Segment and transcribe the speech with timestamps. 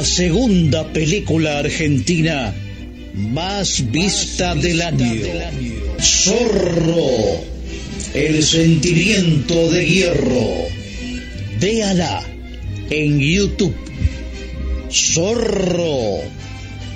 [0.00, 2.54] La segunda película argentina
[3.14, 5.20] más vista del año.
[6.00, 7.44] Zorro.
[8.14, 10.48] El sentimiento de hierro.
[11.60, 12.26] Véala
[12.88, 13.76] en YouTube.
[14.90, 16.20] Zorro.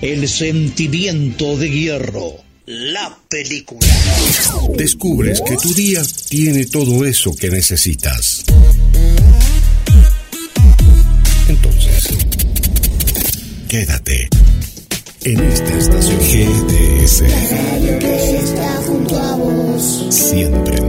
[0.00, 2.36] El sentimiento de hierro.
[2.64, 3.86] La película.
[4.78, 8.46] Descubres que tu día tiene todo eso que necesitas.
[13.74, 14.28] Quédate
[15.24, 17.22] en esta estación GDS.
[17.50, 20.06] Radio que está junto a vos.
[20.10, 20.83] Siempre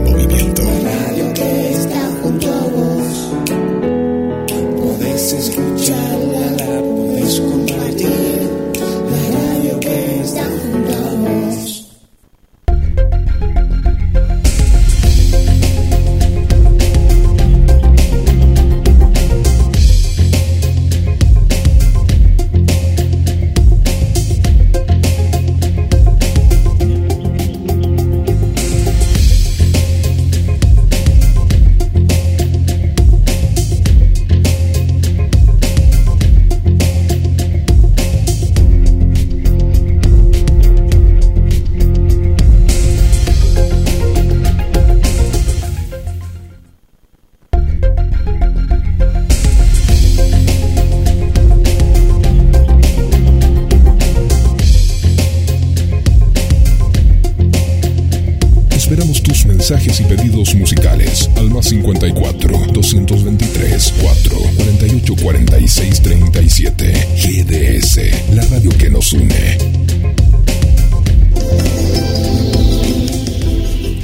[60.54, 68.00] musicales al más 54 223 4 48 46 37 GDS,
[68.34, 69.58] la radio que nos une.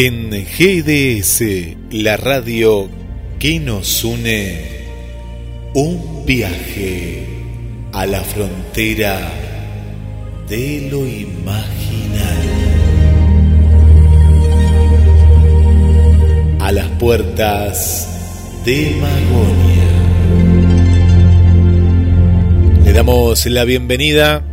[0.03, 1.43] en GDS,
[1.91, 2.89] la radio
[3.37, 4.57] que nos une,
[5.75, 7.27] un viaje
[7.93, 9.31] a la frontera
[10.49, 12.41] de lo imaginal.
[16.61, 19.91] A las puertas de Magonia.
[22.85, 24.43] Le damos la bienvenida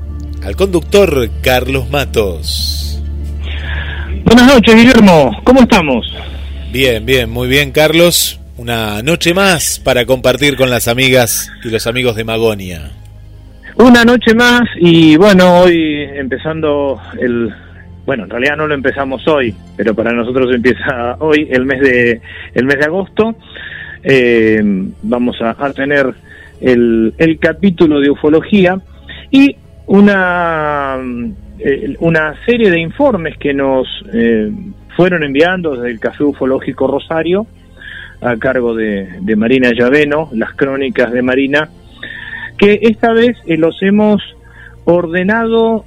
[0.43, 2.68] al conductor Carlos Matos.
[4.29, 5.41] Buenas noches, Guillermo.
[5.43, 6.15] ¿Cómo estamos?
[6.71, 8.39] Bien, bien, muy bien, Carlos.
[8.59, 12.91] Una noche más para compartir con las amigas y los amigos de Magonia.
[13.77, 17.51] Una noche más y bueno, hoy empezando el...
[18.05, 22.21] Bueno, en realidad no lo empezamos hoy, pero para nosotros empieza hoy el mes de,
[22.53, 23.35] el mes de agosto.
[24.05, 24.61] Eh,
[25.05, 26.13] vamos a, a tener
[26.61, 28.79] el, el capítulo de ufología
[29.31, 30.99] y una
[31.59, 34.51] eh, una serie de informes que nos eh,
[34.97, 37.47] fueron enviando desde el Café Ufológico Rosario
[38.21, 41.69] a cargo de, Marina Llaveno, las crónicas de Marina,
[42.57, 44.23] que esta vez eh, los hemos
[44.85, 45.85] ordenado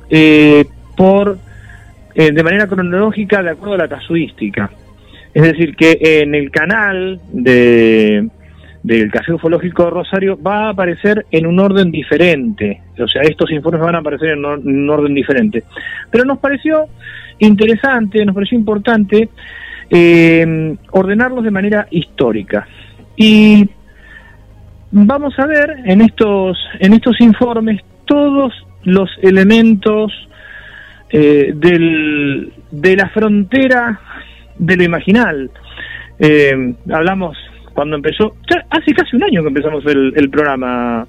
[0.96, 1.40] por
[2.14, 4.70] de manera cronológica de acuerdo a la casuística.
[5.34, 8.30] Es decir, que en el canal de,
[8.84, 12.82] del Café Ufológico Rosario va a aparecer en un orden diferente.
[13.00, 15.64] O sea, estos informes van a aparecer en un orden diferente.
[16.10, 16.88] Pero nos pareció
[17.40, 19.30] interesante, nos pareció importante
[19.90, 22.68] eh, ordenarlos de manera histórica.
[23.16, 23.70] Y
[24.92, 30.12] vamos a ver en estos, en estos informes todos los elementos
[31.10, 34.00] eh, del, de la frontera
[34.58, 35.52] de lo imaginal.
[36.20, 37.38] Eh, hablamos
[37.74, 38.36] cuando empezó,
[38.70, 41.08] hace casi un año que empezamos el, programa,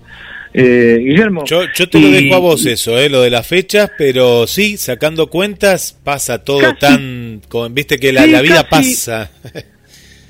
[0.52, 1.44] eh, Guillermo.
[1.44, 5.28] Yo, te lo dejo a vos eso, eh, lo de las fechas, pero sí, sacando
[5.28, 9.30] cuentas, pasa todo tan, viste que la, vida pasa.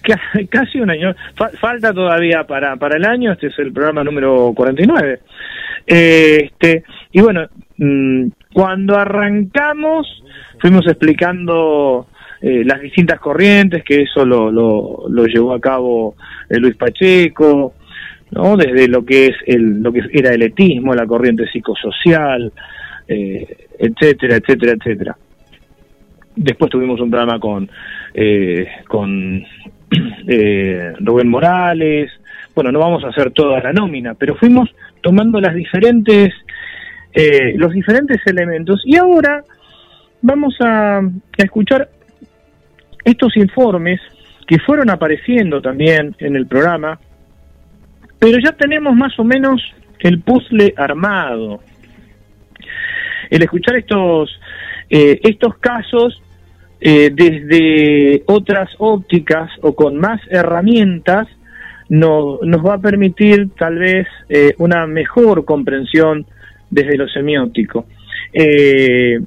[0.50, 1.14] casi un año,
[1.60, 5.20] falta todavía para, para el año, este es el programa número 49.
[5.86, 7.46] Eh, este, y bueno,
[7.76, 10.06] mm, cuando arrancamos,
[10.60, 12.06] fuimos explicando
[12.44, 16.16] eh, las distintas corrientes, que eso lo, lo, llevó a cabo
[16.50, 17.74] eh, Luis Pacheco,
[18.32, 18.56] ¿no?
[18.56, 22.52] desde lo que es el, lo que era el etismo, la corriente psicosocial,
[23.06, 25.16] eh, etcétera, etcétera, etcétera.
[26.34, 27.70] Después tuvimos un programa con,
[28.88, 29.44] con
[30.98, 32.10] Rubén Morales,
[32.56, 34.68] bueno, no vamos a hacer toda la nómina, pero fuimos
[35.00, 36.34] tomando las diferentes,
[37.54, 39.44] los diferentes elementos y ahora
[40.22, 41.88] vamos a, a escuchar
[43.04, 44.00] estos informes
[44.46, 46.98] que fueron apareciendo también en el programa,
[48.18, 49.60] pero ya tenemos más o menos
[50.00, 51.60] el puzzle armado.
[53.30, 54.30] El escuchar estos,
[54.90, 56.22] eh, estos casos
[56.80, 61.28] eh, desde otras ópticas o con más herramientas
[61.88, 66.26] no, nos va a permitir tal vez eh, una mejor comprensión
[66.70, 67.86] desde lo semiótico.
[68.32, 69.20] Eh,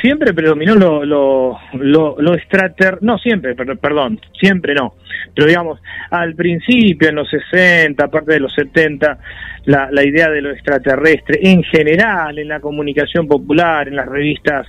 [0.00, 2.98] siempre predominó lo, lo, lo, lo extrater...
[3.02, 4.94] no siempre, perdón, siempre no,
[5.34, 5.80] pero digamos,
[6.10, 9.18] al principio, en los 60, parte de los 70,
[9.66, 14.66] la, la idea de lo extraterrestre, en general, en la comunicación popular, en las revistas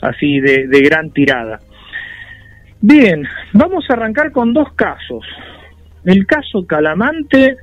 [0.00, 1.60] así de, de gran tirada.
[2.80, 5.24] Bien, vamos a arrancar con dos casos.
[6.04, 7.56] El caso Calamante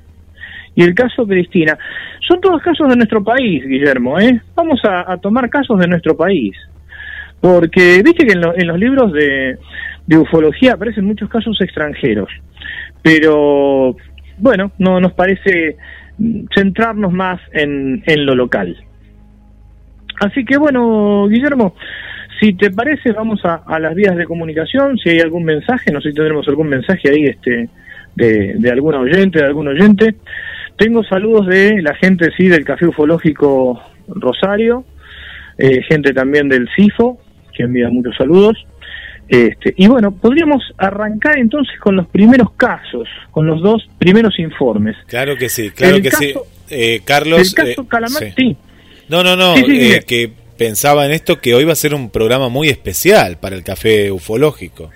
[0.76, 1.78] y el caso Cristina.
[2.26, 4.42] Son todos casos de nuestro país, Guillermo, ¿eh?
[4.56, 6.56] Vamos a tomar casos de nuestro país.
[7.42, 9.58] Porque viste que en, los libros de,
[10.18, 12.30] ufología aparecen muchos casos extranjeros,
[13.02, 13.96] pero
[14.38, 15.78] bueno, no nos parece
[16.54, 18.76] centrarnos más en, en lo local.
[20.20, 21.76] Así que bueno, Guillermo,
[22.40, 24.98] si te parece, vamos a, las vías de comunicación.
[24.98, 27.70] Si hay algún mensaje, no sé si tendremos algún mensaje ahí este,
[28.16, 30.16] de, de algún oyente, de algún oyente.
[30.78, 34.86] Tengo saludos de la gente, sí, del Café Ufológico Rosario,
[35.58, 37.20] eh, gente también del CIFO,
[37.60, 38.58] que envía muchos saludos.
[39.28, 44.96] Este, y bueno, podríamos arrancar entonces con los primeros casos, con los dos primeros informes.
[45.08, 46.34] Claro que sí, claro que sí.
[46.70, 47.54] Eh, Carlos.
[47.58, 48.58] El caso eh, sí.
[49.10, 52.48] No, no, no, eh, que pensaba en esto que hoy va a ser un programa
[52.50, 54.90] muy especial para el café ufológico.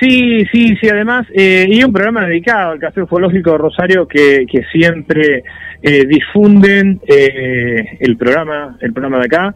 [0.00, 4.46] Sí, sí, sí, además, eh, y un programa dedicado al Café Ufológico de Rosario que,
[4.50, 5.44] que siempre
[5.82, 9.54] eh, difunden eh, el programa el programa de acá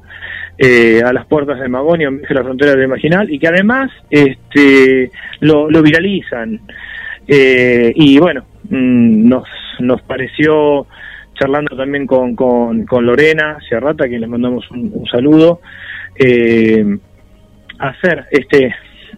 [0.58, 5.10] eh, a las puertas de Magonia, en la frontera de Imaginal, y que además este,
[5.40, 6.60] lo, viralizan.
[7.26, 9.48] y bueno, mm, nos,
[9.80, 10.86] nos pareció,
[11.34, 15.60] charlando también con, con, Lorena Ciarrata, a quien les mandamos un, saludo,
[17.78, 18.74] hacer este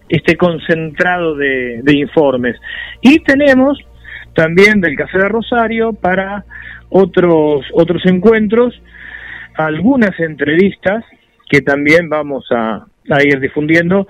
[0.09, 2.57] este concentrado de, de informes.
[3.01, 3.79] Y tenemos
[4.35, 6.45] también del Café de Rosario para
[6.89, 8.81] otros, otros encuentros,
[9.55, 11.05] algunas entrevistas
[11.49, 14.07] que también vamos a, a ir difundiendo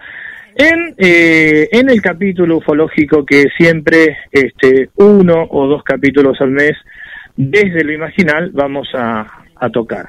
[0.57, 6.73] en, eh, en el capítulo ufológico que siempre este, uno o dos capítulos al mes
[7.37, 9.27] desde lo imaginal vamos a,
[9.57, 10.09] a tocar.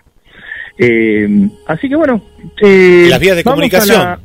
[0.80, 1.28] Eh,
[1.66, 2.24] así que bueno,
[2.62, 3.98] eh, Las vías de comunicación.
[4.00, 4.20] la-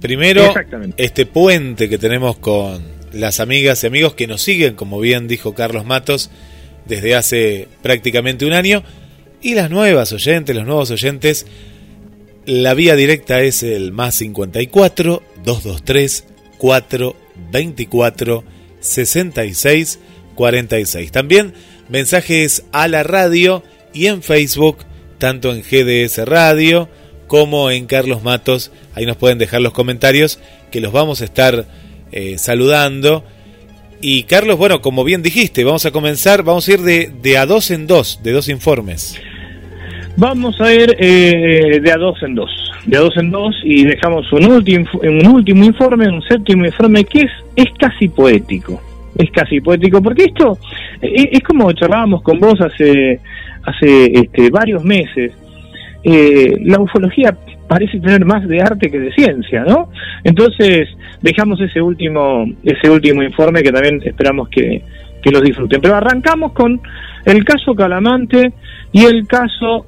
[0.00, 0.52] Primero,
[0.96, 2.82] este puente que tenemos con
[3.12, 6.28] las amigas y amigos que nos siguen, como bien dijo Carlos Matos,
[6.88, 8.82] desde hace prácticamente un año.
[9.40, 11.46] Y las nuevas oyentes, los nuevos oyentes,
[12.46, 16.24] la vía directa es el más 54 223
[16.58, 18.44] 424
[18.80, 19.98] 66
[20.34, 21.12] 46.
[21.12, 21.54] También
[21.88, 24.78] mensajes a la radio y en Facebook,
[25.18, 26.88] tanto en GDS Radio
[27.26, 28.72] como en Carlos Matos.
[28.94, 30.38] Ahí nos pueden dejar los comentarios
[30.70, 31.66] que los vamos a estar
[32.10, 33.24] eh, saludando.
[34.00, 37.46] Y Carlos, bueno, como bien dijiste, vamos a comenzar, vamos a ir de, de a
[37.46, 39.14] dos en dos, de dos informes.
[40.16, 42.50] Vamos a ir eh, de a dos en dos,
[42.84, 47.04] de a dos en dos y dejamos un último, un último informe, un séptimo informe
[47.04, 48.78] que es, es casi poético,
[49.16, 50.58] es casi poético, porque esto
[51.00, 53.20] eh, es, como charlábamos con vos hace,
[53.64, 55.32] hace este, varios meses,
[56.04, 57.34] eh, la ufología
[57.66, 59.88] parece tener más de arte que de ciencia, ¿no?
[60.24, 60.90] Entonces
[61.22, 64.82] dejamos ese último, ese último informe que también esperamos que,
[65.22, 65.80] que los disfruten.
[65.80, 66.82] Pero arrancamos con
[67.24, 68.52] el caso Calamante
[68.92, 69.86] y el caso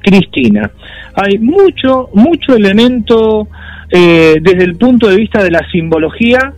[0.00, 0.70] Cristina.
[1.14, 3.48] Hay mucho, mucho elemento
[3.90, 6.52] eh, desde el punto de vista de la simbología,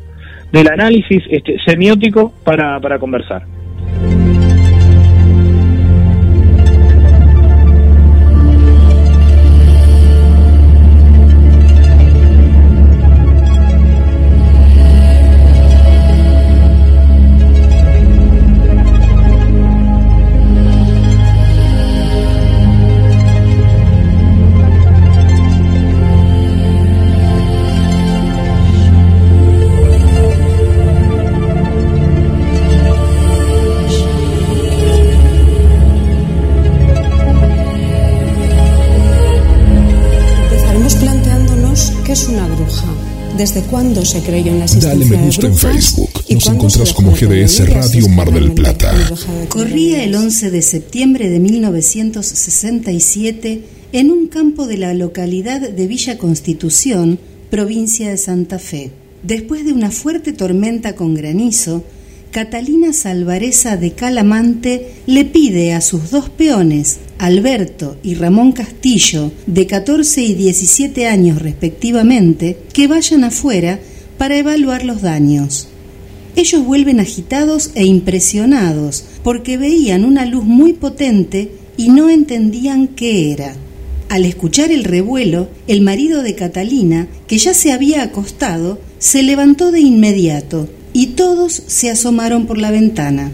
[0.53, 3.45] del análisis este, semiótico para, para conversar.
[43.47, 46.11] Desde cuándo se creyó en la existencia Dale me de gusta en brujas Facebook.
[46.27, 48.93] y Nos encontrás como de GDS Radio Mar del Plata.
[48.93, 49.05] de
[49.47, 53.63] Corría el 11 de septiembre de 1967
[53.93, 58.91] en un campo de la localidad de Villa Constitución, provincia de Santa Fe.
[59.23, 61.85] Después de una fuerte tormenta con granizo,
[62.37, 69.67] Catalina Salvareza de Calamante le pide a sus dos peones, Alberto y Ramón Castillo, de
[69.67, 73.81] 14 y 17 años respectivamente, que vayan afuera
[74.19, 75.69] para evaluar los daños.
[76.37, 83.33] Ellos vuelven agitados e impresionados porque veían una luz muy potente y no entendían qué
[83.33, 83.57] era.
[84.11, 89.73] Al escuchar el revuelo, el marido de Catalina, que ya se había acostado, se levantó
[89.73, 93.31] de inmediato y todos se asomaron por la ventana.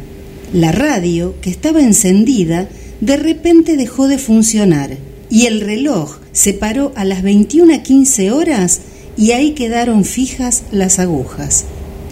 [0.52, 2.69] La radio, que estaba encendida,
[3.00, 4.99] de repente dejó de funcionar
[5.31, 8.81] y el reloj se paró a las 21.15 horas
[9.16, 11.66] y ahí quedaron fijas las agujas.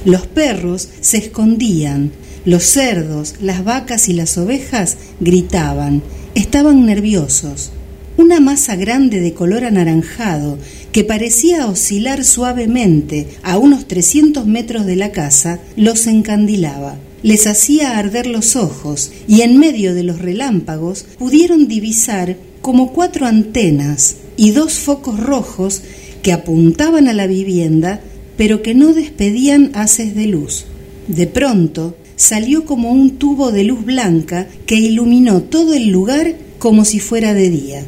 [0.05, 2.13] Los perros se escondían,
[2.45, 6.01] los cerdos, las vacas y las ovejas gritaban,
[6.37, 7.73] estaban nerviosos.
[8.17, 10.59] Una masa grande de color anaranjado
[10.93, 16.97] que parecía oscilar suavemente a unos 300 metros de la casa los encandilaba.
[17.23, 23.27] Les hacía arder los ojos y en medio de los relámpagos pudieron divisar como cuatro
[23.27, 25.83] antenas y dos focos rojos
[26.23, 28.01] que apuntaban a la vivienda
[28.37, 30.65] pero que no despedían haces de luz.
[31.09, 36.87] De pronto salió como un tubo de luz blanca que iluminó todo el lugar como
[36.87, 37.85] si fuera de día.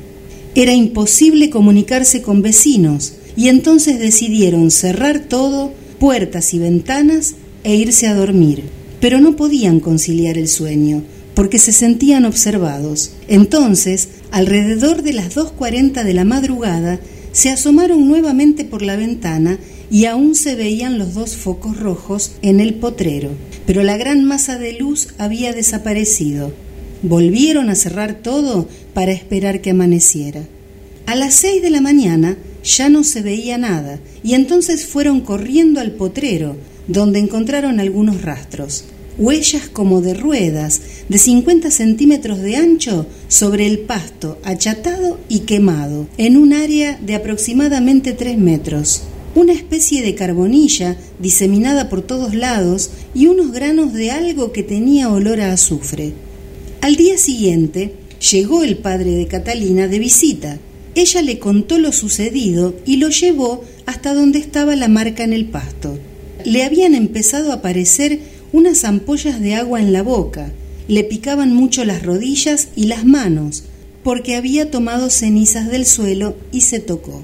[0.54, 8.06] Era imposible comunicarse con vecinos y entonces decidieron cerrar todo, puertas y ventanas, e irse
[8.06, 8.64] a dormir.
[9.00, 11.02] Pero no podían conciliar el sueño
[11.34, 13.12] porque se sentían observados.
[13.28, 17.00] Entonces, alrededor de las 2.40 de la madrugada,
[17.32, 19.58] se asomaron nuevamente por la ventana
[19.90, 23.30] y aún se veían los dos focos rojos en el potrero,
[23.66, 26.52] pero la gran masa de luz había desaparecido.
[27.02, 30.42] Volvieron a cerrar todo para esperar que amaneciera.
[31.06, 35.80] A las seis de la mañana ya no se veía nada y entonces fueron corriendo
[35.80, 36.56] al potrero,
[36.86, 38.84] donde encontraron algunos rastros,
[39.18, 46.06] huellas como de ruedas de 50 centímetros de ancho sobre el pasto achatado y quemado
[46.18, 49.02] en un área de aproximadamente 3 metros.
[49.34, 55.08] una especie de carbonilla diseminada por todos lados y unos granos de algo que tenía
[55.08, 56.12] olor a azufre.
[56.82, 57.94] Al día siguiente
[58.32, 60.58] llegó el padre de Catalina de visita.
[60.96, 65.44] Ella le contó lo sucedido y lo llevó hasta donde estaba la marca en el
[65.44, 65.96] pasto.
[66.44, 68.18] Le habían empezado a aparecer
[68.52, 70.50] unas ampollas de agua en la boca,
[70.88, 73.62] le picaban mucho las rodillas y las manos,
[74.02, 77.22] porque había tomado cenizas del suelo y se tocó.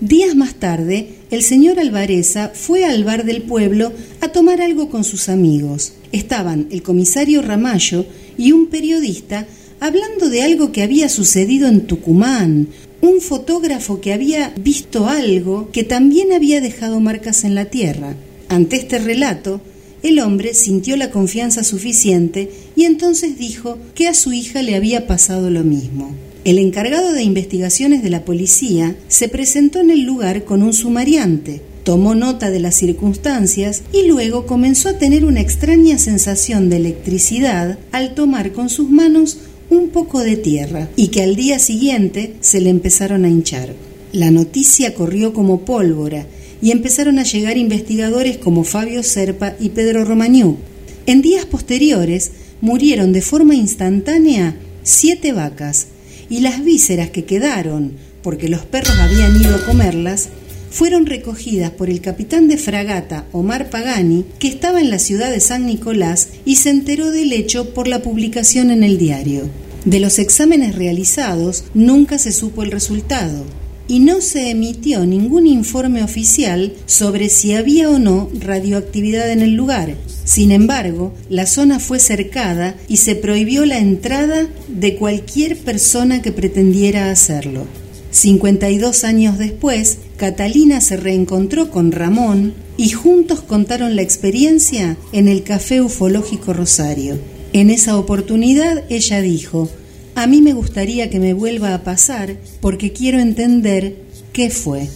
[0.00, 5.02] Días más tarde, el señor Alvareza fue al bar del pueblo a tomar algo con
[5.02, 5.94] sus amigos.
[6.12, 8.06] Estaban el comisario Ramallo
[8.38, 9.46] y un periodista
[9.80, 12.68] hablando de algo que había sucedido en Tucumán,
[13.00, 18.16] un fotógrafo que había visto algo que también había dejado marcas en la tierra.
[18.48, 19.60] Ante este relato,
[20.02, 25.06] el hombre sintió la confianza suficiente y entonces dijo que a su hija le había
[25.06, 26.14] pasado lo mismo.
[26.44, 31.60] El encargado de investigaciones de la policía se presentó en el lugar con un sumariante,
[31.88, 37.78] tomó nota de las circunstancias y luego comenzó a tener una extraña sensación de electricidad
[37.92, 39.38] al tomar con sus manos
[39.70, 43.72] un poco de tierra y que al día siguiente se le empezaron a hinchar.
[44.12, 46.26] La noticia corrió como pólvora
[46.60, 50.58] y empezaron a llegar investigadores como Fabio Serpa y Pedro Romagnú.
[51.06, 55.86] En días posteriores murieron de forma instantánea siete vacas
[56.28, 60.28] y las vísceras que quedaron, porque los perros habían ido a comerlas,
[60.70, 65.40] fueron recogidas por el capitán de fragata Omar Pagani, que estaba en la ciudad de
[65.40, 69.48] San Nicolás y se enteró del hecho por la publicación en el diario.
[69.84, 73.44] De los exámenes realizados nunca se supo el resultado
[73.88, 79.54] y no se emitió ningún informe oficial sobre si había o no radioactividad en el
[79.54, 79.96] lugar.
[80.24, 86.32] Sin embargo, la zona fue cercada y se prohibió la entrada de cualquier persona que
[86.32, 87.66] pretendiera hacerlo.
[88.10, 95.44] 52 años después, Catalina se reencontró con Ramón y juntos contaron la experiencia en el
[95.44, 97.20] Café Ufológico Rosario.
[97.52, 99.70] En esa oportunidad ella dijo,
[100.16, 103.94] a mí me gustaría que me vuelva a pasar porque quiero entender
[104.32, 104.88] qué fue.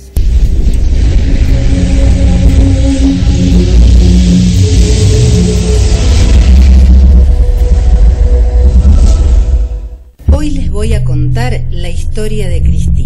[10.33, 13.02] Hoy les voy a contar la historia de Cristina.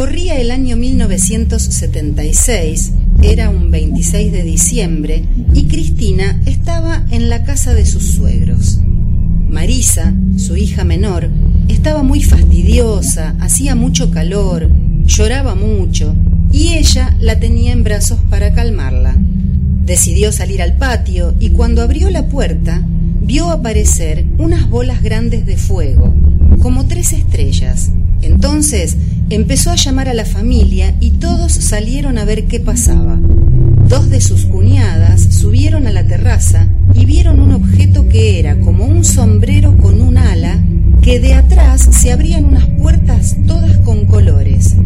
[0.00, 7.74] Corría el año 1976, era un 26 de diciembre, y Cristina estaba en la casa
[7.74, 8.80] de sus suegros.
[9.50, 11.28] Marisa, su hija menor,
[11.68, 14.70] estaba muy fastidiosa, hacía mucho calor,
[15.04, 16.16] lloraba mucho,
[16.50, 19.14] y ella la tenía en brazos para calmarla.
[19.84, 22.82] Decidió salir al patio y cuando abrió la puerta
[23.20, 26.14] vio aparecer unas bolas grandes de fuego,
[26.62, 27.90] como tres estrellas.
[28.22, 28.96] Entonces
[29.30, 33.18] empezó a llamar a la familia y todos salieron a ver qué pasaba.
[33.88, 38.84] Dos de sus cuñadas subieron a la terraza y vieron un objeto que era como
[38.84, 40.62] un sombrero con un ala,
[41.02, 44.76] que de atrás se abrían unas puertas todas con colores.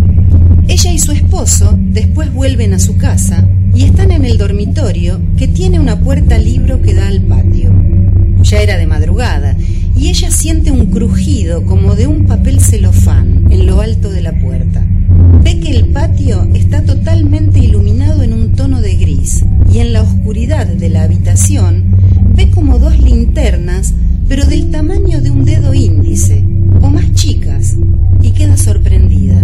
[0.68, 5.48] Ella y su esposo después vuelven a su casa y están en el dormitorio que
[5.48, 7.72] tiene una puerta libro que da al patio.
[8.44, 9.56] Ya era de madrugada
[9.96, 14.38] y ella siente un crujido como de un papel celofán en lo alto de la
[14.38, 14.84] puerta.
[15.42, 20.02] Ve que el patio está totalmente iluminado en un tono de gris y en la
[20.02, 21.84] oscuridad de la habitación
[22.34, 23.94] ve como dos linternas,
[24.28, 26.44] pero del tamaño de un dedo índice
[26.82, 27.76] o más chicas,
[28.20, 29.42] y queda sorprendida.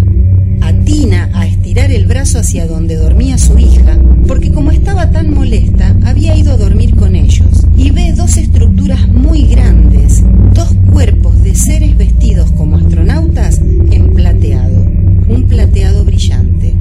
[0.91, 5.95] Atina a estirar el brazo hacia donde dormía su hija, porque como estaba tan molesta,
[6.05, 11.55] había ido a dormir con ellos, y ve dos estructuras muy grandes, dos cuerpos de
[11.55, 14.85] seres vestidos como astronautas en plateado,
[15.29, 16.75] un plateado brillante.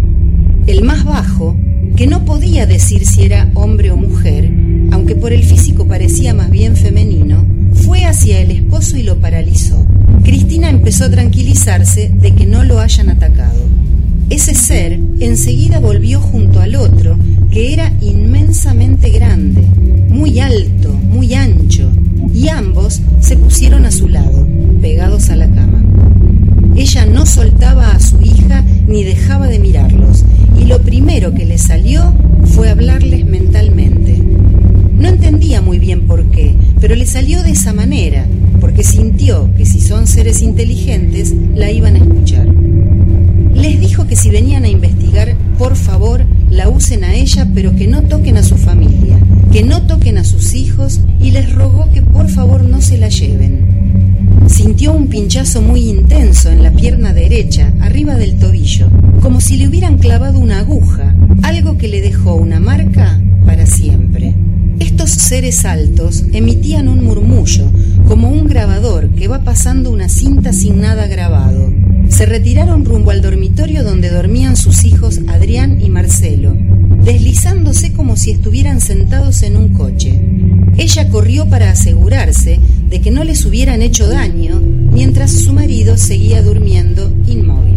[0.69, 1.57] El más bajo,
[1.95, 4.51] que no podía decir si era hombre o mujer,
[4.91, 9.83] aunque por el físico parecía más bien femenino, fue hacia el esposo y lo paralizó.
[10.23, 13.59] Cristina empezó a tranquilizarse de que no lo hayan atacado.
[14.29, 17.17] Ese ser enseguida volvió junto al otro,
[17.49, 19.63] que era inmensamente grande,
[20.07, 21.91] muy alto, muy ancho,
[22.31, 24.47] y ambos se pusieron a su lado,
[24.79, 25.83] pegados a la cama.
[26.79, 30.23] Ella no soltaba a su hija ni dejaba de mirarlos,
[30.57, 32.13] y lo primero que le salió
[32.55, 34.17] fue hablarles mentalmente.
[34.97, 38.25] No entendía muy bien por qué, pero le salió de esa manera,
[38.61, 42.47] porque sintió que si son seres inteligentes, la iban a escuchar.
[43.53, 47.87] Les dijo que si venían a investigar, por favor, la usen a ella, pero que
[47.87, 49.19] no toquen a su familia,
[49.51, 53.09] que no toquen a sus hijos y les rogó que por favor no se la
[53.09, 53.68] lleven.
[54.49, 58.89] Sintió un pinchazo muy intenso en la pierna derecha, arriba del tobillo,
[59.21, 64.33] como si le hubieran clavado una aguja, algo que le dejó una marca para siempre.
[64.79, 67.69] Estos seres altos emitían un murmullo,
[68.07, 71.78] como un grabador que va pasando una cinta sin nada grabado.
[72.09, 76.53] Se retiraron rumbo al dormitorio donde dormían sus hijos Adrián y Marcelo,
[77.05, 80.19] deslizándose como si estuvieran sentados en un coche.
[80.77, 86.41] Ella corrió para asegurarse de que no les hubieran hecho daño, mientras su marido seguía
[86.41, 87.75] durmiendo inmóvil.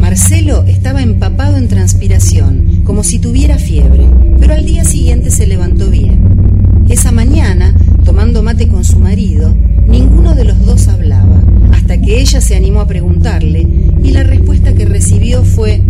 [0.00, 4.06] Marcelo estaba empapado en transpiración, como si tuviera fiebre,
[4.38, 6.86] pero al día siguiente se levantó bien.
[6.88, 7.74] Esa mañana,
[8.04, 9.54] tomando mate con su marido,
[9.86, 11.42] ninguno de los dos hablaba,
[11.72, 13.66] hasta que ella se animó a preguntarle
[14.02, 15.82] y la respuesta que recibió fue,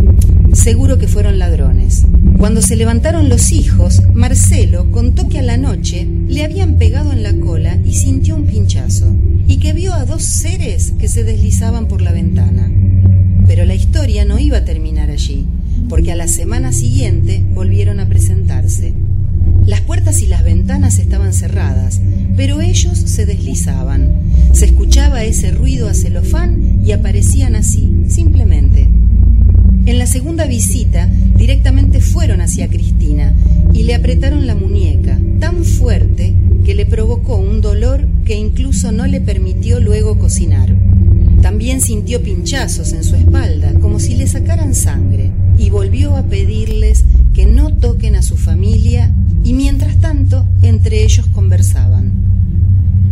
[0.52, 2.06] seguro que fueron ladrones.
[2.38, 7.22] Cuando se levantaron los hijos, Marcelo contó que a la noche le habían pegado en
[7.22, 9.14] la cola y sintió un pinchazo,
[9.46, 12.70] y que vio a dos seres que se deslizaban por la ventana.
[13.46, 15.46] Pero la historia no iba a terminar allí,
[15.88, 18.92] porque a la semana siguiente volvieron a presentarse.
[19.66, 22.00] Las puertas y las ventanas estaban cerradas,
[22.36, 24.12] pero ellos se deslizaban.
[24.52, 28.88] Se escuchaba ese ruido a celofán y aparecían así, simplemente.
[29.86, 33.34] En la segunda visita, directamente fueron hacia Cristina
[33.72, 39.06] y le apretaron la muñeca tan fuerte que le provocó un dolor que incluso no
[39.06, 40.72] le permitió luego cocinar.
[41.40, 47.04] También sintió pinchazos en su espalda, como si le sacaran sangre, y volvió a pedirles
[47.34, 49.12] que no toquen a su familia
[49.44, 52.12] y mientras tanto entre ellos conversaban.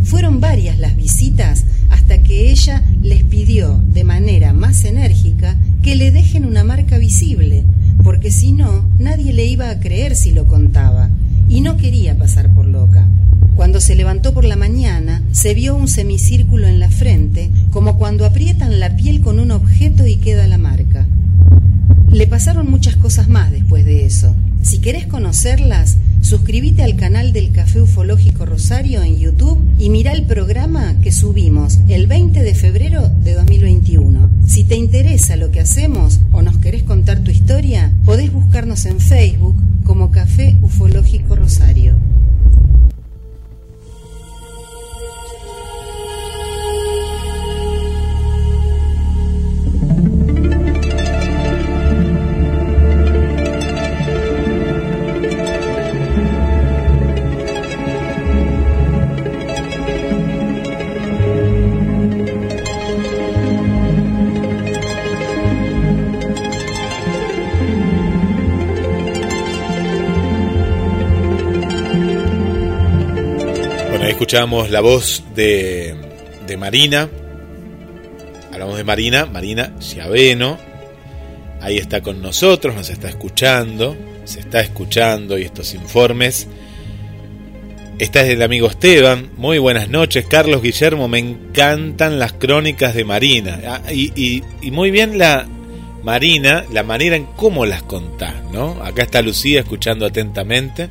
[0.03, 6.11] Fueron varias las visitas hasta que ella les pidió de manera más enérgica que le
[6.11, 7.65] dejen una marca visible,
[8.03, 11.11] porque si no, nadie le iba a creer si lo contaba,
[11.49, 13.07] y no quería pasar por loca.
[13.57, 18.25] Cuando se levantó por la mañana, se vio un semicírculo en la frente, como cuando
[18.25, 21.07] aprietan la piel con un objeto y queda la marca.
[22.11, 24.35] Le pasaron muchas cosas más después de eso.
[24.63, 30.27] Si querés conocerlas, suscríbete al canal del Café Ufológico Rosario en YouTube y mira el
[30.27, 34.29] programa que subimos el 20 de febrero de 2021.
[34.45, 38.99] Si te interesa lo que hacemos o nos querés contar tu historia, podés buscarnos en
[38.99, 41.95] Facebook como Café Ufológico Rosario.
[74.21, 75.95] Escuchamos la voz de,
[76.47, 77.09] de Marina.
[78.53, 80.59] Hablamos de Marina, Marina Chiaveno.
[81.63, 86.49] Ahí está con nosotros, nos está escuchando, se está escuchando y estos informes.
[87.99, 89.31] Esta es del amigo Esteban.
[89.39, 91.09] Muy buenas noches, Carlos Guillermo.
[91.09, 93.59] Me encantan las crónicas de Marina.
[93.67, 94.13] Ah, y,
[94.61, 95.49] y- muy bien la
[96.05, 98.83] Marina, la manera en cómo las contás, ¿no?
[98.85, 100.91] Acá está Lucía escuchando atentamente.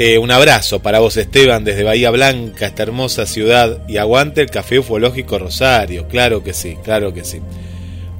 [0.00, 3.82] Eh, un abrazo para vos, Esteban, desde Bahía Blanca, esta hermosa ciudad.
[3.88, 6.06] Y aguante el Café Ufológico Rosario.
[6.06, 7.40] Claro que sí, claro que sí.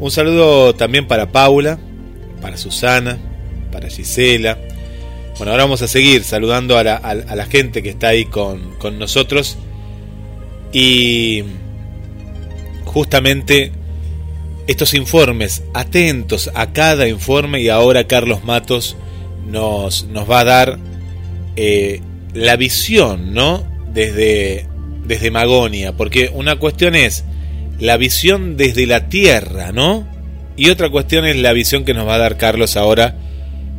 [0.01, 1.79] Un saludo también para Paula,
[2.43, 3.17] para Susana,
[3.71, 4.59] para Gisela.
[5.37, 9.57] Bueno, ahora vamos a seguir saludando a la, gente que está ahí con, con nosotros.
[10.73, 11.45] Y
[12.87, 13.71] justamente
[14.67, 18.97] estos informes, atentos a cada informe y ahora Carlos Matos
[19.47, 20.89] nos, nos va a dar
[21.61, 22.01] eh,
[22.35, 23.65] la visión, ¿no?
[23.93, 24.67] Desde,
[25.05, 27.25] desde Magonia, porque una cuestión es
[27.81, 30.07] la visión desde la Tierra, ¿no?
[30.57, 33.17] Y otra cuestión es la visión que nos va a dar Carlos ahora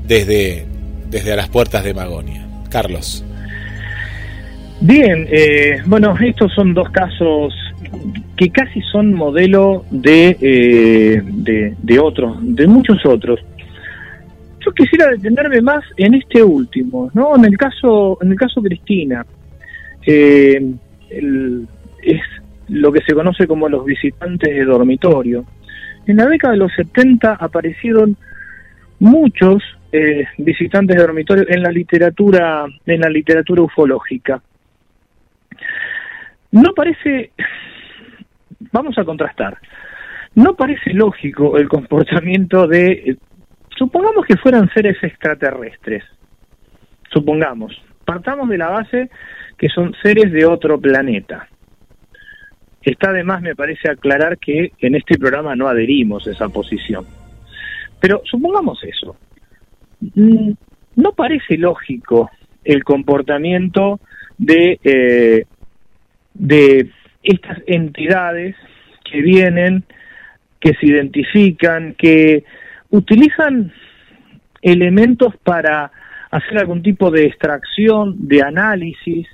[0.05, 0.65] desde,
[1.09, 2.45] desde a las puertas de Magonia.
[2.69, 3.23] Carlos.
[4.81, 7.53] Bien, eh, bueno, estos son dos casos
[8.35, 13.39] que casi son modelo de, eh, de, de otros, de muchos otros.
[14.65, 17.35] Yo quisiera detenerme más en este último, ¿no?
[17.35, 19.25] En el caso, en el caso Cristina,
[20.05, 20.73] eh,
[21.09, 22.21] es
[22.67, 25.45] lo que se conoce como los visitantes de dormitorio.
[26.05, 28.17] En la década de los 70 aparecieron
[28.99, 34.41] muchos eh, visitantes de dormitorio en la literatura, en la literatura ufológica.
[36.51, 37.31] No parece,
[38.71, 39.57] vamos a contrastar,
[40.35, 43.17] no parece lógico el comportamiento de,
[43.79, 46.03] supongamos que fueran seres extraterrestres,
[47.11, 49.09] supongamos, partamos de la base
[49.57, 51.47] que son seres de otro planeta.
[52.81, 57.05] está de más, me parece, aclarar que en este programa no adherimos a esa posición.
[57.99, 59.15] Pero supongamos eso.
[60.15, 60.51] Mm,
[60.95, 62.31] no parece lógico
[62.63, 63.99] el comportamiento
[64.37, 65.45] de, eh,
[66.33, 66.89] de
[67.21, 68.55] estas entidades
[69.03, 69.83] que vienen,
[70.59, 72.43] que se identifican, que
[72.89, 73.71] utilizan
[74.61, 75.91] elementos para
[76.31, 79.27] hacer algún tipo de extracción, de análisis.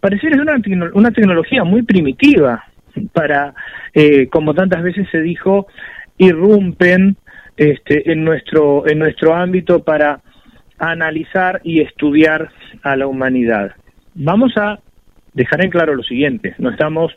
[0.00, 0.60] Pareciera una,
[0.92, 2.64] una tecnología muy primitiva
[3.12, 3.54] para,
[3.94, 5.66] eh, como tantas veces se dijo,
[6.18, 7.16] irrumpen
[7.56, 10.20] este, en, nuestro, en nuestro ámbito para
[10.78, 12.50] analizar y estudiar
[12.82, 13.72] a la humanidad.
[14.14, 14.78] Vamos a
[15.32, 17.12] dejar en claro lo siguiente, no estamos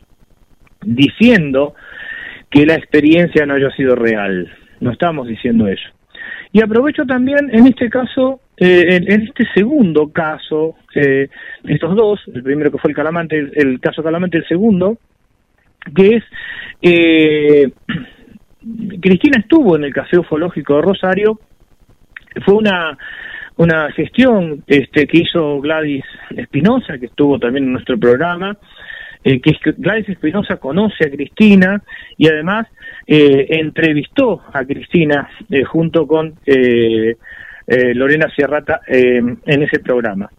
[0.82, 1.74] diciendo
[2.50, 5.88] que la experiencia no haya sido real, no estamos diciendo eso.
[6.52, 11.28] Y aprovecho también en este caso, eh, en, este segundo caso, eh,
[11.64, 14.98] estos dos, el primero que fue el Calamante, el, caso Calamante, el segundo,
[15.94, 16.24] que es,
[16.82, 17.70] eh,
[19.00, 21.38] Cristina estuvo en el Café Ufológico de Rosario,
[22.44, 22.96] fue una,
[23.56, 28.56] una gestión este, que hizo Gladys Espinosa, que estuvo también en nuestro programa,
[29.24, 31.82] eh, que Gladys Espinosa conoce a Cristina
[32.16, 32.66] y además
[33.06, 36.34] eh, entrevistó a Cristina eh, junto con
[37.70, 40.30] Lorena Sierrata en ese programa.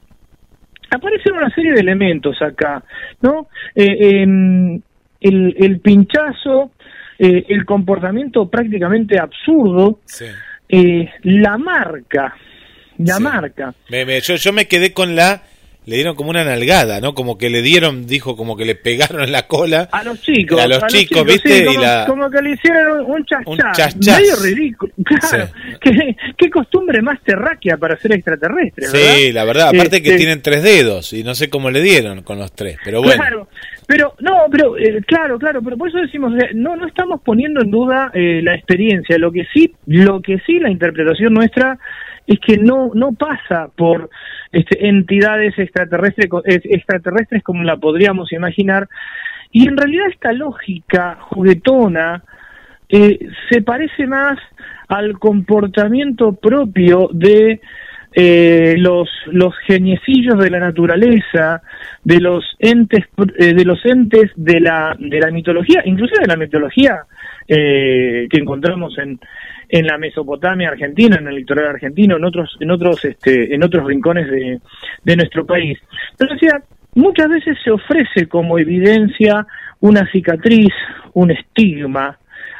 [0.89, 2.83] Aparecen una serie de elementos acá,
[3.21, 3.47] ¿no?
[3.75, 4.81] el,
[5.21, 6.71] el, pinchazo,
[7.19, 9.99] el comportamiento prácticamente absurdo,
[10.67, 12.35] la marca,
[12.97, 13.75] la marca.
[14.23, 15.43] yo, yo me quedé con la
[15.89, 17.15] le dieron como una nalgada, ¿no?
[17.15, 19.89] Como que le dieron, dijo, como que le pegaron en la cola.
[19.91, 20.61] A los chicos.
[20.61, 21.65] A los, chicos, ¿viste?
[21.65, 22.05] como, y la...
[22.07, 23.89] como, que le hicieron un chachá.
[23.97, 24.93] Medio ridículo.
[25.03, 25.49] Claro.
[25.81, 29.69] ¿Qué, costumbre más terráquea para ser extraterrestre, Sí, la verdad.
[29.69, 32.77] Aparte que este tienen tres dedos y no sé cómo le dieron con los tres,
[32.83, 33.19] pero bueno.
[33.19, 33.47] Claro.
[33.87, 37.71] Pero, no, pero, eh, claro, claro, pero por eso decimos, no, no estamos poniendo en
[37.71, 39.17] duda eh, la experiencia.
[39.17, 41.79] Lo que sí, lo que sí, la interpretación nuestra
[42.29, 44.11] es que no, no pasa por
[44.51, 48.87] este, entidades extraterrestres, extraterrestres como la podríamos imaginar,
[49.51, 52.23] y en realidad esta lógica juguetona
[52.87, 53.17] eh,
[53.49, 54.37] se parece más
[54.87, 57.61] al comportamiento propio de
[58.13, 61.63] eh, los los geniecillos de la naturaleza,
[62.03, 63.05] de los entes
[63.39, 67.05] eh, de los entes de la de la mitología, inclusive de la mitología
[67.55, 69.19] que encontramos en
[69.69, 73.85] en la Mesopotamia argentina, en el litoral argentino, en otros, en otros, este, en otros
[73.85, 74.59] rincones de,
[75.03, 75.77] de nuestro país.
[76.17, 76.61] Pero decía,
[76.95, 79.45] muchas veces se ofrece como evidencia
[79.79, 80.73] una cicatriz,
[81.13, 82.17] un estigma,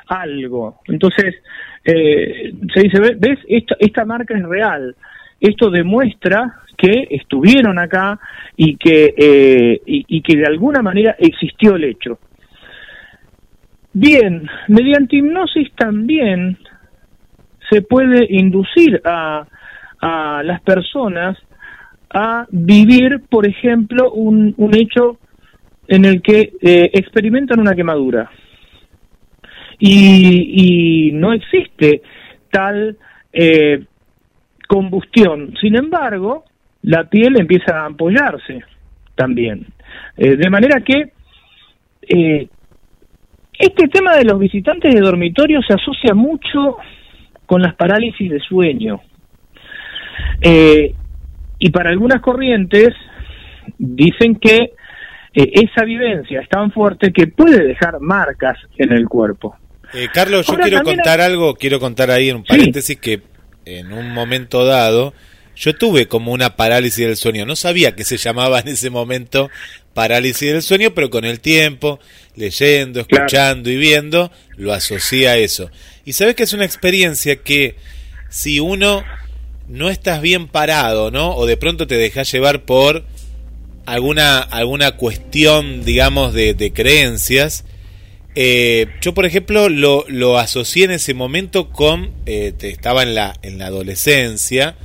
[0.07, 0.81] algo.
[0.85, 1.35] Entonces,
[1.83, 4.95] eh, se dice, ves, esta, esta marca es real.
[5.41, 8.19] Esto demuestra que estuvieron acá
[8.55, 12.19] y que, eh, y que de alguna manera existió el hecho.
[13.93, 16.57] Bien, mediante hipnosis también
[17.69, 19.47] se puede inducir a,
[20.01, 21.37] a las personas
[22.11, 25.19] a vivir, por ejemplo, un, hecho
[25.87, 28.29] en el que eh, experimentan una quemadura.
[29.77, 32.01] Y, y no existe
[32.51, 32.97] tal
[33.31, 33.85] eh,
[34.67, 35.53] combustión.
[35.61, 36.45] Sin embargo,
[36.83, 38.63] la piel empieza a ampollarse
[39.15, 39.67] también.
[40.17, 41.11] Eh, de manera que
[43.59, 46.77] este tema de los visitantes de dormitorio se asocia mucho
[47.45, 49.01] con las parálisis de sueño.
[50.41, 50.95] Eh,
[51.59, 52.89] y para algunas corrientes
[53.77, 54.55] dicen que
[55.33, 59.57] eh, esa vivencia es tan fuerte que puede dejar marcas en el cuerpo.
[59.93, 63.21] Eh, Carlos, yo quiero contar algo, quiero contar ahí en un paréntesis que
[63.65, 65.13] en un momento dado
[65.59, 67.45] yo tuve como una parálisis del sueño.
[67.45, 69.49] No sabía que se llamaba en ese momento
[69.93, 71.99] parálisis del sueño, pero con el tiempo,
[72.35, 75.69] leyendo, escuchando y viendo, lo asocié a eso.
[76.05, 77.75] Y sabes que es una experiencia que
[78.29, 79.03] si uno
[79.67, 81.35] no estás bien parado, ¿no?
[81.35, 83.03] O de pronto te dejas llevar por
[83.85, 87.65] alguna, alguna cuestión, digamos, de, de creencias.
[88.33, 92.13] Eh, yo, por ejemplo, lo, lo, asocié en ese momento con.
[92.25, 94.77] Eh, estaba en la, en la adolescencia.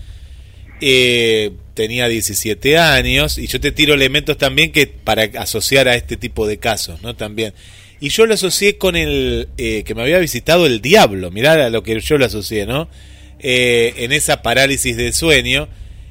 [0.87, 3.39] Eh, tenía 17 años.
[3.39, 7.17] Y yo te tiro elementos también que para asociar a este tipo de casos, ¿no?
[7.17, 7.55] También.
[8.01, 11.71] Y yo lo asocié con el eh, que me había visitado el diablo, mirá a
[11.71, 12.91] lo que yo lo asocié, ¿no?
[13.39, 15.69] Eh, en esa parálisis del sueño.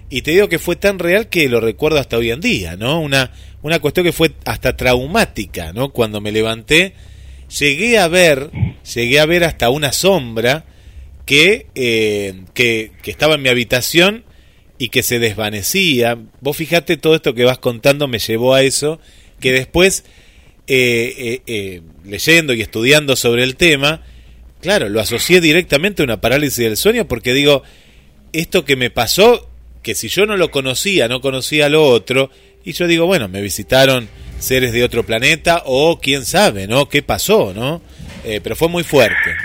[0.10, 3.00] Y te digo que fue tan real que lo recuerdo hasta hoy en día, ¿no?
[3.00, 3.32] Una,
[3.62, 5.90] una cuestión que fue hasta traumática, ¿no?
[5.90, 6.94] Cuando me levanté,
[7.60, 8.50] llegué a ver,
[8.96, 10.66] llegué a ver hasta una sombra
[11.28, 14.24] que, que, que estaba en mi habitación
[14.78, 16.18] y que se desvanecía.
[16.42, 19.00] Vos fijate todo esto que vas contando me llevó a eso,
[19.40, 20.04] que después
[20.68, 24.02] eh, eh, leyendo y estudiando sobre el tema,
[24.62, 27.64] claro, lo asocié directamente a una parálisis del sueño porque digo,
[28.32, 29.50] esto que me pasó,
[29.82, 32.32] que si yo no lo conocía, no conocía lo otro,
[32.64, 34.08] y yo digo, bueno, me visitaron
[34.40, 36.88] seres de otro planeta o quién sabe, ¿no?
[36.90, 37.82] ¿Qué pasó, no?
[38.42, 39.36] pero fue muy fuerte.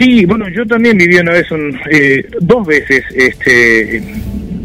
[0.00, 1.46] Sí, bueno, yo también viví una vez,
[2.40, 4.02] dos veces, este,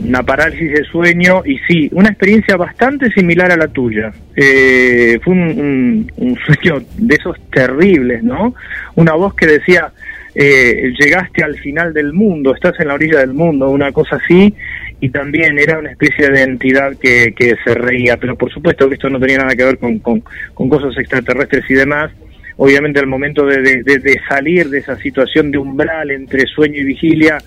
[0.05, 4.13] una parálisis de sueño y sí, una experiencia bastante similar a la tuya.
[4.33, 6.09] Eh, fue un,
[6.45, 8.55] sueño de esos terribles, ¿no?
[8.95, 9.91] Una voz que decía,
[10.35, 14.53] eh, llegaste al final del mundo, estás en la orilla del mundo, una cosa así,
[15.01, 18.95] y también era una especie de entidad que, que se reía, pero por supuesto que
[18.95, 22.09] esto no tenía nada que ver con, con, con cosas extraterrestres y demás.
[22.57, 27.37] Obviamente al momento de, salir de esa situación de umbral entre sueño y vigilia,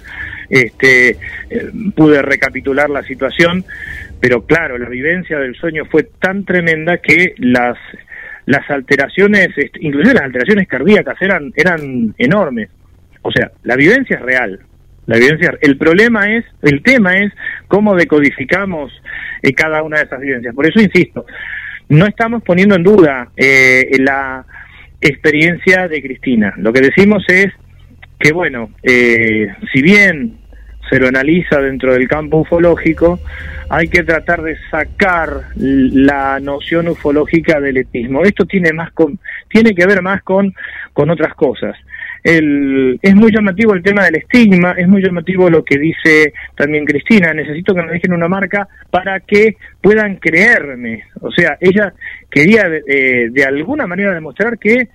[0.50, 1.16] este, eh,
[1.96, 3.64] pude recapitular la situación,
[4.20, 7.78] pero claro, la vivencia del sueño fue tan tremenda que las
[8.44, 12.70] las alteraciones, este, las alteraciones cardíacas eran eran enormes.
[13.22, 14.60] O sea, la vivencia es real.
[15.06, 17.32] La vivencia, el problema es, el tema es
[17.66, 18.92] cómo decodificamos
[19.42, 20.54] eh, cada una de esas vivencias.
[20.54, 21.24] Por eso insisto,
[21.88, 24.44] no estamos poniendo en duda eh, la
[25.00, 26.54] experiencia de Cristina.
[26.56, 27.52] Lo que decimos es
[28.18, 30.38] que bueno, eh, si bien
[30.90, 33.20] se lo analiza dentro del campo ufológico,
[33.68, 38.22] hay que tratar de sacar la noción ufológica del etismo.
[38.22, 40.54] Esto tiene más con, tiene que ver más con,
[40.92, 41.76] con otras cosas.
[42.24, 46.84] El, es muy llamativo el tema del estigma, es muy llamativo lo que dice también
[46.84, 51.04] Cristina, necesito que me dejen una marca para que puedan creerme.
[51.20, 51.92] O sea, ella
[52.30, 54.88] quería eh, de alguna manera demostrar que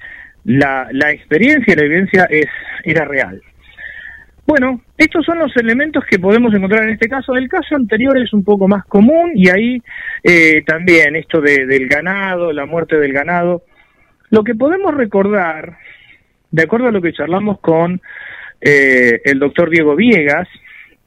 [0.45, 2.47] la, la experiencia y la evidencia es,
[2.83, 3.41] era real.
[4.45, 7.33] Bueno, estos son los elementos que podemos encontrar en este caso.
[7.35, 9.81] El caso anterior es un poco más común y ahí
[10.21, 13.63] eh, también esto de, del ganado, la muerte del ganado.
[14.31, 15.77] Lo que podemos recordar,
[16.51, 18.01] de acuerdo a lo que charlamos con
[18.59, 20.49] eh, el doctor Diego Viegas,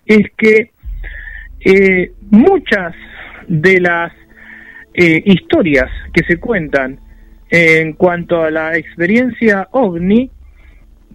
[0.06, 0.70] es que
[1.60, 2.94] eh, muchas
[3.48, 4.12] de las
[4.96, 6.98] historias que se cuentan
[7.50, 10.30] en cuanto a la experiencia ovni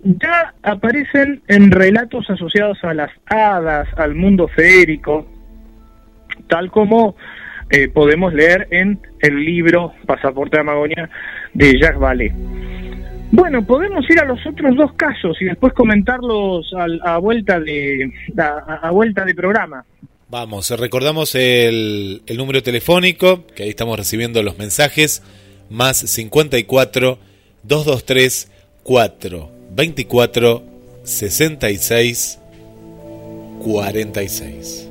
[0.04, 5.28] ya aparecen en relatos asociados a las hadas, al mundo feérico,
[6.48, 7.16] tal como
[7.70, 11.10] eh, podemos leer en el libro Pasaporte de Amagonia
[11.54, 12.34] de Jacques Vallée.
[13.32, 16.74] Bueno, podemos ir a los otros dos casos y después comentarlos
[17.06, 19.86] a, vuelta de a, vuelta de programa.
[20.32, 25.24] Vamos, recordamos el, el número telefónico, que ahí estamos recibiendo los mensajes
[25.70, 27.20] más 54
[27.64, 28.48] 223
[28.82, 30.64] 4 24
[31.04, 32.40] 66
[33.62, 34.91] 46.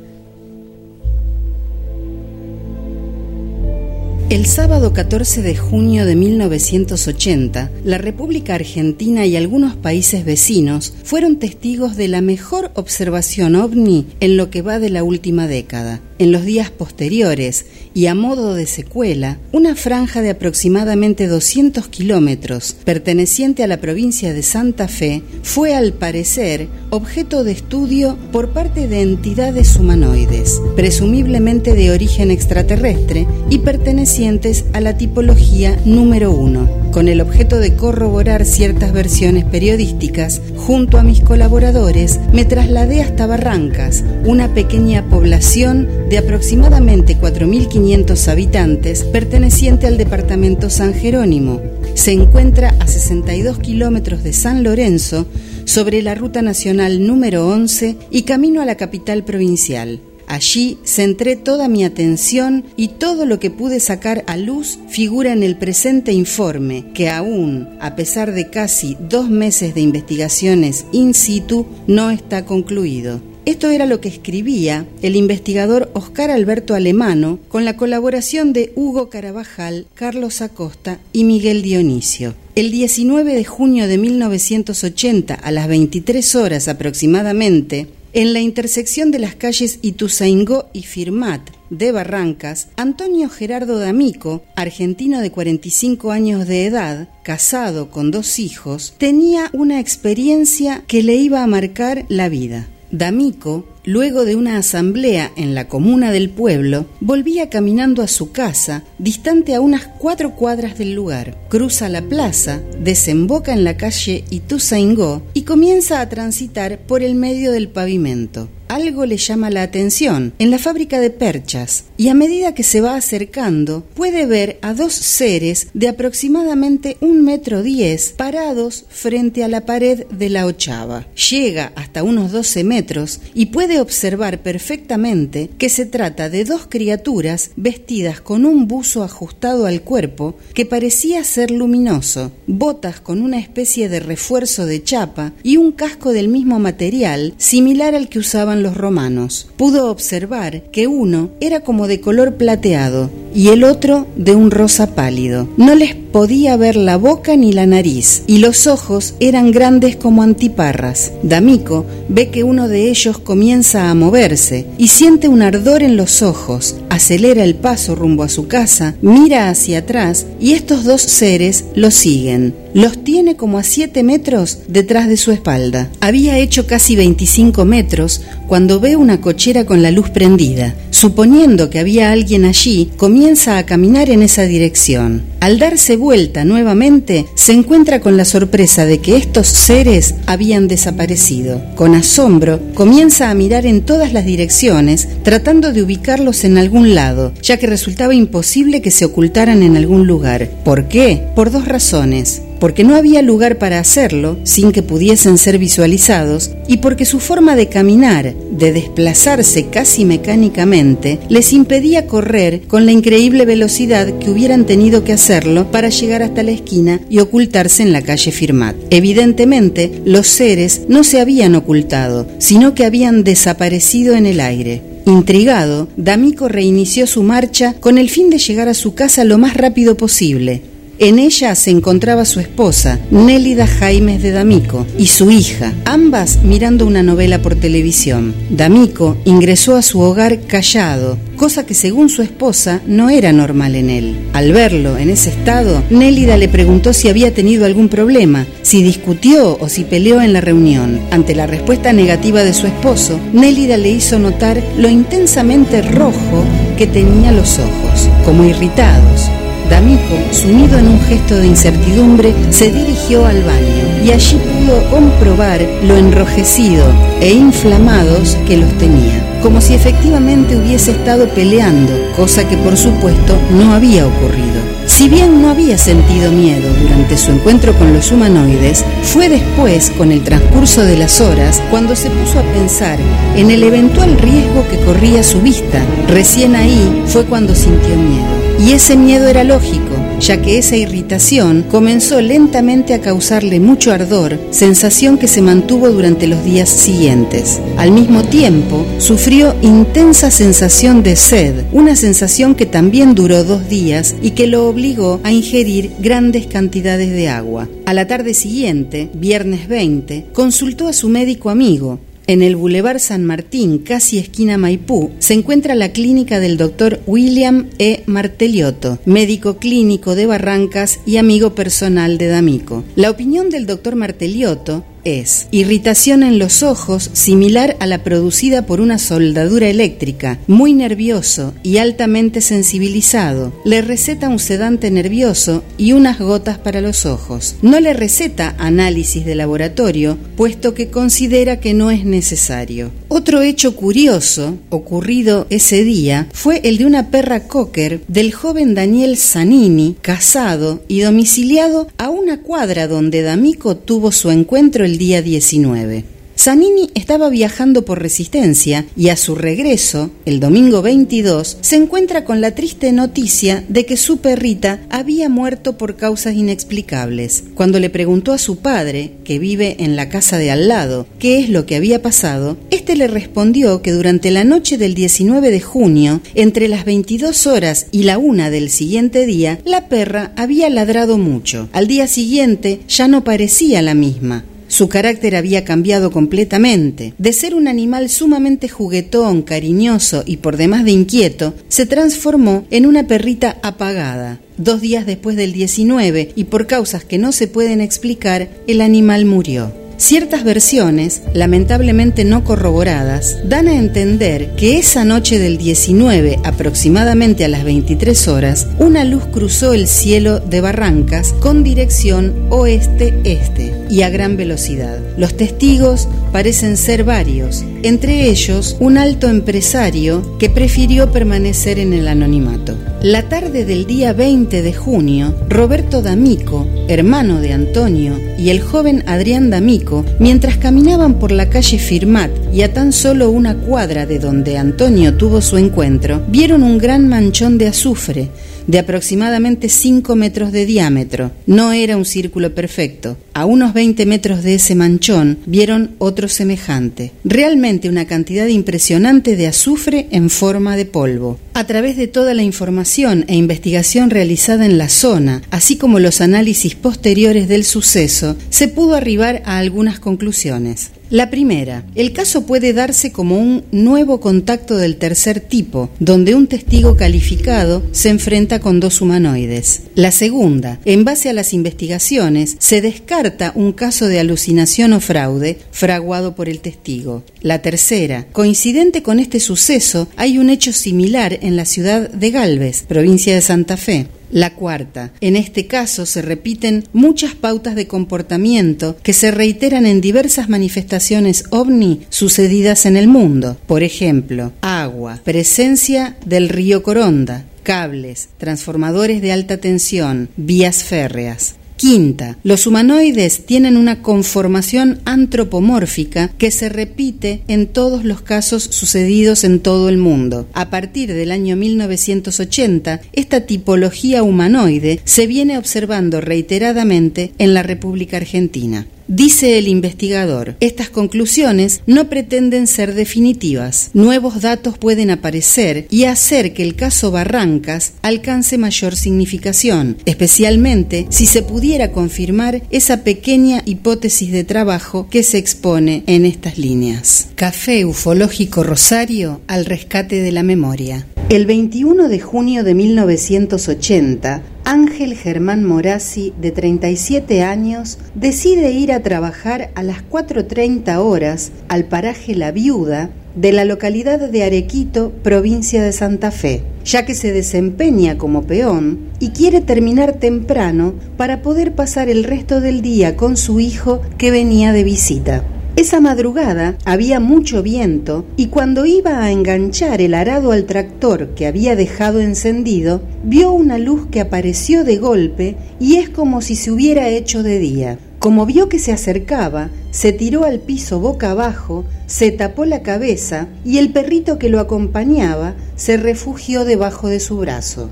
[4.30, 11.40] El sábado 14 de junio de 1980, la República Argentina y algunos países vecinos fueron
[11.40, 16.00] testigos de la mejor observación ovni en lo que va de la última década.
[16.20, 22.76] En los días posteriores, y a modo de secuela, una franja de aproximadamente 200 kilómetros,
[22.84, 28.86] perteneciente a la provincia de Santa Fe, fue al parecer objeto de estudio por parte
[28.86, 37.08] de entidades humanoides, presumiblemente de origen extraterrestre y pertenecientes a la tipología número uno, con
[37.08, 44.04] el objeto de corroborar ciertas versiones periodísticas, junto a mis colaboradores me trasladé hasta Barrancas,
[44.26, 51.62] una pequeña población de aproximadamente 4.500 habitantes perteneciente al departamento San Jerónimo.
[51.94, 55.26] Se encuentra a 62 kilómetros de San Lorenzo
[55.66, 60.00] sobre la ruta nacional número 11 y camino a la capital provincial.
[60.26, 65.44] Allí centré toda mi atención y todo lo que pude sacar a luz figura en
[65.44, 71.66] el presente informe, que aún, a pesar de casi dos meses de investigaciones in situ,
[71.86, 73.29] no está concluido.
[73.50, 79.10] Esto era lo que escribía el investigador Oscar Alberto Alemano con la colaboración de Hugo
[79.10, 82.36] Carabajal, Carlos Acosta y Miguel Dionisio.
[82.54, 89.18] El 19 de junio de 1980, a las 23 horas aproximadamente, en la intersección de
[89.18, 91.40] las calles Ituzaingó y Firmat
[91.70, 98.94] de Barrancas, Antonio Gerardo D'Amico, argentino de 45 años de edad, casado con dos hijos,
[98.96, 102.68] tenía una experiencia que le iba a marcar la vida.
[102.92, 108.84] D'Amico luego de una asamblea en la comuna del pueblo, volvía caminando a su casa,
[108.98, 111.36] distante a unas cuatro cuadras del lugar.
[111.48, 117.50] Cruza la plaza, desemboca en la calle Ituzaingó y comienza a transitar por el medio
[117.50, 122.54] del pavimento algo le llama la atención en la fábrica de perchas y a medida
[122.54, 128.84] que se va acercando puede ver a dos seres de aproximadamente un metro diez parados
[128.88, 131.08] frente a la pared de la ochava.
[131.30, 137.50] Llega hasta unos 12 metros y puede observar perfectamente que se trata de dos criaturas
[137.56, 143.88] vestidas con un buzo ajustado al cuerpo que parecía ser luminoso, botas con una especie
[143.88, 148.76] de refuerzo de chapa y un casco del mismo material similar al que usaban los
[148.76, 149.48] romanos.
[149.56, 154.94] Pudo observar que uno era como de color plateado y el otro de un rosa
[154.94, 155.48] pálido.
[155.56, 160.22] No les podía ver la boca ni la nariz y los ojos eran grandes como
[160.22, 161.12] antiparras.
[161.22, 166.22] D'Amico ve que uno de ellos comienza a moverse y siente un ardor en los
[166.22, 171.66] ojos, acelera el paso rumbo a su casa, mira hacia atrás y estos dos seres
[171.74, 172.54] lo siguen.
[172.72, 175.90] Los tiene como a 7 metros detrás de su espalda.
[176.00, 180.76] Había hecho casi 25 metros cuando ve una cochera con la luz prendida.
[180.90, 185.22] Suponiendo que había alguien allí, comienza a caminar en esa dirección.
[185.40, 191.60] Al darse vuelta nuevamente, se encuentra con la sorpresa de que estos seres habían desaparecido.
[191.74, 197.32] Con asombro, comienza a mirar en todas las direcciones, tratando de ubicarlos en algún lado,
[197.42, 200.48] ya que resultaba imposible que se ocultaran en algún lugar.
[200.64, 201.24] ¿Por qué?
[201.34, 206.76] Por dos razones porque no había lugar para hacerlo sin que pudiesen ser visualizados y
[206.76, 213.44] porque su forma de caminar, de desplazarse casi mecánicamente, les impedía correr con la increíble
[213.44, 218.02] velocidad que hubieran tenido que hacerlo para llegar hasta la esquina y ocultarse en la
[218.02, 218.76] calle Firmat.
[218.90, 224.82] Evidentemente, los seres no se habían ocultado, sino que habían desaparecido en el aire.
[225.06, 229.56] Intrigado, D'Amico reinició su marcha con el fin de llegar a su casa lo más
[229.56, 230.62] rápido posible.
[231.02, 236.86] En ella se encontraba su esposa, Nélida Jaimes de D'Amico, y su hija, ambas mirando
[236.86, 238.34] una novela por televisión.
[238.50, 243.88] D'Amico ingresó a su hogar callado, cosa que según su esposa no era normal en
[243.88, 244.14] él.
[244.34, 249.56] Al verlo en ese estado, Nélida le preguntó si había tenido algún problema, si discutió
[249.58, 251.00] o si peleó en la reunión.
[251.10, 256.44] Ante la respuesta negativa de su esposo, Nélida le hizo notar lo intensamente rojo
[256.76, 259.30] que tenía los ojos, como irritados.
[259.70, 265.64] D'Amico, sumido en un gesto de incertidumbre, se dirigió al baño y allí pudo comprobar
[265.84, 266.84] lo enrojecido
[267.20, 273.38] e inflamados que los tenía, como si efectivamente hubiese estado peleando, cosa que por supuesto
[273.52, 274.79] no había ocurrido.
[275.00, 280.12] Si bien no había sentido miedo durante su encuentro con los humanoides, fue después, con
[280.12, 282.98] el transcurso de las horas, cuando se puso a pensar
[283.34, 285.82] en el eventual riesgo que corría su vista.
[286.06, 288.26] Recién ahí fue cuando sintió miedo.
[288.58, 294.38] Y ese miedo era lógico, ya que esa irritación comenzó lentamente a causarle mucho ardor,
[294.50, 297.60] sensación que se mantuvo durante los días siguientes.
[297.76, 304.14] Al mismo tiempo, sufrió intensa sensación de sed, una sensación que también duró dos días
[304.22, 307.68] y que lo obligó a ingerir grandes cantidades de agua.
[307.86, 311.98] A la tarde siguiente, viernes 20, consultó a su médico amigo,
[312.30, 317.66] en el Boulevard San Martín, casi esquina Maipú, se encuentra la clínica del doctor William
[317.78, 318.04] E.
[318.06, 322.84] Marteliotto, médico clínico de Barrancas y amigo personal de D'Amico.
[322.94, 328.80] La opinión del doctor Marteliotto es irritación en los ojos similar a la producida por
[328.80, 333.52] una soldadura eléctrica, muy nervioso y altamente sensibilizado.
[333.64, 337.56] Le receta un sedante nervioso y unas gotas para los ojos.
[337.62, 342.90] No le receta análisis de laboratorio, puesto que considera que no es necesario.
[343.08, 349.16] Otro hecho curioso ocurrido ese día fue el de una perra cocker del joven Daniel
[349.16, 356.04] Zanini, casado y domiciliado a una cuadra donde D'Amico tuvo su encuentro el día 19.
[356.36, 362.40] Zanini estaba viajando por Resistencia y a su regreso, el domingo 22, se encuentra con
[362.40, 367.44] la triste noticia de que su perrita había muerto por causas inexplicables.
[367.54, 371.38] Cuando le preguntó a su padre, que vive en la casa de al lado, qué
[371.38, 375.60] es lo que había pasado, este le respondió que durante la noche del 19 de
[375.60, 381.18] junio, entre las 22 horas y la una del siguiente día, la perra había ladrado
[381.18, 381.68] mucho.
[381.72, 384.46] Al día siguiente ya no parecía la misma.
[384.70, 387.12] Su carácter había cambiado completamente.
[387.18, 392.86] De ser un animal sumamente juguetón, cariñoso y por demás de inquieto, se transformó en
[392.86, 394.40] una perrita apagada.
[394.58, 399.24] Dos días después del 19, y por causas que no se pueden explicar, el animal
[399.24, 399.72] murió.
[400.00, 407.48] Ciertas versiones, lamentablemente no corroboradas, dan a entender que esa noche del 19, aproximadamente a
[407.48, 414.08] las 23 horas, una luz cruzó el cielo de Barrancas con dirección oeste-este y a
[414.08, 414.98] gran velocidad.
[415.18, 422.08] Los testigos parecen ser varios, entre ellos un alto empresario que prefirió permanecer en el
[422.08, 422.76] anonimato.
[423.02, 429.02] La tarde del día 20 de junio, Roberto D'Amico, hermano de Antonio, y el joven
[429.06, 434.18] Adrián D'Amico, mientras caminaban por la calle Firmat y a tan solo una cuadra de
[434.18, 438.28] donde Antonio tuvo su encuentro, vieron un gran manchón de azufre
[438.66, 441.32] de aproximadamente 5 metros de diámetro.
[441.46, 443.16] No era un círculo perfecto.
[443.34, 447.12] A unos 20 metros de ese manchón vieron otro semejante.
[447.24, 451.38] Realmente una cantidad impresionante de azufre en forma de polvo.
[451.54, 456.20] A través de toda la información e investigación realizada en la zona, así como los
[456.20, 460.90] análisis posteriores del suceso, se pudo arribar a algunas conclusiones.
[461.10, 466.46] La primera, el caso puede darse como un nuevo contacto del tercer tipo, donde un
[466.46, 469.82] testigo calificado se enfrenta con dos humanoides.
[469.96, 475.58] La segunda, en base a las investigaciones, se descarta un caso de alucinación o fraude
[475.72, 477.24] fraguado por el testigo.
[477.42, 482.84] La tercera, coincidente con este suceso, hay un hecho similar en la ciudad de Galvez,
[482.86, 484.06] provincia de Santa Fe.
[484.30, 490.00] La cuarta, en este caso se repiten muchas pautas de comportamiento que se reiteran en
[490.00, 493.56] diversas manifestaciones ovni sucedidas en el mundo.
[493.66, 501.56] Por ejemplo, agua, presencia del río Coronda, cables, transformadores de alta tensión, vías férreas.
[501.80, 509.44] Quinta, los humanoides tienen una conformación antropomórfica que se repite en todos los casos sucedidos
[509.44, 510.46] en todo el mundo.
[510.52, 518.18] A partir del año 1980, esta tipología humanoide se viene observando reiteradamente en la República
[518.18, 518.86] Argentina.
[519.12, 523.90] Dice el investigador, estas conclusiones no pretenden ser definitivas.
[523.92, 531.26] Nuevos datos pueden aparecer y hacer que el caso Barrancas alcance mayor significación, especialmente si
[531.26, 537.30] se pudiera confirmar esa pequeña hipótesis de trabajo que se expone en estas líneas.
[537.34, 541.04] Café Ufológico Rosario al rescate de la memoria.
[541.30, 549.02] El 21 de junio de 1980, Ángel Germán Morazzi, de 37 años, decide ir a
[549.02, 555.82] trabajar a las 4.30 horas al paraje La Viuda de la localidad de Arequito, provincia
[555.82, 561.74] de Santa Fe, ya que se desempeña como peón y quiere terminar temprano para poder
[561.74, 565.42] pasar el resto del día con su hijo que venía de visita.
[565.76, 571.46] Esa madrugada había mucho viento y cuando iba a enganchar el arado al tractor que
[571.46, 576.70] había dejado encendido, vio una luz que apareció de golpe y es como si se
[576.70, 577.98] hubiera hecho de día.
[578.18, 583.48] Como vio que se acercaba, se tiró al piso boca abajo, se tapó la cabeza
[583.64, 587.88] y el perrito que lo acompañaba se refugió debajo de su brazo.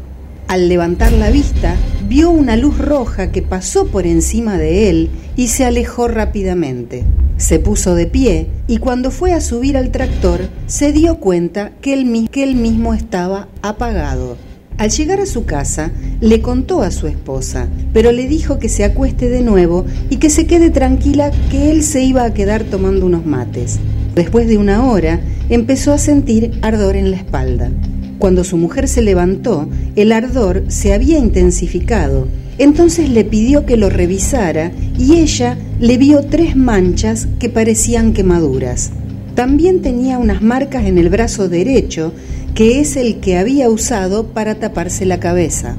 [0.49, 1.77] Al levantar la vista,
[2.09, 7.05] vio una luz roja que pasó por encima de él y se alejó rápidamente.
[7.37, 11.93] Se puso de pie y cuando fue a subir al tractor se dio cuenta que
[11.93, 14.39] él, que él mismo estaba apagado.
[14.79, 15.93] Al llegar a su casa,
[16.23, 20.31] le contó a su esposa, pero le dijo que se acueste de nuevo y que
[20.31, 23.81] se quede tranquila que él se iba a quedar tomando unos mates.
[24.15, 25.21] Después de una hora,
[25.51, 27.71] empezó a sentir ardor en la espalda.
[28.19, 32.27] Cuando su mujer se levantó, el ardor se había intensificado
[32.59, 38.91] entonces le pidió que lo revisara y ella le vio tres manchas que parecían quemaduras.
[39.37, 42.13] También tenía unas marcas en el brazo derecho,
[42.57, 45.77] que es el que había usado para taparse la cabeza.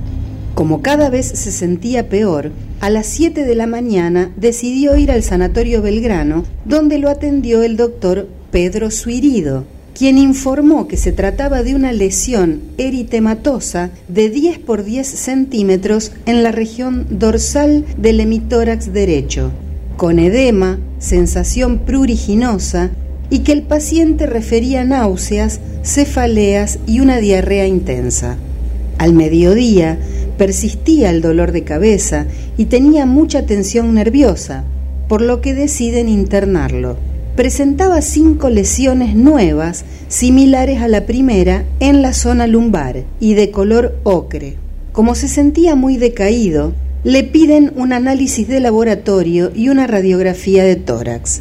[0.56, 5.24] Como cada vez se sentía peor, a las 7 de la mañana decidió ir al
[5.24, 9.66] Sanatorio Belgrano, donde lo atendió el doctor Pedro Suirido,
[10.00, 16.42] quien informó que se trataba de una lesión eritematosa de 10 por 10 centímetros en
[16.42, 19.52] la región dorsal del hemitórax derecho,
[19.98, 22.92] con edema, sensación pruriginosa
[23.30, 28.38] y que el paciente refería náuseas, cefaleas y una diarrea intensa.
[29.00, 30.00] Al mediodía
[30.38, 32.26] persistía el dolor de cabeza
[32.56, 34.64] y tenía mucha tensión nerviosa,
[35.10, 36.96] por lo que deciden internarlo
[37.40, 43.98] presentaba cinco lesiones nuevas similares a la primera en la zona lumbar y de color
[44.04, 44.58] ocre.
[44.92, 46.74] Como se sentía muy decaído,
[47.06, 51.40] le piden un análisis de laboratorio y una radiografía de tórax.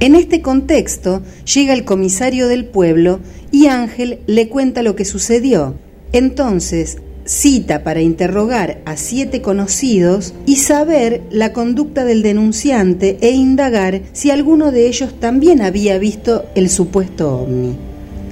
[0.00, 3.20] En este contexto llega el comisario del pueblo
[3.50, 5.76] y Ángel le cuenta lo que sucedió.
[6.12, 14.00] Entonces cita para interrogar a siete conocidos y saber la conducta del denunciante e indagar
[14.12, 17.76] si alguno de ellos también había visto el supuesto ovni.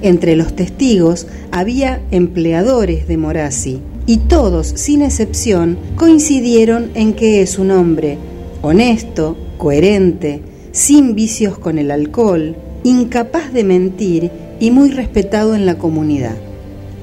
[0.01, 7.59] Entre los testigos había empleadores de Morasi y todos, sin excepción, coincidieron en que es
[7.59, 8.17] un hombre
[8.63, 10.41] honesto, coherente,
[10.71, 16.35] sin vicios con el alcohol, incapaz de mentir y muy respetado en la comunidad.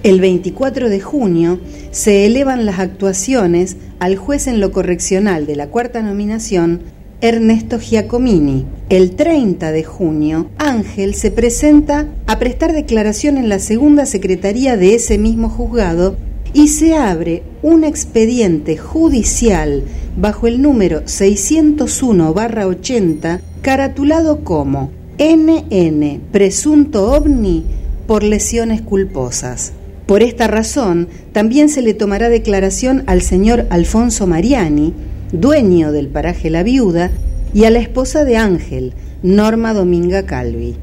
[0.04, 1.58] El 24 de junio
[1.90, 6.80] se elevan las actuaciones al juez en lo correccional de la cuarta nominación,
[7.22, 8.66] Ernesto Giacomini.
[8.90, 14.94] El 30 de junio, Ángel se presenta a prestar declaración en la segunda secretaría de
[14.94, 16.16] ese mismo juzgado
[16.52, 19.84] y se abre un expediente judicial
[20.18, 27.64] bajo el número 601-80 caratulado como NN presunto ovni
[28.06, 29.72] por lesiones culposas.
[30.06, 34.92] Por esta razón, también se le tomará declaración al señor Alfonso Mariani,
[35.32, 37.10] dueño del paraje La Viuda,
[37.54, 38.92] y a la esposa de Ángel,
[39.22, 40.76] Norma Dominga Calvi.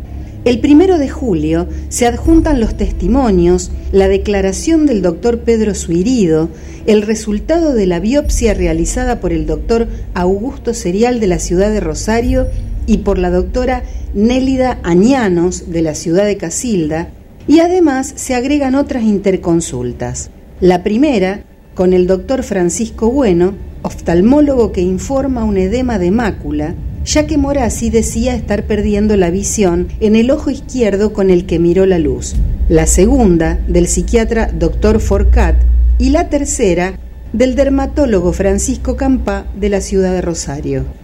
[0.44, 6.50] El primero de julio se adjuntan los testimonios, la declaración del doctor Pedro Suirido,
[6.88, 11.80] el resultado de la biopsia realizada por el doctor Augusto Serial de la ciudad de
[11.80, 12.48] Rosario
[12.88, 13.84] y por la doctora
[14.16, 17.10] Nélida Añanos de la ciudad de Casilda,
[17.48, 20.30] y además se agregan otras interconsultas.
[20.60, 26.76] La primera, con el doctor Francisco Bueno, oftalmólogo que informa un edema de mácula,
[27.06, 31.60] ya que Morasi decía estar perdiendo la visión en el ojo izquierdo con el que
[31.60, 32.36] miró la luz.
[32.70, 35.56] La segunda, del psiquiatra doctor Forcat,
[35.98, 36.94] y la tercera,
[37.34, 41.01] del dermatólogo Francisco Campá de la ciudad de Rosario.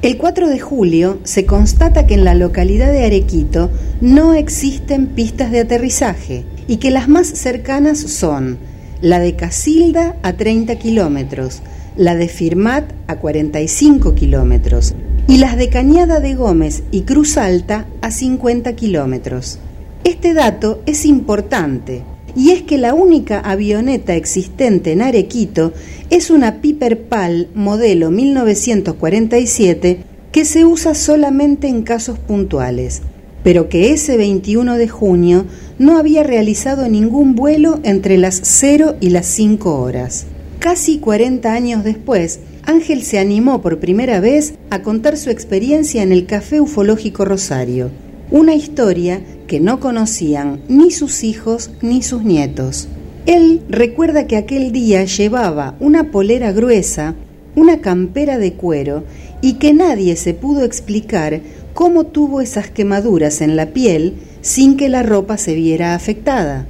[0.00, 3.68] El 4 de julio se constata que en la localidad de Arequito
[4.00, 8.58] no existen pistas de aterrizaje y que las más cercanas son
[9.00, 11.62] la de Casilda a 30 kilómetros,
[11.96, 14.94] la de Firmat a 45 kilómetros
[15.26, 19.58] y las de Cañada de Gómez y Cruz Alta a 50 kilómetros.
[20.04, 22.04] Este dato es importante
[22.36, 25.72] y es que la única avioneta existente en Arequito
[26.10, 30.00] es una Piper Pal modelo 1947
[30.32, 33.02] que se usa solamente en casos puntuales,
[33.42, 35.46] pero que ese 21 de junio
[35.78, 40.26] no había realizado ningún vuelo entre las 0 y las 5 horas.
[40.58, 46.12] Casi 40 años después, Ángel se animó por primera vez a contar su experiencia en
[46.12, 47.90] el Café Ufológico Rosario,
[48.30, 52.86] una historia que no conocían ni sus hijos ni sus nietos.
[53.26, 57.16] Él recuerda que aquel día llevaba una polera gruesa,
[57.56, 59.02] una campera de cuero
[59.42, 61.40] y que nadie se pudo explicar
[61.74, 66.66] cómo tuvo esas quemaduras en la piel sin que la ropa se viera afectada.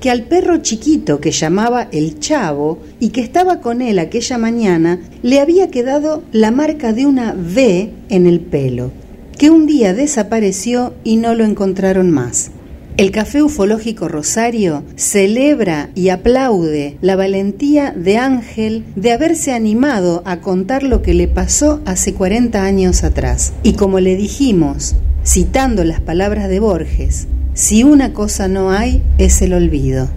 [0.00, 4.98] Que al perro chiquito que llamaba el chavo y que estaba con él aquella mañana
[5.22, 9.01] le había quedado la marca de una V en el pelo
[9.42, 12.52] que un día desapareció y no lo encontraron más.
[12.96, 20.36] El Café Ufológico Rosario celebra y aplaude la valentía de Ángel de haberse animado a
[20.36, 23.52] contar lo que le pasó hace 40 años atrás.
[23.64, 24.94] Y como le dijimos,
[25.26, 30.08] citando las palabras de Borges, si una cosa no hay es el olvido.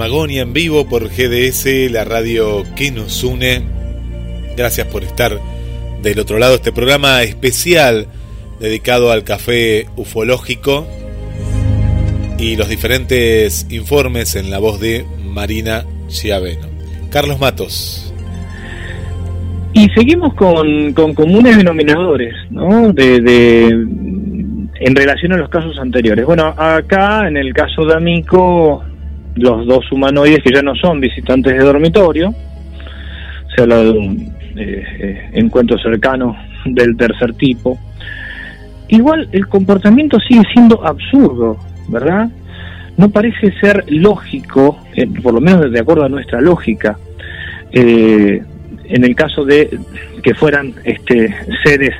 [0.00, 3.60] Magonia en vivo por GDS, la radio que nos une.
[4.56, 5.38] Gracias por estar
[6.00, 6.54] del otro lado.
[6.54, 8.06] Este programa especial
[8.60, 10.86] dedicado al café ufológico
[12.38, 16.66] y los diferentes informes en la voz de Marina Chiaveno.
[17.10, 18.14] Carlos Matos.
[19.74, 22.90] Y seguimos con, comunes denominadores, ¿no?
[22.94, 26.24] De, en relación a los casos anteriores.
[26.24, 28.82] Bueno, acá en el caso de Amico,
[29.36, 32.34] los dos humanoides que ya no son visitantes de dormitorio,
[33.54, 37.78] se habla de un eh, eh, encuentro cercano del tercer tipo.
[38.88, 41.56] Igual el comportamiento sigue siendo absurdo,
[41.88, 42.28] ¿verdad?
[42.96, 46.98] No parece ser lógico, eh, por lo menos de acuerdo a nuestra lógica,
[47.72, 49.78] en el caso de
[50.24, 51.94] que fueran este, seres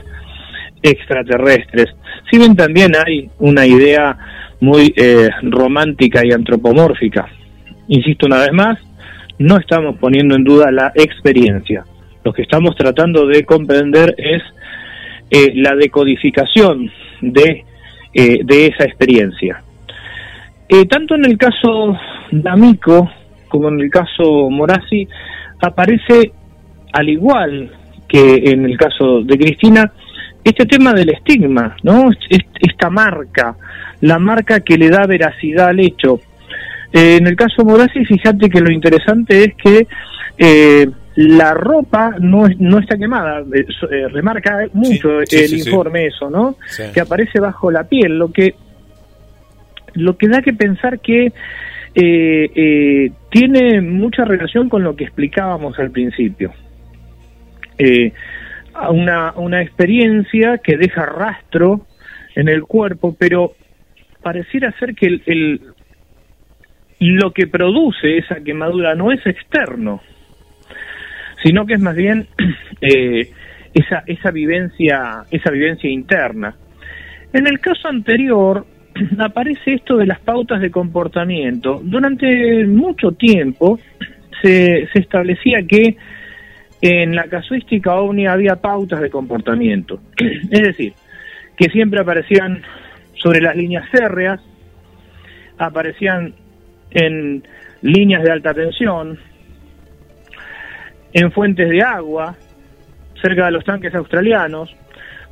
[0.82, 1.86] extraterrestres.
[2.30, 4.16] Si bien también hay una idea
[4.60, 4.94] muy
[5.42, 7.28] romántica y antropomórfica.
[7.88, 8.78] Insisto una vez más,
[9.38, 11.84] no estamos poniendo en duda la experiencia.
[12.24, 14.42] Lo que estamos tratando de comprender es
[15.30, 17.64] eh, la decodificación de,
[18.12, 19.62] eh, de esa experiencia.
[20.68, 21.96] Eh, tanto en el caso
[22.30, 23.10] D'Amico
[23.48, 25.08] como en el caso Morasi
[25.60, 26.32] aparece,
[26.92, 27.70] al igual
[28.08, 29.92] que en el caso de Cristina,
[30.44, 32.10] este tema del estigma, ¿no?
[32.28, 33.56] Esta marca,
[34.00, 36.20] la marca que le da veracidad al hecho.
[36.92, 39.86] en el caso Morasi, fíjate que lo interesante es que
[41.16, 46.56] la ropa no, no está quemada, eh, eh, remarca mucho el informe eso, ¿no?
[46.94, 48.54] Que aparece bajo la piel, lo que
[49.94, 51.32] lo que da que pensar que
[51.94, 56.52] eh, tiene mucha relación con lo que explicábamos al principio.
[58.88, 61.86] Una, una experiencia que deja rastro
[62.34, 63.52] en el cuerpo, pero
[64.22, 65.60] pareciera ser que el,
[67.00, 70.00] lo que produce esa quemadura no es externo,
[71.42, 72.26] sino que es más bien
[72.80, 73.30] eh,
[73.74, 76.54] esa, esa, vivencia, esa vivencia interna.
[77.32, 78.66] En el caso anterior
[79.18, 81.80] aparece esto de las pautas de comportamiento.
[81.82, 83.78] Durante mucho tiempo
[84.42, 85.96] se, se establecía que
[86.82, 90.00] en la casuística ovni había pautas de comportamiento.
[90.50, 90.94] Es decir,
[91.56, 92.62] que siempre aparecían
[93.14, 94.40] sobre las líneas férreas,
[95.58, 96.34] aparecían
[96.90, 97.42] en
[97.82, 99.18] líneas de alta tensión,
[101.12, 102.36] en fuentes de agua,
[103.20, 104.74] cerca de los tanques australianos.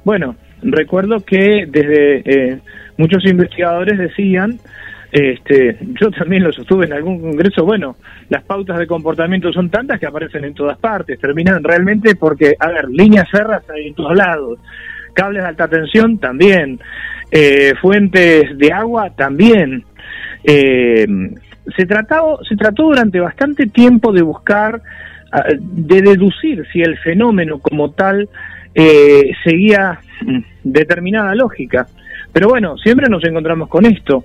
[0.04, 2.58] Bueno, recuerdo que desde eh,
[2.96, 4.58] muchos investigadores decían,
[5.10, 7.96] este, yo también lo sostuve en algún congreso, bueno,
[8.28, 12.68] las pautas de comportamiento son tantas que aparecen en todas partes, terminan realmente porque, a
[12.68, 14.58] ver, líneas cerras hay en todos lados,
[15.14, 16.78] cables de alta tensión también,
[17.30, 19.84] eh, fuentes de agua también.
[20.44, 21.06] Eh,
[21.76, 24.80] se, se trató durante bastante tiempo de buscar
[25.60, 28.28] de deducir si el fenómeno como tal
[28.74, 31.86] eh, seguía mm, determinada lógica.
[32.32, 34.24] Pero bueno, siempre nos encontramos con esto.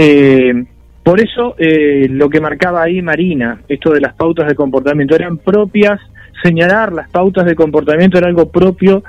[0.00, 0.64] Eh,
[1.02, 5.38] por eso eh, lo que marcaba ahí Marina, esto de las pautas de comportamiento, eran
[5.38, 6.00] propias,
[6.42, 9.02] señalar las pautas de comportamiento era algo propio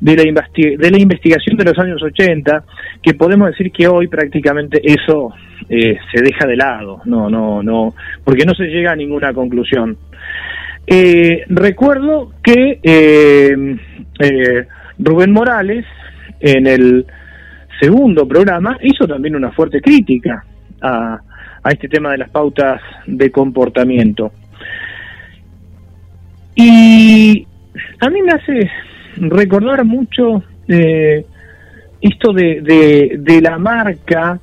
[0.00, 2.64] de la, de la investigación de los años 80,
[3.00, 5.32] que podemos decir que hoy prácticamente eso
[5.68, 9.96] se deja de lado, no, no, no, porque no se llega a ninguna conclusión.
[10.86, 13.76] Eh, recuerdo que eh,
[14.18, 14.66] eh,
[14.98, 15.86] Rubén Morales,
[16.40, 17.06] en el
[17.82, 20.44] segundo programa, hizo también una fuerte crítica
[20.80, 21.18] a,
[21.68, 24.30] este tema de las pautas de comportamiento.
[26.54, 27.44] Y
[28.00, 28.70] a mí me hace
[29.16, 34.38] recordar mucho esto de, de, de la marca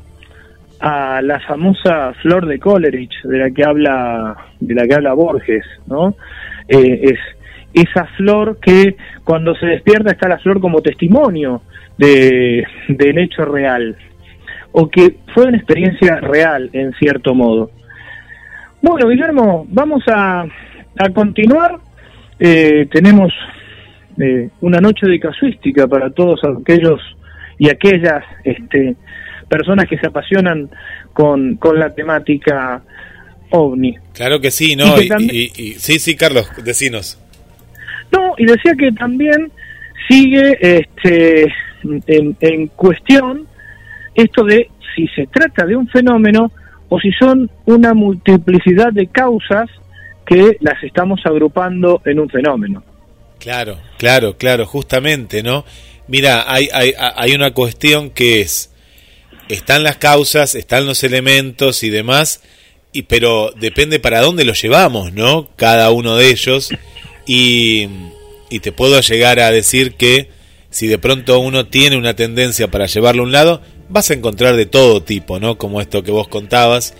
[0.81, 5.65] a la famosa flor de Coleridge de la que habla de la que habla Borges,
[5.87, 6.15] ¿no?
[6.67, 7.19] Eh, es
[7.73, 11.61] esa flor que cuando se despierta está la flor como testimonio
[11.99, 13.95] de, del hecho real
[14.71, 17.71] o que fue una experiencia real en cierto modo.
[18.81, 21.77] Bueno, Guillermo, vamos a, a continuar.
[22.39, 23.33] Eh, tenemos
[24.17, 27.01] eh, una noche de casuística para todos aquellos
[27.57, 28.95] y aquellas este,
[29.49, 30.69] personas que se apasionan
[31.11, 32.81] con, con la temática
[33.49, 33.97] ovni.
[34.13, 35.01] Claro que sí, ¿no?
[35.01, 37.19] Y, sí, sí, Carlos, decinos.
[38.11, 39.51] No, y decía que también
[40.07, 41.51] sigue este,
[41.83, 43.47] en, cuestión
[44.15, 46.51] esto de si se trata de un fenómeno
[46.89, 49.69] o si son una multiplicidad de causas
[50.25, 52.83] que las estamos agrupando en un fenómeno.
[53.39, 55.63] Claro, claro, claro, justamente, ¿no?
[56.07, 58.73] Mira, hay, hay, hay una cuestión que es
[59.49, 62.41] están las causas, están los elementos y demás,
[62.93, 65.49] y, pero depende para dónde los llevamos, ¿no?
[65.55, 66.69] Cada uno de ellos.
[67.25, 67.87] Y,
[68.49, 70.29] y te puedo llegar a decir que
[70.69, 74.55] si de pronto uno tiene una tendencia para llevarlo a un lado, vas a encontrar
[74.55, 75.57] de todo tipo, ¿no?
[75.57, 76.93] Como esto que vos contabas.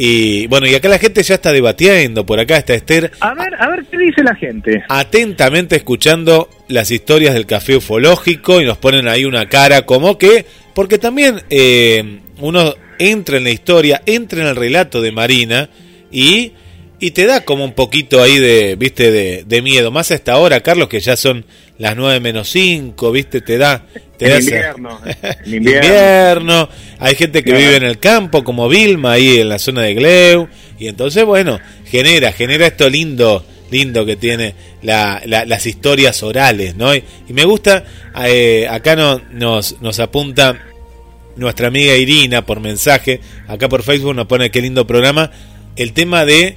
[0.00, 3.10] Y bueno, y acá la gente ya está debatiendo, por acá está Esther.
[3.18, 4.84] A ver, a ver qué dice la gente.
[4.88, 10.46] Atentamente escuchando las historias del café ufológico y nos ponen ahí una cara como que,
[10.72, 15.68] porque también eh, uno entra en la historia, entra en el relato de Marina
[16.12, 16.52] y,
[17.00, 19.90] y te da como un poquito ahí de, viste, de, de miedo.
[19.90, 21.44] Más a esta hora, Carlos, que ya son
[21.78, 23.84] las 9 menos 5, viste, te da...
[24.18, 25.00] Te El da invierno,
[25.44, 25.86] el invierno.
[25.86, 26.68] invierno.
[26.98, 27.64] Hay gente que Claro.
[27.64, 30.48] vive en el campo, como Vilma, ahí en la zona de Gleu.
[30.80, 36.74] Y entonces, bueno, genera, genera esto lindo, lindo que tiene la, la- las historias orales,
[36.74, 36.92] ¿no?
[36.96, 37.84] Y, y me gusta,
[38.24, 40.58] eh, acá no, nos, nos apunta
[41.36, 45.30] nuestra amiga Irina por mensaje, acá por Facebook nos pone qué lindo programa,
[45.76, 46.56] el tema de,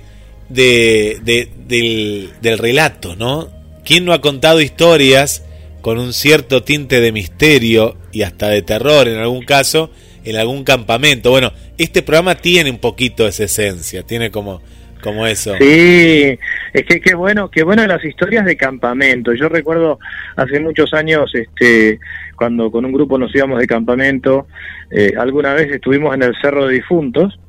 [0.49, 3.60] de, de- del, del relato, ¿no?
[3.85, 5.45] ¿Quién no ha contado historias
[5.81, 9.91] con un cierto tinte de misterio y hasta de terror en algún caso,
[10.23, 11.31] en algún campamento?
[11.31, 14.61] Bueno, este programa tiene un poquito esa esencia, tiene como,
[15.01, 15.55] como eso.
[15.59, 16.37] Sí,
[16.73, 19.33] es que qué bueno, qué bueno las historias de campamento.
[19.33, 19.99] Yo recuerdo
[20.35, 21.99] hace muchos años, este,
[22.35, 24.47] cuando con un grupo nos íbamos de campamento,
[24.91, 27.39] eh, alguna vez estuvimos en el Cerro de Difuntos,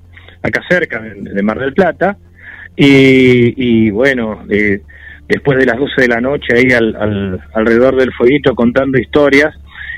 [0.43, 2.17] acá cerca de, Mar del Plata,
[2.75, 4.81] y, y bueno, eh,
[5.33, 9.55] después de las 12 de la noche ahí al, al- alrededor del fueguito contando historias,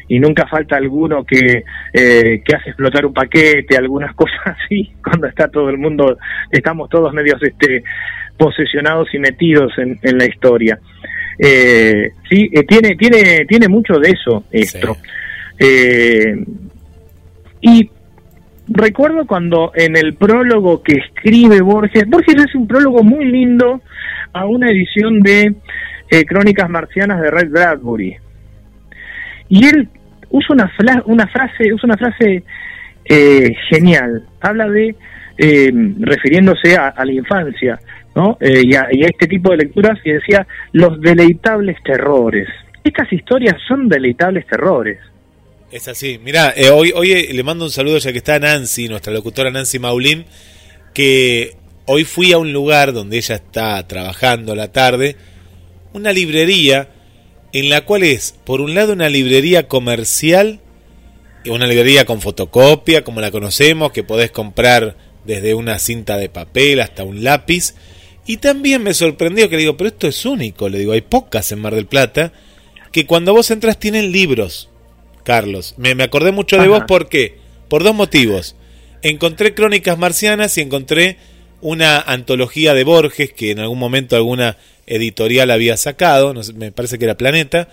[0.06, 5.26] y nunca falta alguno que, eh, que hace explotar un paquete, algunas cosas así, cuando
[5.26, 6.18] está todo el mundo,
[6.50, 7.82] estamos todos medios este,
[8.36, 10.78] posesionados y metidos en, en la historia.
[11.38, 14.96] Eh, sí, eh, tiene, tiene, tiene mucho de eso esto.
[15.58, 16.36] Eh,
[17.62, 17.90] y
[18.68, 23.80] recuerdo cuando en el prólogo que escribe Borges, Borges hace un prólogo muy lindo
[24.32, 25.54] a una edición de
[26.10, 28.16] eh, Crónicas Marcianas de Red Bradbury.
[29.48, 29.88] Y él
[30.30, 32.42] usa una, una frase, usa una frase
[33.04, 34.26] eh, genial.
[34.40, 34.94] Habla de,
[35.38, 37.78] eh, refiriéndose a, a la infancia,
[38.16, 38.36] ¿no?
[38.40, 42.48] Eh, y, a, y a este tipo de lecturas, y decía, los deleitables terrores.
[42.82, 44.98] Estas historias son deleitables terrores.
[45.74, 46.20] Es así.
[46.22, 49.50] Mira, eh, hoy, hoy eh, le mando un saludo ya que está Nancy, nuestra locutora
[49.50, 50.24] Nancy Maulín,
[50.94, 51.56] que
[51.86, 55.16] hoy fui a un lugar donde ella está trabajando a la tarde,
[55.92, 56.90] una librería
[57.52, 60.60] en la cual es, por un lado, una librería comercial,
[61.44, 66.78] una librería con fotocopia, como la conocemos, que podés comprar desde una cinta de papel
[66.82, 67.74] hasta un lápiz.
[68.26, 71.50] Y también me sorprendió que le digo, pero esto es único, le digo, hay pocas
[71.50, 72.32] en Mar del Plata,
[72.92, 74.70] que cuando vos entras tienen libros.
[75.24, 75.74] Carlos.
[75.78, 76.70] Me, me acordé mucho de Ajá.
[76.70, 77.36] vos porque
[77.68, 78.54] por dos motivos.
[79.02, 81.16] Encontré Crónicas Marcianas y encontré
[81.60, 84.56] una antología de Borges que en algún momento alguna
[84.86, 87.68] editorial había sacado, no sé, me parece que era Planeta.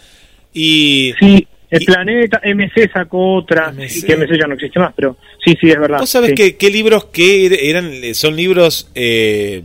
[0.53, 5.17] Y Sí, el planeta, MC sacó otra, sí, que MC ya no existe más, pero
[5.45, 5.99] sí, sí, es verdad.
[5.99, 6.35] ¿Vos sabés sí.
[6.35, 8.13] qué, qué libros que er- eran?
[8.15, 9.63] Son libros eh,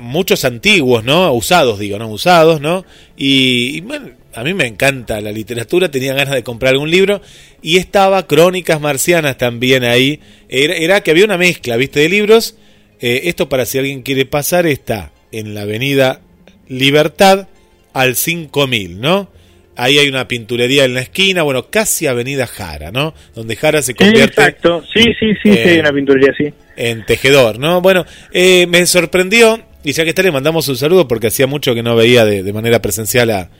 [0.00, 1.32] muchos antiguos, ¿no?
[1.32, 2.08] Usados, digo, ¿no?
[2.08, 2.84] Usados, ¿no?
[3.16, 7.20] Y, y, bueno, a mí me encanta la literatura, tenía ganas de comprar algún libro
[7.60, 10.20] y estaba Crónicas Marcianas también ahí.
[10.48, 12.00] Era, era que había una mezcla, ¿viste?
[12.00, 12.56] De libros.
[13.00, 16.20] Eh, esto para si alguien quiere pasar está en la avenida
[16.68, 17.48] Libertad
[17.92, 19.30] al 5000, ¿no?
[19.76, 23.14] Ahí hay una pinturería en la esquina, bueno, casi avenida Jara, ¿no?
[23.34, 26.52] Donde Jara se convierte Exacto, sí, sí, sí, sí, hay una pinturería así.
[26.76, 27.80] en tejedor, ¿no?
[27.80, 31.74] Bueno, eh, me sorprendió, y ya que está, le mandamos un saludo porque hacía mucho
[31.74, 33.50] que no veía de, de manera presencial a,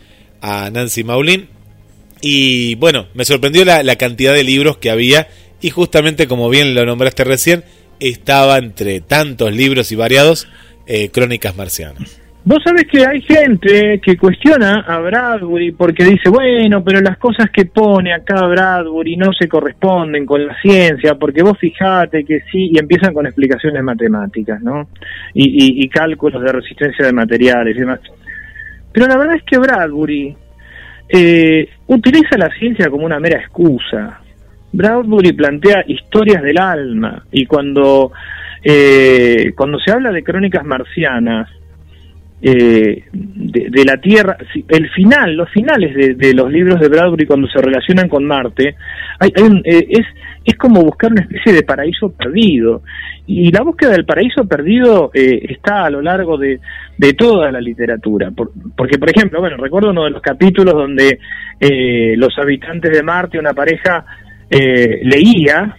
[0.43, 1.49] a Nancy Maulín.
[2.21, 5.29] Y bueno, me sorprendió la, la cantidad de libros que había,
[5.61, 7.63] y justamente como bien lo nombraste recién,
[8.01, 10.49] estaba entre tantos libros y variados
[10.87, 12.21] eh, Crónicas Marcianas.
[12.45, 17.51] Vos sabés que hay gente que cuestiona a Bradbury porque dice, bueno, pero las cosas
[17.53, 22.71] que pone acá Bradbury no se corresponden con la ciencia, porque vos fijate que sí,
[22.73, 24.89] y empiezan con explicaciones matemáticas, ¿no?
[25.35, 28.01] Y- y cálculos de resistencia de materiales y demás.
[28.93, 30.35] Pero la verdad es que Bradbury
[31.09, 34.21] eh, utiliza la ciencia como una mera excusa.
[34.73, 38.13] Bradbury plantea historias del alma y cuando
[38.63, 41.49] eh, cuando se habla de crónicas marcianas
[42.43, 44.37] eh, de, la Tierra,
[44.69, 48.75] el final, los finales de, de los libros de Bradbury cuando se relacionan con Marte,
[49.19, 50.07] hay, hay un- eh, es,
[50.45, 52.83] es como buscar una especie de paraíso perdido.
[53.27, 56.61] Y la búsqueda del paraíso perdido eh, está a lo largo de,
[56.97, 58.31] de toda la literatura.
[58.31, 61.19] Por- porque, por ejemplo, bueno, recuerdo uno de los capítulos donde
[61.61, 64.05] eh, los habitantes de Marte, una pareja,
[64.51, 65.77] eh, leía,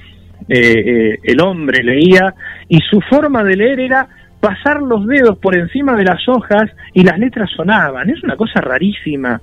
[0.47, 2.33] eh, eh, el hombre leía,
[2.67, 4.07] y su forma de leer era
[4.39, 8.09] pasar los dedos por encima de las hojas y las letras sonaban.
[8.09, 9.41] Es una cosa rarísima.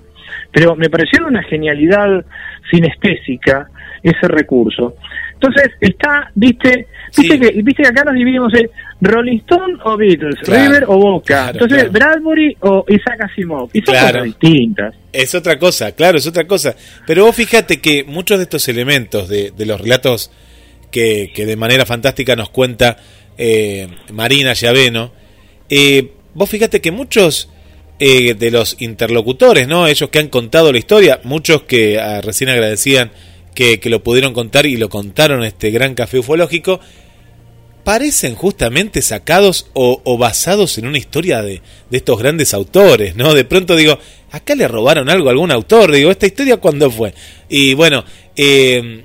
[0.52, 2.24] pero me pareció una genialidad
[2.70, 3.68] sinestésica
[4.10, 4.94] ese recurso.
[5.34, 6.86] Entonces, está, viste,
[7.16, 11.50] viste, que, viste que acá nos dividimos en Rolling Stone o Beatles, River o Boca.
[11.50, 13.68] Entonces, Bradbury o Isaac Asimov.
[13.72, 14.94] Y son cosas distintas.
[15.12, 16.74] Es otra cosa, claro, es otra cosa.
[17.06, 20.30] Pero vos fíjate que muchos de estos elementos de, de los relatos
[20.90, 22.96] que, que, de manera fantástica nos cuenta
[23.36, 25.12] eh, Marina Llaveno,
[25.68, 27.50] eh, vos fíjate que muchos
[27.98, 29.86] eh, de los interlocutores, ¿no?
[29.86, 33.10] Ellos que han contado la historia, muchos que ah, recién agradecían
[33.56, 36.78] que, lo pudieron contar y lo contaron este gran café ufológico,
[37.82, 43.34] parecen justamente sacados o, o basados en una historia de, de, estos grandes autores, ¿no?
[43.34, 43.98] De pronto digo,
[44.30, 47.14] acá le robaron algo a algún autor, digo, ¿esta historia cuándo fue?
[47.48, 48.04] Y bueno,
[48.36, 49.04] eh,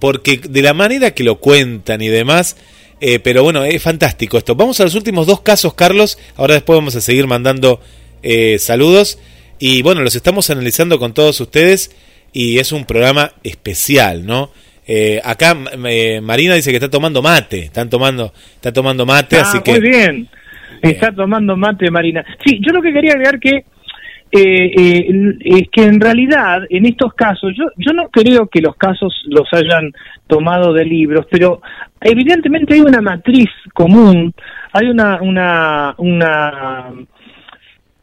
[0.00, 2.56] porque de la manera que lo cuentan y demás,
[3.00, 4.54] eh, pero bueno, es fantástico esto.
[4.54, 6.18] Vamos a los últimos dos casos, Carlos.
[6.36, 7.80] Ahora después vamos a seguir mandando
[8.22, 9.18] eh, saludos.
[9.58, 11.90] Y bueno, los estamos analizando con todos ustedes.
[12.34, 14.50] Y es un programa especial, ¿no?
[14.86, 15.56] Eh, acá
[15.86, 17.60] eh, Marina dice que está tomando mate.
[17.60, 19.70] Están tomando, está tomando mate, ah, así que.
[19.70, 20.28] Muy bien.
[20.82, 22.22] Está tomando mate, Marina.
[22.44, 23.64] Sí, yo lo que quería agregar que
[24.36, 28.74] eh, eh, es que en realidad en estos casos yo yo no creo que los
[28.74, 29.92] casos los hayan
[30.26, 31.62] tomado de libros pero
[32.00, 34.34] evidentemente hay una matriz común
[34.72, 36.92] hay una una una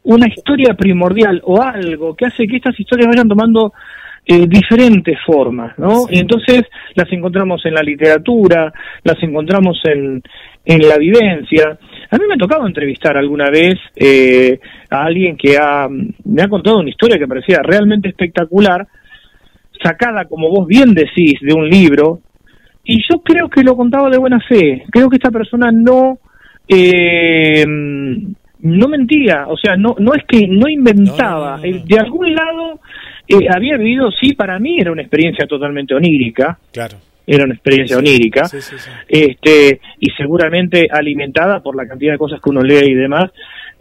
[0.04, 3.74] una historia primordial o algo que hace que estas historias vayan tomando
[4.24, 6.02] eh, diferentes formas, ¿no?
[6.06, 6.14] Sí.
[6.14, 6.62] Y entonces
[6.94, 10.22] las encontramos en la literatura, las encontramos en,
[10.64, 11.76] en la vivencia.
[12.10, 14.60] A mí me ha tocado entrevistar alguna vez eh,
[14.90, 18.86] a alguien que ha, me ha contado una historia que parecía realmente espectacular,
[19.82, 22.20] sacada, como vos bien decís, de un libro,
[22.84, 24.84] y yo creo que lo contaba de buena fe.
[24.90, 26.18] Creo que esta persona no...
[26.68, 27.64] Eh,
[28.64, 32.32] no mentía, o sea, no no es que no inventaba, no, no, no, de algún
[32.32, 32.80] lado
[33.28, 36.58] eh, había vivido, sí, para mí era una experiencia totalmente onírica.
[36.72, 36.98] Claro.
[37.26, 38.48] Era una experiencia sí, onírica.
[38.48, 38.74] Sí, sí,
[39.08, 43.30] este Y seguramente alimentada por la cantidad de cosas que uno lee y demás.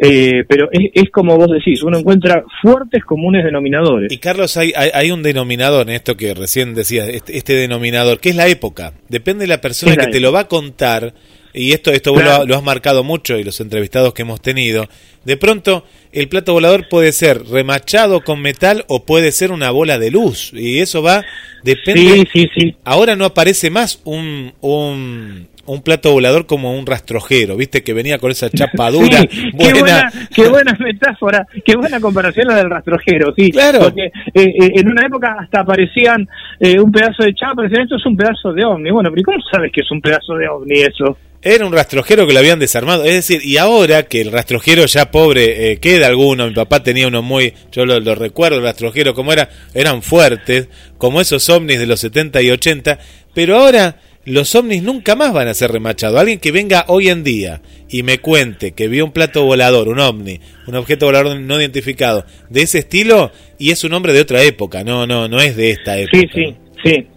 [0.03, 4.11] Eh, pero es, es, como vos decís, uno encuentra fuertes comunes denominadores.
[4.11, 8.19] Y Carlos, hay, hay, hay un denominador en esto que recién decías, este, este, denominador,
[8.19, 8.93] que es la época.
[9.09, 11.13] Depende de la persona que te lo va a contar
[11.53, 12.39] y esto, esto claro.
[12.39, 14.87] lo, lo, has marcado mucho y los entrevistados que hemos tenido,
[15.24, 19.97] de pronto el plato volador puede ser remachado con metal o puede ser una bola
[19.97, 21.24] de luz y eso va,
[21.63, 22.01] depende.
[22.01, 22.76] Sí, sí, sí.
[22.84, 28.17] Ahora no aparece más un, un, un plato volador como un rastrojero, viste que venía
[28.17, 29.72] con esa chapadura sí, buena.
[29.74, 33.51] Qué buena, qué buena metáfora, qué buena comparación la del rastrojero, sí.
[33.51, 33.80] Claro.
[33.80, 36.28] Porque eh, eh, en una época hasta aparecían
[36.59, 38.91] eh, un pedazo de chapa, decían esto es un pedazo de ovni.
[38.91, 41.17] Bueno, pero ¿cómo sabes que es un pedazo de ovni eso?
[41.43, 43.03] Era un rastrojero que lo habían desarmado.
[43.03, 47.07] Es decir, y ahora que el rastrojero ya pobre, eh, queda alguno, mi papá tenía
[47.07, 50.67] uno muy, yo lo, lo recuerdo, el rastrojero como era, eran fuertes,
[50.97, 52.99] como esos ovnis de los 70 y 80,
[53.33, 56.19] pero ahora los ovnis nunca más van a ser remachados.
[56.19, 59.99] Alguien que venga hoy en día y me cuente que vio un plato volador, un
[59.99, 64.43] ovni, un objeto volador no identificado, de ese estilo, y es un hombre de otra
[64.43, 66.17] época, no, no, no es de esta época.
[66.17, 67.07] Sí, sí, sí,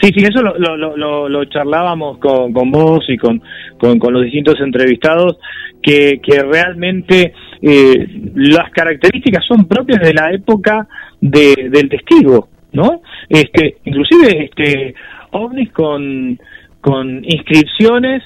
[0.00, 0.10] sí.
[0.14, 3.42] Sí, eso lo, lo, lo, lo charlábamos con, con vos y con,
[3.78, 5.38] con, con, los distintos entrevistados,
[5.82, 7.32] que, que realmente
[7.62, 10.86] eh, las características son propias de la época
[11.20, 13.02] de, del testigo, ¿no?
[13.28, 14.94] Este, inclusive este,
[15.32, 16.38] ovnis con,
[16.80, 18.22] con inscripciones,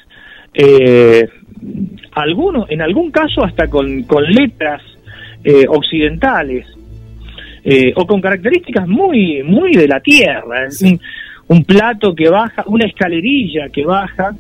[0.54, 1.28] eh,
[2.12, 4.82] algunos, en algún caso hasta con, con letras
[5.42, 6.66] eh, occidentales,
[7.64, 10.70] eh, o con características muy, muy de la tierra.
[10.70, 10.98] Sí
[11.48, 14.34] un plato que baja, una escalerilla que baja,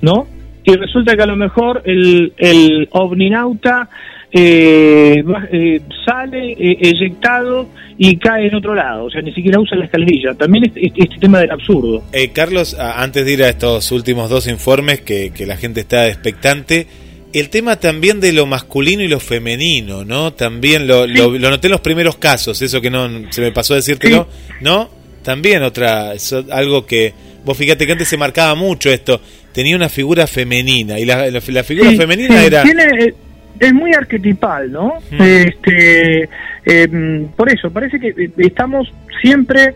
[0.00, 0.26] ¿no?
[0.64, 3.88] Y resulta que a lo mejor el, el ovninauta
[4.32, 7.68] eh, eh, sale eh, eyectado
[7.98, 10.34] y cae en otro lado, o sea, ni siquiera usa la escalerilla.
[10.34, 12.04] También este, este tema del absurdo.
[12.12, 16.08] Eh, Carlos, antes de ir a estos últimos dos informes que, que la gente está
[16.08, 16.86] expectante,
[17.32, 20.32] el tema también de lo masculino y lo femenino, ¿no?
[20.32, 21.14] También lo, sí.
[21.14, 24.28] lo, lo, noté en los primeros casos, eso que no se me pasó a decírtelo,
[24.30, 24.54] sí.
[24.62, 24.99] ¿no?
[25.22, 27.12] También otra, eso, algo que,
[27.44, 29.20] vos fíjate que antes se marcaba mucho esto,
[29.52, 32.62] tenía una figura femenina y la, la, la figura sí, femenina sí, era...
[32.62, 33.14] Tiene, eh,
[33.58, 34.94] es muy arquetipal, ¿no?
[35.18, 36.28] Este,
[36.64, 38.90] eh, por eso, parece que eh, estamos
[39.20, 39.74] siempre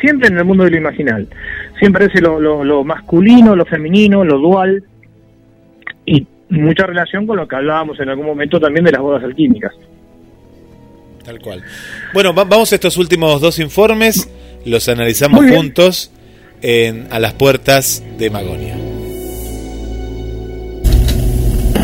[0.00, 1.28] siempre en el mundo de lo imaginal.
[1.78, 4.82] Siempre es lo, lo, lo masculino, lo femenino, lo dual
[6.06, 9.72] y mucha relación con lo que hablábamos en algún momento también de las bodas alquímicas.
[11.24, 11.62] Tal cual.
[12.12, 14.28] Bueno, va vamos a estos últimos dos informes,
[14.64, 16.10] los analizamos juntos
[16.62, 18.89] en A las puertas de Magonia.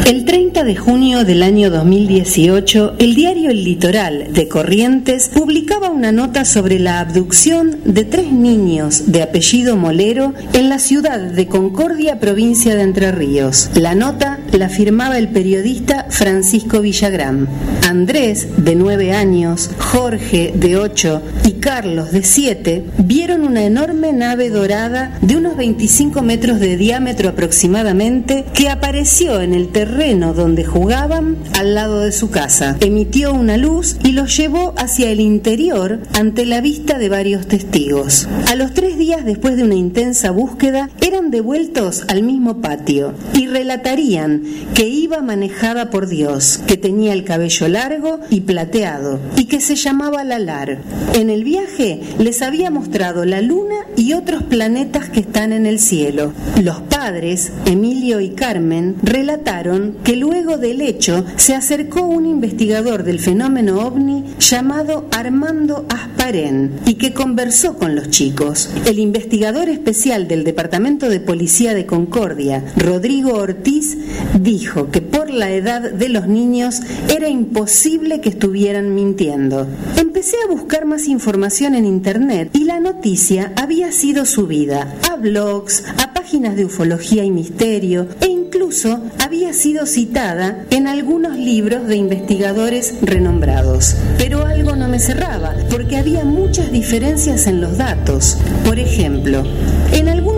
[0.05, 6.13] El 30 de junio del año 2018, el diario El Litoral de Corrientes publicaba una
[6.13, 12.21] nota sobre la abducción de tres niños de apellido Molero en la ciudad de Concordia,
[12.21, 13.71] provincia de Entre Ríos.
[13.75, 17.49] La nota la firmaba el periodista Francisco Villagrán.
[17.89, 24.51] Andrés, de 9 años, Jorge, de 8 y Carlos, de 7, vieron una enorme nave
[24.51, 31.37] dorada de unos 25 metros de diámetro aproximadamente que apareció en el terreno donde jugaban
[31.59, 32.77] al lado de su casa.
[32.81, 38.29] Emitió una luz y los llevó hacia el interior ante la vista de varios testigos.
[38.49, 43.47] A los tres días después de una intensa búsqueda, eran devueltos al mismo patio y
[43.47, 44.43] relatarían
[44.75, 49.77] que iba manejada por Dios, que tenía el cabello largo y plateado y que se
[49.77, 50.79] llamaba Lalar.
[51.15, 55.79] En el viaje les había mostrado la luna y otros planetas que están en el
[55.79, 56.33] cielo.
[56.63, 63.21] Los padres, Emilio y Carmen, relataron que luego del hecho se acercó un investigador del
[63.21, 68.71] fenómeno ovni llamado Armando Asparén y que conversó con los chicos.
[68.87, 73.97] El investigador especial del Departamento de Policía de Concordia, Rodrigo Ortiz,
[74.41, 76.81] dijo que por la edad de los niños
[77.15, 79.67] era imposible que estuvieran mintiendo.
[79.97, 85.85] Empecé a buscar más información en internet y la noticia había sido subida a blogs,
[86.03, 88.36] a páginas de ufología y misterio e
[88.67, 93.95] incluso había sido citada en algunos libros de investigadores renombrados.
[94.19, 98.37] Pero algo no me cerraba, porque había muchas diferencias en los datos.
[98.65, 99.45] Por ejemplo,
[99.93, 100.36] en algunos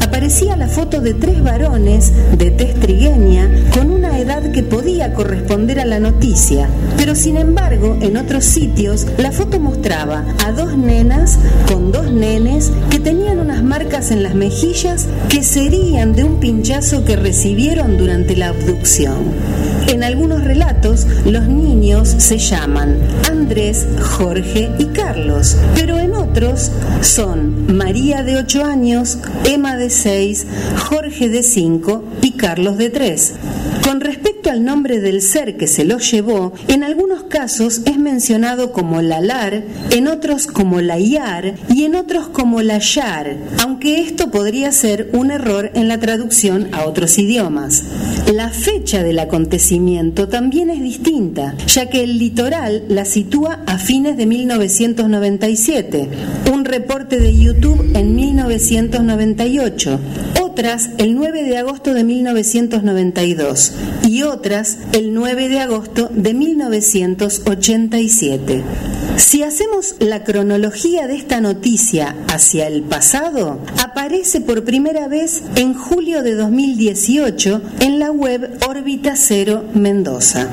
[0.00, 5.80] aparecía la foto de tres varones de tez trigueña con una edad que podía corresponder
[5.80, 11.38] a la noticia, pero sin embargo en otros sitios la foto mostraba a dos nenas
[11.66, 17.04] con dos nenes que tenían unas marcas en las mejillas que serían de un pinchazo
[17.04, 19.77] que recibieron durante la abducción.
[19.88, 22.98] En algunos relatos los niños se llaman
[23.30, 26.70] Andrés, Jorge y Carlos, pero en otros
[27.00, 30.46] son María de 8 años, Emma de 6,
[30.90, 33.34] Jorge de 5 y Carlos de 3.
[33.82, 38.72] Con respecto al nombre del ser que se los llevó, en algunos casos es mencionado
[38.72, 45.10] como Lalar, en otros como Layar y en otros como Layar, aunque esto podría ser
[45.12, 47.82] un error en la traducción a otros idiomas.
[48.32, 54.16] La fecha del acontecimiento también es distinta, ya que el litoral la sitúa a fines
[54.16, 56.08] de 1997,
[56.52, 60.00] un reporte de YouTube en 1998,
[60.58, 63.74] otras el 9 de agosto de 1992
[64.08, 68.64] y otras el 9 de agosto de 1987.
[69.18, 75.74] Si hacemos la cronología de esta noticia hacia el pasado, aparece por primera vez en
[75.74, 80.48] julio de 2018 en la web Órbita Cero Mendoza.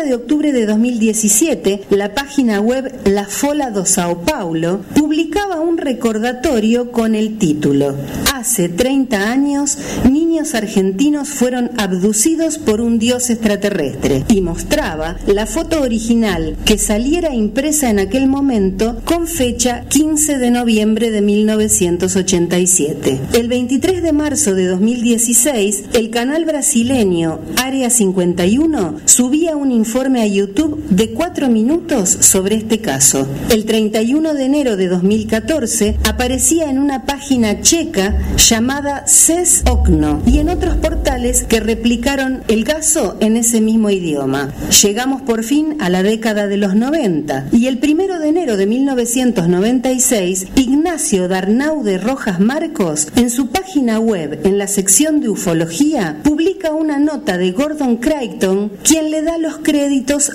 [0.00, 5.76] 30 de octubre de 2017, la página web La Fola do Sao Paulo publicaba un
[5.78, 7.94] recordatorio con el título
[8.32, 9.76] Hace 30 años,
[10.10, 17.34] niños argentinos fueron abducidos por un dios extraterrestre y mostraba la foto original que saliera
[17.34, 23.20] impresa en aquel momento con fecha 15 de noviembre de 1987.
[23.34, 30.26] El 23 de marzo de 2016, el canal brasileño Área 51 subía un informe a
[30.26, 33.26] YouTube de cuatro minutos sobre este caso.
[33.50, 40.38] El 31 de enero de 2014 aparecía en una página checa llamada CES Okno y
[40.38, 44.52] en otros portales que replicaron el caso en ese mismo idioma.
[44.80, 48.66] Llegamos por fin a la década de los 90 y el primero de enero de
[48.66, 56.20] 1996, Ignacio Darnau de Rojas Marcos, en su página web, en la sección de ufología,
[56.22, 59.79] publica una nota de Gordon Crichton, quien le da los créditos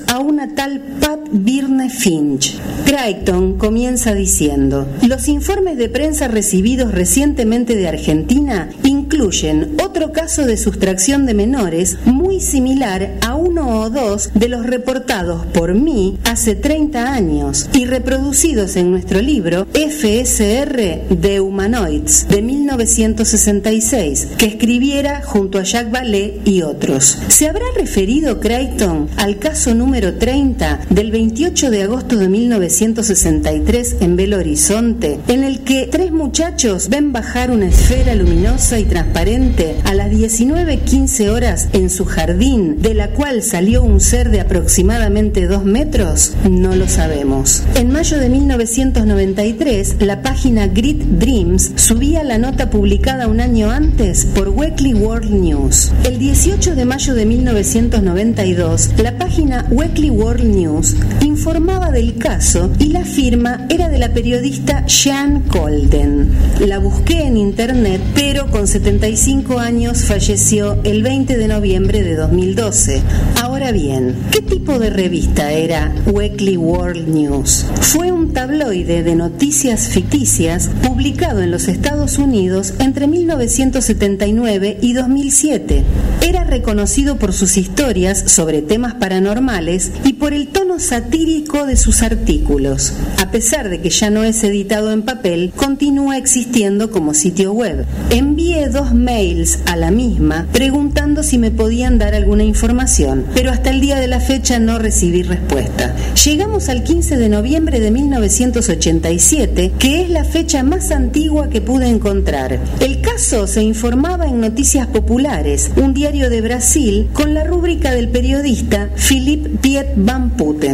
[0.08, 2.58] a una tal Pat Birne Finch.
[2.86, 10.58] Crichton comienza diciendo: Los informes de prensa recibidos recientemente de Argentina incluyen otro caso de
[10.58, 16.56] sustracción de menores muy similar a uno o dos de los reportados por mí hace
[16.56, 25.60] 30 años y reproducidos en nuestro libro FSR de Humanoids de 1966, que escribiera junto
[25.60, 27.20] a Jacques Vallée y otros.
[27.28, 34.16] ¿Se habrá referido Crichton al caso número 30 del 28 de agosto de 1963 en
[34.16, 39.94] Belo Horizonte, en el que tres muchachos ven bajar una esfera luminosa y transparente a
[39.94, 45.66] las 19.15 horas en su jardín, de la cual salió un ser de aproximadamente 2
[45.66, 46.34] metros?
[46.50, 47.64] No lo sabemos.
[47.76, 54.26] En mayo de 1993, la página Grid Dreams subía la nota publicada un año antes
[54.26, 55.92] por Weekly World News.
[56.04, 62.86] El 18 de mayo de 1992, la página Weekly World News informaba del caso y
[62.86, 66.30] la firma era de la periodista Jean Colden.
[66.60, 73.02] La busqué en internet, pero con 75 años falleció el 20 de noviembre de 2012.
[73.42, 77.66] Ahora bien, ¿qué tipo de revista era Weekly World News?
[77.82, 85.84] Fue un tabloide de noticias ficticias publicado en los Estados Unidos entre 1979 y 2007.
[86.22, 92.02] Era reconocido por sus historias sobre temas paranormales y por el tono satírico de sus
[92.02, 92.94] artículos.
[93.22, 97.86] A pesar de que ya no es editado en papel, continúa existiendo como sitio web.
[98.10, 103.70] Envié dos mails a la misma preguntando si me podían dar alguna información, pero hasta
[103.70, 105.96] el día de la fecha no recibí respuesta.
[106.24, 111.88] Llegamos al 15 de noviembre de 1987, que es la fecha más antigua que pude
[111.88, 112.60] encontrar.
[112.80, 118.10] El caso se informaba en Noticias Populares, un diario de Brasil, con la rúbrica del
[118.10, 120.65] periodista Philip Piet Van Putten.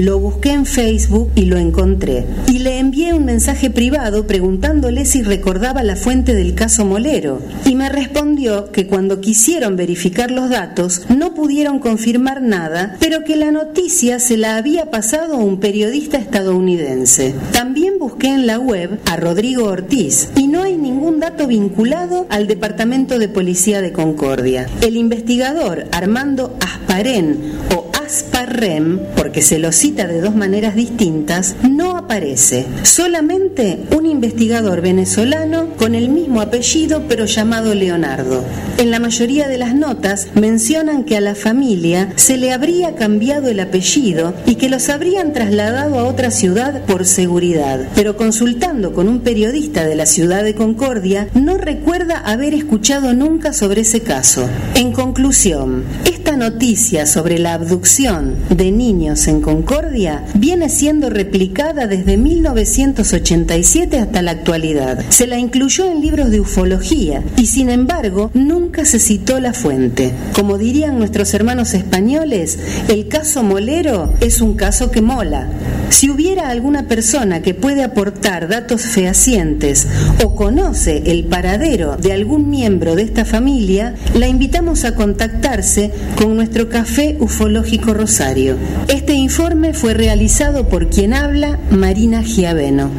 [0.00, 2.24] Lo busqué en Facebook y lo encontré.
[2.48, 7.40] Y le envié un mensaje privado preguntándole si recordaba la fuente del caso Molero.
[7.64, 13.36] Y me respondió que cuando quisieron verificar los datos no pudieron confirmar nada, pero que
[13.36, 17.34] la noticia se la había pasado a un periodista estadounidense.
[17.52, 22.46] También busqué en la web a Rodrigo Ortiz y no hay ningún dato vinculado al
[22.46, 24.68] Departamento de Policía de Concordia.
[24.82, 31.96] El investigador Armando Asparén o Asparrem, porque se lo cita de dos maneras distintas, no
[31.96, 32.66] aparece.
[32.82, 38.44] Solamente un investigador venezolano con el mismo apellido pero llamado Leonardo.
[38.78, 43.48] En la mayoría de las notas mencionan que a la familia se le habría cambiado
[43.48, 47.80] el apellido y que los habrían trasladado a otra ciudad por seguridad.
[47.94, 53.52] Pero consultando con un periodista de la ciudad de Concordia, no recuerda haber escuchado nunca
[53.52, 54.48] sobre ese caso.
[54.74, 62.16] En conclusión, esta noticia sobre la abducción de niños en Concordia viene siendo replicada desde
[62.16, 65.04] 1987 hasta la actualidad.
[65.10, 70.14] Se la incluyó en libros de ufología y sin embargo nunca se citó la fuente.
[70.34, 72.58] Como dirían nuestros hermanos españoles,
[72.88, 75.50] el caso Molero es un caso que mola.
[75.90, 79.86] Si hubiera alguna persona que puede aportar datos fehacientes
[80.24, 86.34] o conoce el paradero de algún miembro de esta familia, la invitamos a contactarse con
[86.34, 88.56] nuestro café ufológico Rosario.
[88.88, 92.90] Este informe fue realizado por quien habla, Marina Giaveno.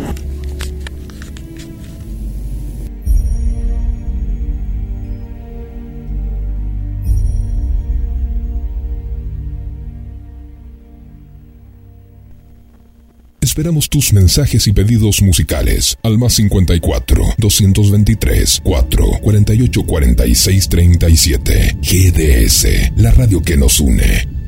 [13.53, 21.77] Esperamos tus mensajes y pedidos musicales al más 54 223 4 48 46 37.
[21.79, 24.42] GDS, la radio que nos une.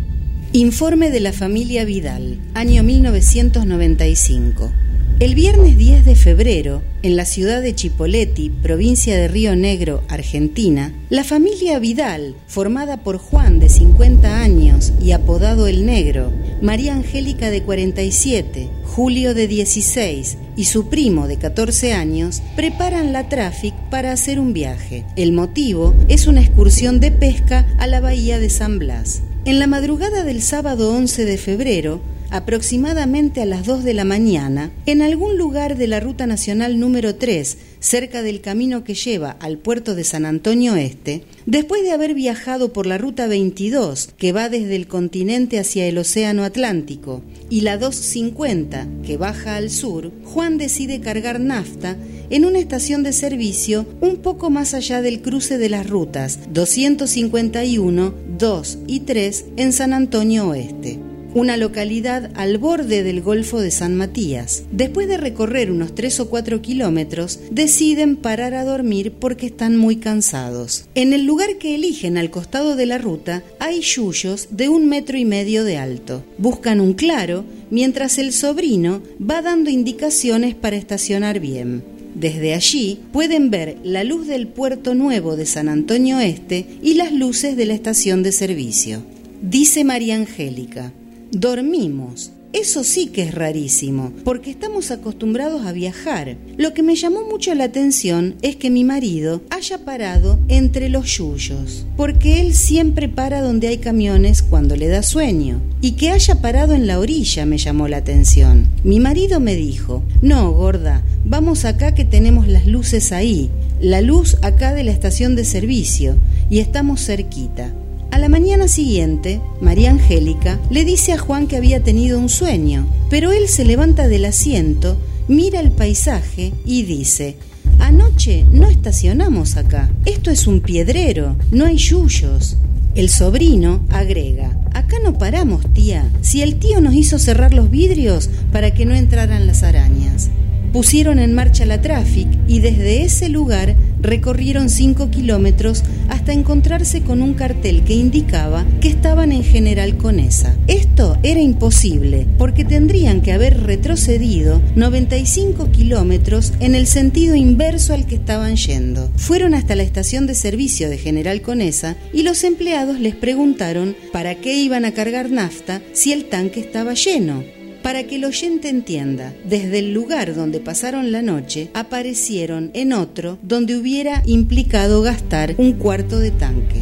[0.55, 4.71] Informe de la familia Vidal, año 1995.
[5.19, 10.93] El viernes 10 de febrero, en la ciudad de Chipoleti, provincia de Río Negro, Argentina,
[11.09, 17.49] la familia Vidal, formada por Juan de 50 años y apodado El Negro, María Angélica
[17.49, 24.13] de 47, Julio de 16 y su primo de 14 años, preparan la Traffic para
[24.13, 25.03] hacer un viaje.
[25.17, 29.21] El motivo es una excursión de pesca a la bahía de San Blas.
[29.45, 32.01] En la madrugada del sábado 11 de febrero,
[32.31, 37.13] aproximadamente a las 2 de la mañana, en algún lugar de la Ruta Nacional número
[37.13, 42.15] 3, cerca del camino que lleva al puerto de San Antonio Este, después de haber
[42.15, 47.61] viajado por la Ruta 22, que va desde el continente hacia el Océano Atlántico, y
[47.61, 51.97] la 250, que baja al sur, Juan decide cargar nafta
[52.29, 58.13] en una estación de servicio un poco más allá del cruce de las rutas 251,
[58.37, 60.99] 2 y 3 en San Antonio Oeste
[61.35, 64.63] una localidad al borde del Golfo de San Matías.
[64.71, 69.97] Después de recorrer unos 3 o 4 kilómetros, deciden parar a dormir porque están muy
[69.97, 70.85] cansados.
[70.95, 75.17] En el lugar que eligen al costado de la ruta hay yuyos de un metro
[75.17, 76.23] y medio de alto.
[76.37, 81.94] Buscan un claro mientras el sobrino va dando indicaciones para estacionar bien.
[82.15, 87.11] Desde allí pueden ver la luz del puerto nuevo de San Antonio Este y las
[87.11, 89.03] luces de la estación de servicio.
[89.41, 90.93] Dice María Angélica,
[91.31, 92.31] dormimos.
[92.55, 96.37] Eso sí que es rarísimo, porque estamos acostumbrados a viajar.
[96.55, 101.17] Lo que me llamó mucho la atención es que mi marido haya parado entre los
[101.17, 106.35] yuyos, porque él siempre para donde hay camiones cuando le da sueño, y que haya
[106.35, 108.69] parado en la orilla me llamó la atención.
[108.85, 113.49] Mi marido me dijo, no, gorda, vamos acá que tenemos las luces ahí,
[113.81, 116.15] la luz acá de la estación de servicio,
[116.49, 117.73] y estamos cerquita.
[118.11, 122.87] A la mañana siguiente, María Angélica le dice a Juan que había tenido un sueño,
[123.09, 127.37] pero él se levanta del asiento, mira el paisaje y dice,
[127.79, 132.57] Anoche no estacionamos acá, esto es un piedrero, no hay yuyos.
[132.95, 138.29] El sobrino agrega, acá no paramos, tía, si el tío nos hizo cerrar los vidrios
[138.53, 140.29] para que no entraran las arañas.
[140.75, 147.21] Pusieron en marcha la tráfico y desde ese lugar recorrieron 5 kilómetros hasta encontrarse con
[147.21, 150.53] un cartel que indicaba que estaban en General Conesa.
[150.67, 158.05] Esto era imposible porque tendrían que haber retrocedido 95 kilómetros en el sentido inverso al
[158.05, 159.09] que estaban yendo.
[159.15, 164.35] Fueron hasta la estación de servicio de General Conesa y los empleados les preguntaron para
[164.35, 167.64] qué iban a cargar nafta si el tanque estaba lleno.
[167.85, 173.37] Para que el oyente entienda, desde el lugar donde pasaron la noche, aparecieron en otro
[173.43, 176.81] donde hubiera implicado gastar un cuarto de tanque.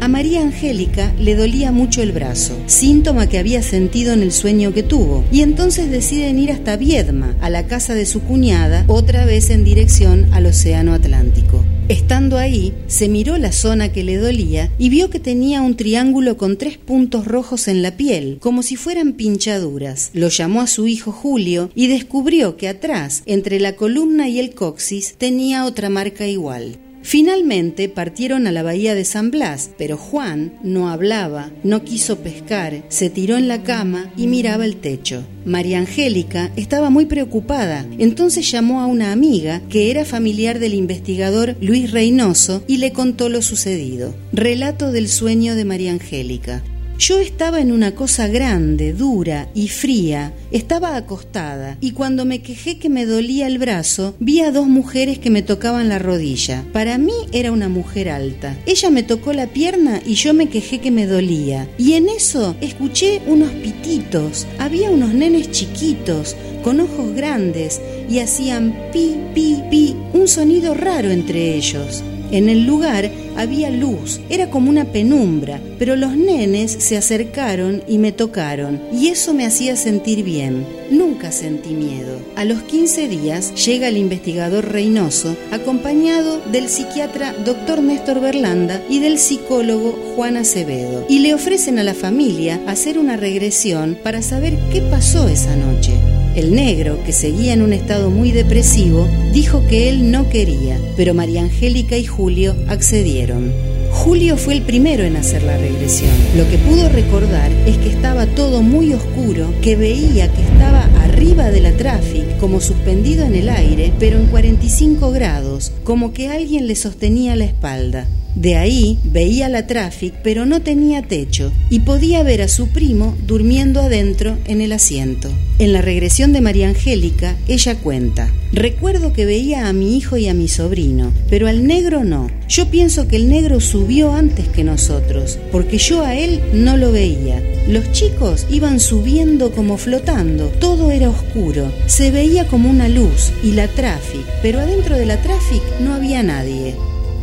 [0.00, 4.72] A María Angélica le dolía mucho el brazo, síntoma que había sentido en el sueño
[4.72, 9.24] que tuvo, y entonces deciden ir hasta Viedma, a la casa de su cuñada, otra
[9.24, 11.64] vez en dirección al Océano Atlántico.
[11.88, 16.38] Estando ahí, se miró la zona que le dolía y vio que tenía un triángulo
[16.38, 20.08] con tres puntos rojos en la piel, como si fueran pinchaduras.
[20.14, 24.54] Lo llamó a su hijo Julio y descubrió que atrás, entre la columna y el
[24.54, 26.78] coxis, tenía otra marca igual.
[27.04, 32.82] Finalmente partieron a la bahía de San Blas, pero Juan no hablaba, no quiso pescar,
[32.88, 35.22] se tiró en la cama y miraba el techo.
[35.44, 41.56] María Angélica estaba muy preocupada, entonces llamó a una amiga que era familiar del investigador
[41.60, 44.14] Luis Reynoso y le contó lo sucedido.
[44.32, 46.62] Relato del sueño de María Angélica.
[46.98, 52.78] Yo estaba en una cosa grande, dura y fría, estaba acostada y cuando me quejé
[52.78, 56.64] que me dolía el brazo, vi a dos mujeres que me tocaban la rodilla.
[56.72, 58.56] Para mí era una mujer alta.
[58.64, 61.68] Ella me tocó la pierna y yo me quejé que me dolía.
[61.78, 64.46] Y en eso escuché unos pititos.
[64.58, 71.10] Había unos nenes chiquitos, con ojos grandes, y hacían pi, pi, pi, un sonido raro
[71.10, 72.04] entre ellos.
[72.34, 77.98] En el lugar había luz, era como una penumbra, pero los nenes se acercaron y
[77.98, 80.66] me tocaron, y eso me hacía sentir bien.
[80.90, 82.18] Nunca sentí miedo.
[82.34, 87.80] A los 15 días llega el investigador Reynoso, acompañado del psiquiatra Dr.
[87.84, 93.16] Néstor Berlanda y del psicólogo Juan Acevedo, y le ofrecen a la familia hacer una
[93.16, 95.92] regresión para saber qué pasó esa noche.
[96.34, 101.14] El negro, que seguía en un estado muy depresivo, dijo que él no quería, pero
[101.14, 103.52] María Angélica y Julio accedieron.
[103.92, 106.10] Julio fue el primero en hacer la regresión.
[106.36, 111.50] Lo que pudo recordar es que estaba todo muy oscuro, que veía que estaba arriba
[111.50, 116.66] de la tráfico, como suspendido en el aire, pero en 45 grados, como que alguien
[116.66, 118.08] le sostenía la espalda.
[118.34, 123.16] De ahí veía la tráfico, pero no tenía techo, y podía ver a su primo
[123.26, 125.30] durmiendo adentro en el asiento.
[125.60, 130.26] En la regresión de María Angélica, ella cuenta, recuerdo que veía a mi hijo y
[130.26, 132.28] a mi sobrino, pero al negro no.
[132.48, 136.90] Yo pienso que el negro subió antes que nosotros, porque yo a él no lo
[136.90, 137.40] veía.
[137.68, 143.52] Los chicos iban subiendo como flotando, todo era oscuro, se veía como una luz y
[143.52, 146.74] la tráfico, pero adentro de la tráfico no había nadie.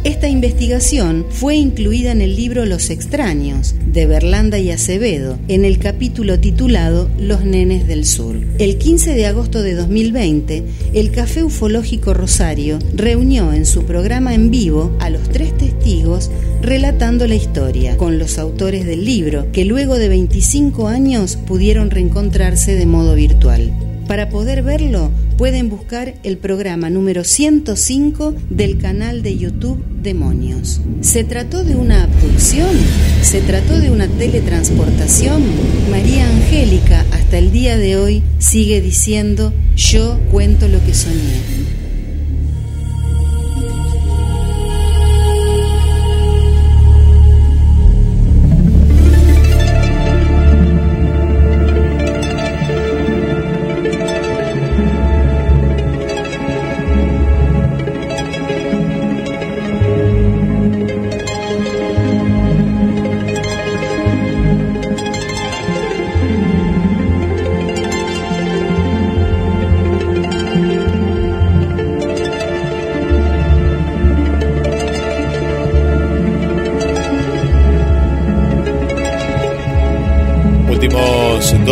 [0.04, 5.78] Esta investigación fue incluida en el libro Los extraños de Berlanda y Acevedo, en el
[5.78, 8.36] capítulo titulado Los nenes del sur.
[8.58, 10.64] El 15 de agosto de 2020,
[10.96, 16.32] el Café Ufológico Rosario reunió en su programa en vivo a los tres testigos
[16.64, 22.74] relatando la historia, con los autores del libro, que luego de 25 años pudieron reencontrarse
[22.74, 23.72] de modo virtual.
[24.12, 30.82] Para poder verlo, pueden buscar el programa número 105 del canal de YouTube Demonios.
[31.00, 32.76] ¿Se trató de una abducción?
[33.22, 35.42] ¿Se trató de una teletransportación?
[35.90, 41.81] María Angélica hasta el día de hoy sigue diciendo, yo cuento lo que soñé.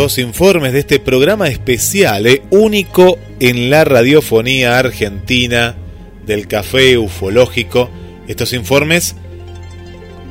[0.00, 5.76] Dos, informes de este programa especial, eh, único en la radiofonía argentina
[6.24, 7.90] del café ufológico.
[8.26, 9.14] Estos informes,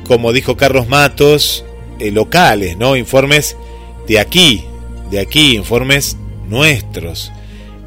[0.08, 1.64] como dijo Carlos Matos,
[2.00, 2.96] eh, locales, ¿no?
[2.96, 3.56] Informes
[4.08, 4.64] de aquí,
[5.08, 6.16] de aquí, informes
[6.48, 7.30] nuestros.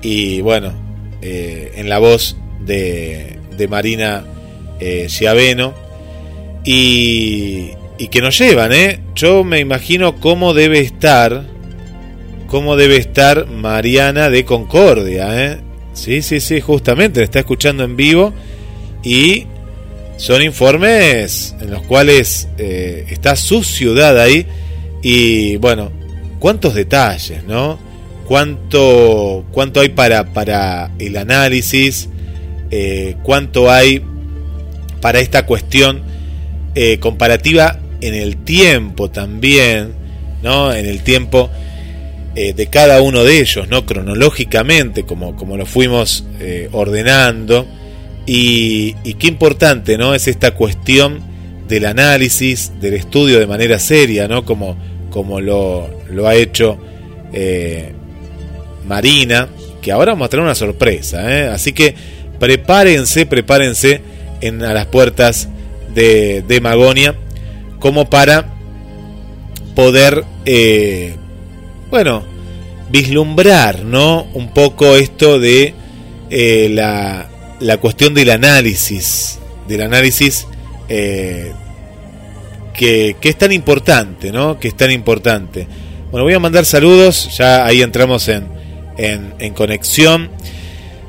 [0.01, 0.72] Y bueno,
[1.22, 3.39] eh, en la voz de,
[3.69, 4.23] Marina
[5.07, 5.73] Chiaveno.
[6.64, 7.72] Y,
[8.11, 8.72] que nos llevan.
[9.15, 11.52] Yo me imagino cómo debe estar,
[12.47, 15.57] cómo debe estar Mariana de Concordia, ¿eh?
[15.93, 18.33] Sí, sí, sí, justamente, está escuchando en vivo
[19.03, 19.45] y
[20.17, 24.45] son informes en los cuales eh, está su ciudad ahí
[25.01, 25.91] y bueno,
[26.39, 27.77] cuántos detalles, ¿no?
[28.25, 32.09] Cuánto, cuánto hay para, para el análisis,
[32.71, 34.01] eh, cuánto hay
[35.01, 36.01] para esta cuestión
[36.75, 39.93] eh, comparativa en el tiempo también,
[40.41, 40.73] ¿no?
[40.73, 41.49] En el tiempo
[42.35, 43.85] eh, de cada uno de ellos, ¿no?
[43.85, 47.68] Cronológicamente, como, como lo fuimos eh, ordenando.
[48.26, 50.15] Y, qué importante, ¿no?
[50.15, 51.22] Es esta cuestión
[51.68, 54.45] del análisis, del estudio de manera seria, ¿no?
[54.45, 54.77] Como,
[55.10, 56.77] como lo, lo ha hecho
[57.34, 57.91] eh,
[58.88, 59.47] Marina,
[59.81, 61.93] que ahora vamos a tener una sorpresa, Así que
[62.39, 64.01] prepárense, prepárense
[64.41, 65.49] en, a las puertas
[65.93, 67.15] de, de Magonia
[67.80, 68.53] como para
[69.76, 70.23] poder,
[71.93, 72.23] bueno,
[72.89, 74.25] vislumbrar, ¿no?
[74.33, 75.75] Un poco esto de
[76.31, 77.29] eh, la,
[77.59, 79.37] la, cuestión del análisis,
[79.67, 80.47] del análisis
[80.89, 81.51] eh,
[82.73, 84.59] que, que, es tan importante, ¿no?
[84.59, 85.67] Que es tan importante.
[86.09, 88.47] Bueno, voy a mandar saludos, ya ahí entramos en,
[88.97, 90.31] en, conexión.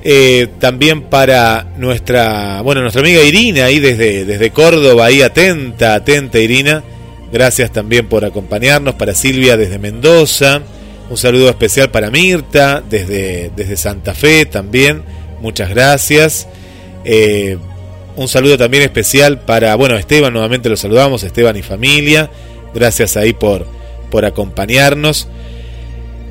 [0.02, 6.38] Eh, también para nuestra, bueno, nuestra amiga Irina ahí desde, desde Córdoba, ahí atenta, atenta
[6.38, 6.84] Irina.
[7.32, 10.60] Gracias también por acompañarnos, para Silvia desde Mendoza.
[11.10, 15.02] Un saludo especial para Mirta desde, desde Santa Fe también.
[15.40, 16.48] Muchas gracias.
[17.04, 17.58] Eh,
[18.16, 22.30] un saludo también especial para, bueno, Esteban, nuevamente lo saludamos, Esteban y familia.
[22.72, 23.66] Gracias ahí por,
[24.10, 25.28] por acompañarnos.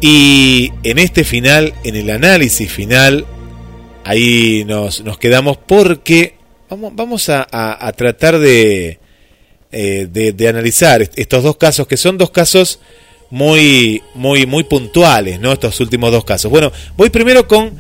[0.02, 3.26] Y en este final, en el análisis final,
[4.04, 6.36] ahí nos, nos quedamos porque
[6.70, 8.98] vamos, vamos a, a, tratar eh,
[9.72, 12.80] de, de, analizar estos dos casos, que son dos casos
[13.34, 15.52] muy, muy, muy puntuales, ¿no?
[15.52, 16.52] Estos últimos dos casos.
[16.52, 17.72] Bueno, voy primero con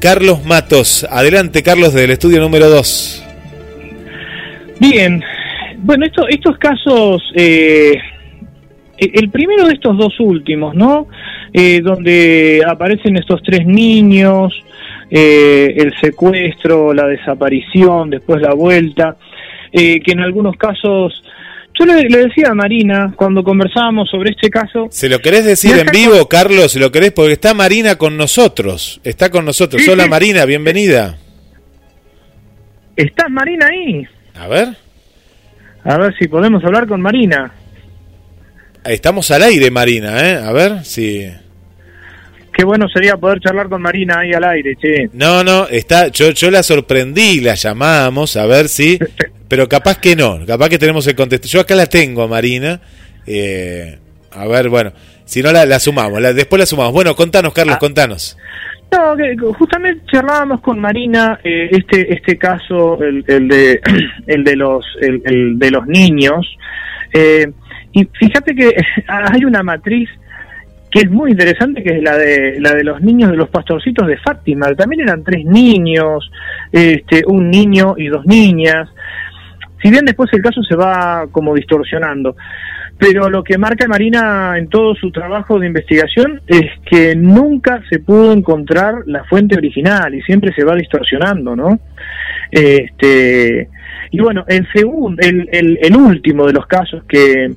[0.00, 1.06] Carlos Matos.
[1.10, 3.22] Adelante, Carlos, del estudio número 2.
[4.80, 5.22] Bien,
[5.76, 7.98] bueno, esto, estos casos, eh,
[8.96, 11.08] el primero de estos dos últimos, ¿no?
[11.52, 14.54] Eh, donde aparecen estos tres niños,
[15.10, 19.18] eh, el secuestro, la desaparición, después la vuelta,
[19.70, 21.22] que en algunos casos...
[21.78, 24.88] Yo le, le, decía a Marina cuando conversábamos sobre este caso...
[24.90, 26.26] ¿Se lo querés decir en vivo, con...
[26.26, 26.72] Carlos?
[26.72, 27.12] ¿Se lo querés?
[27.12, 29.00] Porque está Marina con nosotros.
[29.04, 29.82] Está con nosotros.
[29.82, 30.10] Sí, Hola sí.
[30.10, 31.18] Marina, bienvenida.
[32.96, 34.06] ¿Estás Marina ahí?
[34.34, 34.68] A ver.
[35.84, 37.52] A ver si podemos hablar con Marina.
[38.84, 40.36] Estamos al aire, Marina, ¿eh?
[40.36, 41.28] A ver si...
[42.52, 45.08] Qué bueno sería poder charlar con Marina ahí al aire, che.
[45.12, 48.98] No, no, está, yo, yo la sorprendí, la llamamos a ver si,
[49.48, 51.48] pero capaz que no, capaz que tenemos el contexto.
[51.48, 52.80] Yo acá la tengo, Marina.
[53.26, 53.98] Eh,
[54.32, 54.92] a ver, bueno,
[55.24, 56.92] si no la, la sumamos, la, después la sumamos.
[56.92, 57.78] Bueno, contanos, Carlos, ah.
[57.78, 58.36] contanos.
[58.90, 63.80] No, que justamente charlábamos con Marina eh, este este caso, el, el de
[64.26, 66.46] el de los el, el de los niños.
[67.12, 67.50] Eh,
[67.92, 68.74] y fíjate que
[69.08, 70.08] hay una matriz
[70.90, 74.06] que es muy interesante, que es la de la de los niños de los pastorcitos
[74.06, 74.74] de Fátima.
[74.74, 76.30] También eran tres niños,
[76.72, 78.88] este, un niño y dos niñas.
[79.82, 82.36] Si bien después el caso se va como distorsionando,
[82.98, 88.00] pero lo que marca Marina en todo su trabajo de investigación es que nunca se
[88.00, 91.78] pudo encontrar la fuente original y siempre se va distorsionando, ¿no?
[92.50, 93.68] Este
[94.10, 97.52] y bueno, el segundo, el, el, el último de los casos que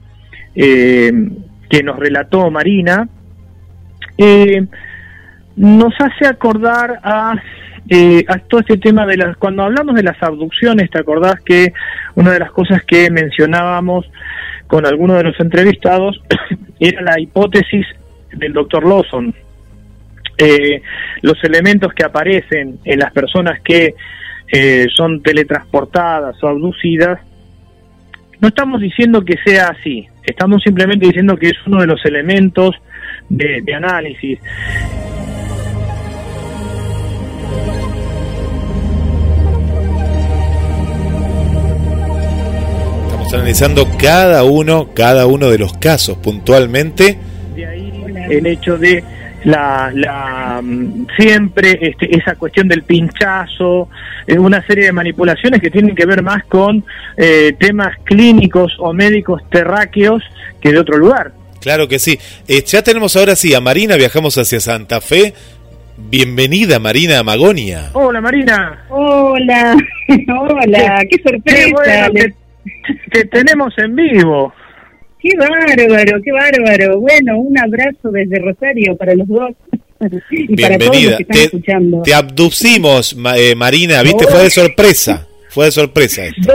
[0.54, 1.12] eh,
[1.70, 3.08] que nos relató Marina
[4.18, 4.68] eh,
[5.56, 7.34] nos hace acordar a,
[7.90, 9.38] eh, a todo este tema de las...
[9.38, 11.74] Cuando hablamos de las abducciones, ¿te acordás que
[12.16, 14.10] una de las cosas que mencionábamos
[14.68, 16.22] con algunos de los entrevistados
[16.80, 17.86] era la hipótesis
[18.34, 19.34] del doctor Lawson?
[20.38, 20.82] Eh,
[21.22, 23.96] los elementos que aparecen en las personas que
[24.52, 27.20] eh, son teletransportadas o abducidas,
[28.40, 32.76] no estamos diciendo que sea así, estamos simplemente diciendo que es uno de los elementos
[33.30, 34.40] de, de análisis.
[43.32, 47.18] Estamos analizando cada uno, cada uno de los casos puntualmente.
[47.56, 49.02] De ahí el hecho de
[49.46, 53.88] la, la mm, siempre este, esa cuestión del pinchazo,
[54.28, 56.84] eh, una serie de manipulaciones que tienen que ver más con
[57.16, 60.22] eh, temas clínicos o médicos terráqueos
[60.60, 61.32] que de otro lugar.
[61.62, 62.20] Claro que sí.
[62.50, 65.34] Eh, ya tenemos ahora sí a Marina, viajamos hacia Santa Fe.
[65.98, 67.92] Bienvenida Marina Magonia.
[67.94, 68.84] Hola Marina.
[68.90, 69.78] Hola,
[70.28, 72.10] hola, qué, sorpresa.
[73.12, 74.54] Que tenemos en vivo.
[75.22, 77.00] Qué bárbaro, qué bárbaro.
[77.00, 79.52] Bueno, un abrazo desde Rosario para los dos.
[80.32, 82.02] y para todos los que están te, escuchando.
[82.02, 84.26] Te abducimos, eh, Marina, ¿viste?
[84.26, 85.28] Fue de sorpresa.
[85.50, 86.54] Fue de sorpresa esto.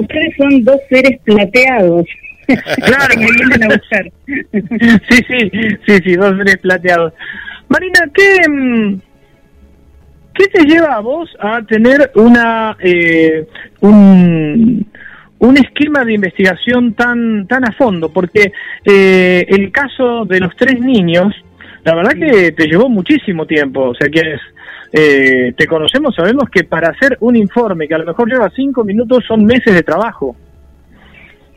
[0.00, 2.04] ustedes son dos seres plateados.
[2.46, 4.12] claro, me vienen a buscar.
[4.26, 5.50] sí, sí,
[5.86, 7.14] sí, sí, dos seres plateados.
[7.68, 9.00] Marina, ¿qué, mm,
[10.34, 13.46] ¿qué te lleva a vos a tener una eh,
[13.80, 14.86] un
[15.44, 18.52] un esquema de investigación tan tan a fondo, porque
[18.84, 21.34] eh, el caso de los tres niños,
[21.84, 24.22] la verdad que te llevó muchísimo tiempo, o sea que
[24.92, 28.84] eh, te conocemos, sabemos que para hacer un informe que a lo mejor lleva cinco
[28.84, 30.36] minutos son meses de trabajo.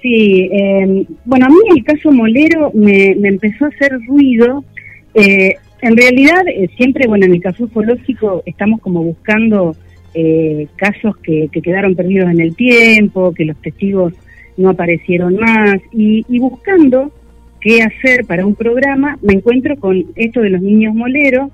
[0.02, 4.64] Sí, eh, bueno, a mí el caso Molero me, me empezó a hacer ruido.
[5.14, 9.76] Eh, en realidad, eh, siempre, bueno, en el caso ufológico estamos como buscando
[10.14, 14.14] eh, casos que, quedaron perdidos en el tiempo, que los testigos
[14.58, 17.12] no aparecieron más, y, buscando
[17.60, 21.52] qué hacer para un programa, me encuentro con esto de los niños moleros,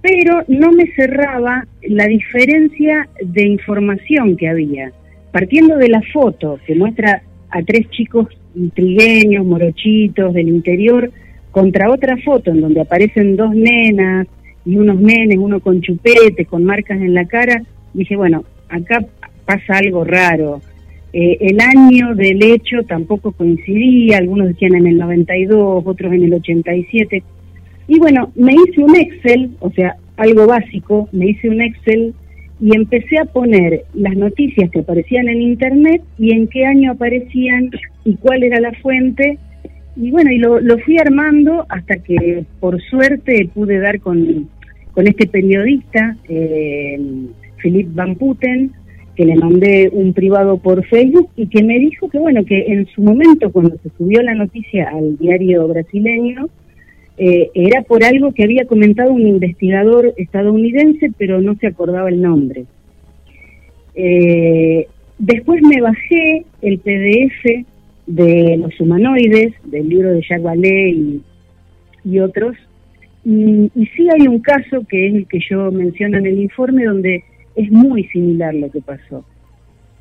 [0.00, 4.92] pero no me cerraba la diferencia de información que había.
[5.32, 8.28] Partiendo de la foto que muestra a tres chicos
[8.74, 11.10] trigueños, morochitos del interior,
[11.50, 14.26] contra otra foto en donde aparecen dos nenas
[14.64, 17.62] y unos nenes, uno con chupete, con marcas en la cara,
[17.98, 19.04] dije, bueno, acá
[19.44, 20.60] pasa algo raro.
[21.12, 26.34] Eh, el año del hecho tampoco coincidía, algunos decían en el 92, otros en el
[26.34, 27.22] 87.
[27.88, 32.14] Y bueno, me hice un Excel, o sea, algo básico, me hice un Excel
[32.60, 37.70] y empecé a poner las noticias que aparecían en Internet y en qué año aparecían
[38.04, 39.38] y cuál era la fuente.
[39.96, 44.48] Y bueno, y lo, lo fui armando hasta que por suerte pude dar con,
[44.92, 46.16] con este periodista.
[46.28, 47.00] Eh,
[47.62, 48.72] Philip Van Putten,
[49.16, 52.86] que le mandé un privado por Facebook y que me dijo que, bueno, que en
[52.86, 56.48] su momento, cuando se subió la noticia al diario brasileño,
[57.16, 62.22] eh, era por algo que había comentado un investigador estadounidense, pero no se acordaba el
[62.22, 62.64] nombre.
[63.96, 64.86] Eh,
[65.18, 67.66] después me bajé el PDF
[68.06, 71.20] de los humanoides, del libro de Jacques Vallée
[72.04, 72.56] y, otros,
[73.24, 77.24] y, sí hay un caso que es el que yo menciono en el informe, donde
[77.58, 79.24] es muy similar lo que pasó.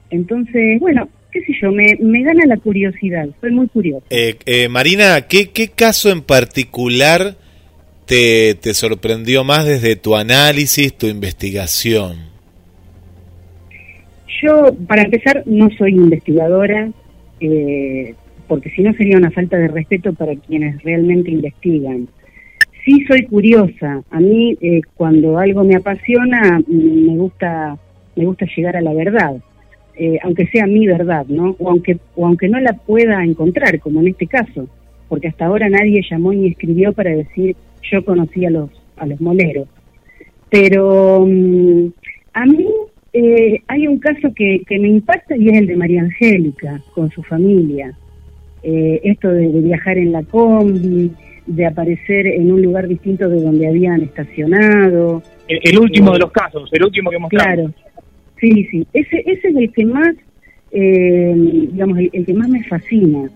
[0.10, 4.06] Entonces, bueno, qué sé yo, me, me gana la curiosidad, soy muy curiosa.
[4.10, 7.36] Eh, eh, Marina, ¿qué, ¿qué caso en particular
[8.06, 12.16] te, te sorprendió más desde tu análisis, tu investigación?
[14.42, 16.92] Yo, para empezar, no soy investigadora,
[17.40, 18.14] eh,
[18.48, 22.08] porque si no sería una falta de respeto para quienes realmente investigan
[22.88, 24.02] sí soy curiosa.
[24.10, 27.78] A mí eh, cuando algo me apasiona mm, me gusta
[28.16, 29.36] me gusta llegar a la verdad,
[29.96, 31.56] eh, aunque sea mi verdad, ¿no?
[31.60, 34.68] O aunque o aunque no la pueda encontrar, como en este caso,
[35.10, 37.56] porque hasta ahora nadie llamó ni escribió para decir
[37.92, 39.68] yo conocí a los a los moleros.
[40.50, 41.88] Pero mm,
[42.34, 42.68] a mí
[43.12, 47.12] eh, hay un caso que, que me impacta y es el de María Angélica con
[47.12, 47.94] su familia.
[48.64, 51.12] esto de, de viajar en la combi,
[51.48, 55.24] de aparecer en un lugar distinto de donde habían estacionado.
[55.48, 57.56] El, último de los casos, el último que mostramos.
[57.56, 57.74] Claro,
[58.40, 60.14] sí, sí, ese, ese es el que más,
[60.72, 61.34] eh,
[61.72, 63.30] digamos, el, que más me fascina.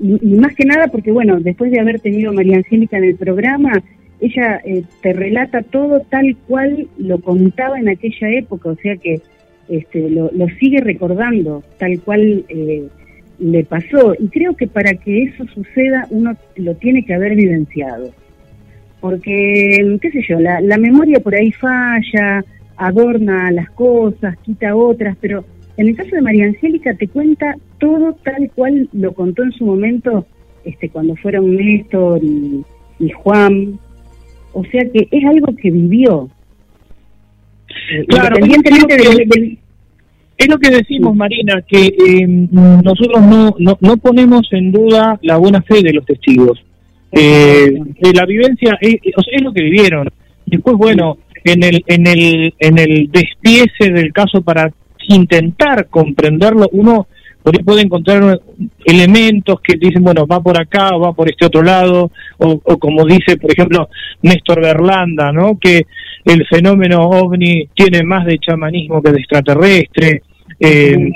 [0.00, 3.80] Y, más que nada porque, bueno, después de haber tenido María Angélica en el programa,
[4.20, 9.20] ella eh, te relata todo tal cual lo contaba en aquella época, o sea que
[9.68, 12.88] este, lo, lo sigue recordando tal cual eh,
[13.40, 14.14] le pasó.
[14.18, 18.12] Y creo que para que eso suceda uno lo tiene que haber vivenciado.
[19.00, 22.44] Porque, qué sé yo, la, la memoria por ahí falla,
[22.76, 25.44] adorna las cosas, quita otras, pero
[25.76, 29.64] en el caso de María Angélica te cuenta todo tal cual lo contó en su
[29.64, 30.26] momento
[30.64, 32.64] este cuando fueron Néstor y,
[33.10, 33.78] Juan.
[34.52, 36.28] O sea que es algo que vivió.
[38.08, 38.96] Claro, independientemente
[39.26, 39.58] del,
[40.40, 45.60] es lo que decimos, Marina, que eh, nosotros no, no, ponemos en duda la buena
[45.60, 46.58] fe de los testigos.
[47.12, 47.74] Eh,
[48.14, 50.08] la vivencia es, es lo que vivieron.
[50.46, 54.72] Después, bueno, en el, en el, en el despiece del caso para
[55.08, 57.06] intentar comprenderlo, uno
[57.42, 58.40] por ahí puede encontrar
[58.84, 62.78] elementos que dicen, bueno, va por acá o va por este otro lado, o, o
[62.78, 63.88] como dice, por ejemplo,
[64.22, 65.58] Néstor Berlanda, ¿no?
[65.58, 65.86] Que
[66.24, 70.22] el fenómeno ovni tiene más de chamanismo que de extraterrestre.
[70.60, 71.10] Eh,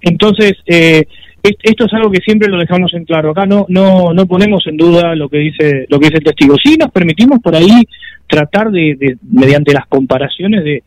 [0.00, 1.04] entonces, eh,
[1.42, 3.30] esto es algo que siempre lo dejamos en claro.
[3.30, 6.56] Acá no, no, no ponemos en duda lo que dice, lo que dice el testigo.
[6.62, 7.82] Sí nos permitimos por ahí
[8.26, 10.82] tratar de, mediante las comparaciones de,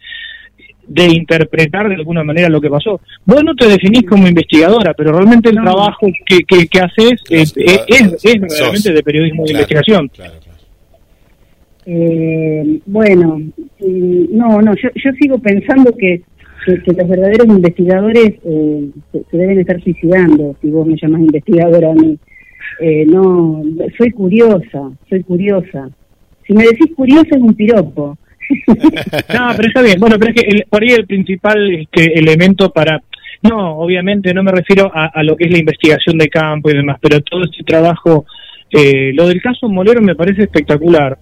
[0.88, 3.02] de interpretar de alguna manera lo que pasó.
[3.26, 8.24] Vos no te definís como investigadora, pero realmente el trabajo que, que, haces es, es,
[8.60, 10.12] realmente de periodismo de investigación.
[11.86, 13.42] Eh, bueno,
[13.80, 16.22] mm, no, no, yo, yo sigo pensando que
[16.66, 21.94] que, los verdaderos investigadores eh, se, deben estar suicidando, si vos me llamas investigadora a
[21.94, 22.18] mí.
[22.80, 23.64] Eh, no,
[23.98, 25.90] soy curiosa, soy curiosa.
[26.46, 28.18] Si me decís curiosa es un piropo.
[28.68, 30.00] no, pero está bien.
[30.00, 33.02] Bueno, pero es que por ahí el principal este, elemento para...
[33.44, 36.98] No, obviamente no me refiero a, lo que es la investigación de campo y demás,
[37.02, 38.26] pero todo este trabajo,
[38.70, 41.18] eh, lo del caso Molero me parece espectacular.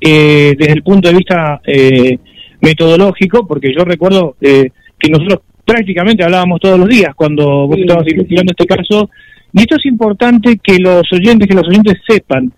[0.00, 2.18] Eh, desde el punto de vista eh,
[2.60, 8.08] metodológico, porque yo recuerdo eh, que nosotros prácticamente hablábamos todos los días cuando vos estabas
[8.08, 9.10] investigando este caso,
[9.52, 12.52] y esto es importante que los oyentes, que los oyentes sepan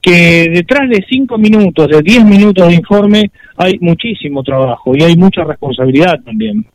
[0.00, 5.16] que detrás de cinco minutos, de diez minutos de informe, hay muchísimo trabajo y hay
[5.16, 6.66] mucha responsabilidad también.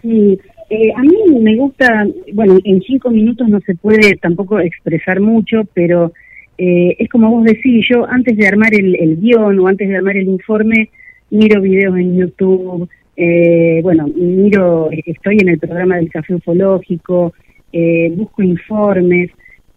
[0.00, 0.38] Sí,
[0.70, 5.62] eh, a mí me gusta, bueno, en cinco minutos no se puede tampoco expresar mucho,
[5.74, 6.12] pero
[6.56, 9.96] eh, es como vos decís, yo antes de armar el, el guion o antes de
[9.96, 10.88] armar el informe,
[11.30, 17.32] miro videos en YouTube, eh, bueno, miro, estoy en el programa del café ufológico,
[17.72, 19.30] eh, busco informes,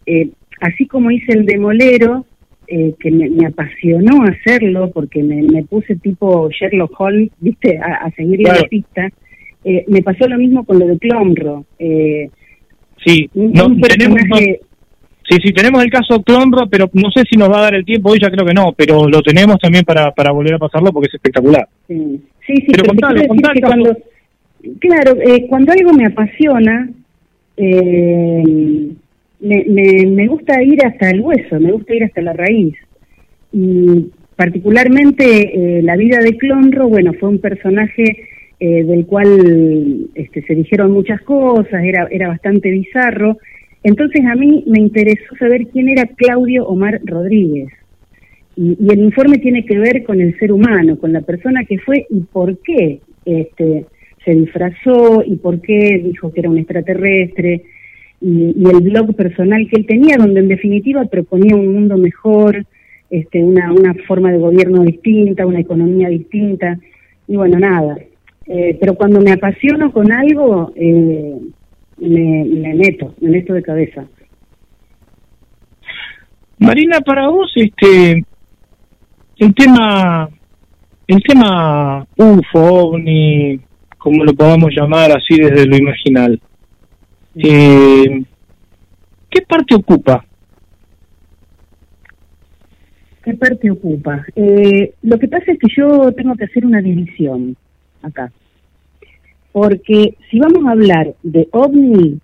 [0.05, 0.29] eh,
[0.59, 2.25] así como hice el demolero,
[2.67, 8.63] eh, que me, apasionó hacerlo porque me, puse tipo Sherlock Holmes, viste, a, seguir la
[8.69, 9.09] pista,
[9.65, 11.65] me pasó lo mismo con lo de Clonro.
[13.03, 14.21] sí, no, tenemos,
[15.31, 17.85] Sí, sí, tenemos el caso Clonro, pero no sé si nos va a dar el
[17.85, 20.91] tiempo, hoy ya creo que no, pero lo tenemos también para, para volver a pasarlo
[20.91, 21.65] porque es espectacular.
[21.87, 23.97] Sí, sí, sí pero, contalo, contalo, cuando,
[24.79, 26.89] Claro, eh, cuando algo me apasiona,
[27.55, 28.91] eh,
[29.39, 32.75] me, me, me gusta ir hasta el hueso, me gusta ir hasta la raíz.
[33.53, 38.27] Y particularmente eh, la vida de Clonro, bueno, fue un personaje
[38.59, 43.37] eh, del cual este, se dijeron muchas cosas, era, era bastante bizarro,
[43.83, 47.69] entonces a mí me interesó saber quién era Claudio Omar Rodríguez.
[48.55, 52.05] Y, el informe tiene que ver con el ser humano, con la persona que fue
[52.09, 53.85] y por qué este,
[54.23, 57.63] se disfrazó y por qué dijo que era un extraterrestre.
[58.21, 62.65] Y, el blog personal que él tenía, donde en definitiva proponía un mundo mejor,
[63.09, 66.77] este, una, una forma de gobierno distinta, una economía distinta.
[67.27, 67.97] Y bueno, nada.
[68.45, 71.35] Eh, pero cuando me apasiono con algo, eh,
[72.01, 74.05] me, me meto, me meto de cabeza.
[76.57, 78.23] Marina, para vos, este,
[79.37, 80.29] el tema,
[81.07, 83.59] el tema UFO, OVNI,
[83.97, 86.39] como lo podamos llamar así desde lo imaginal,
[87.35, 88.23] eh,
[89.29, 90.25] ¿qué parte ocupa?
[93.23, 94.25] ¿Qué parte ocupa?
[94.35, 97.55] Eh, lo que pasa es que yo tengo que hacer una división
[98.01, 98.31] acá.
[99.51, 102.19] Porque si vamos a hablar de ovni,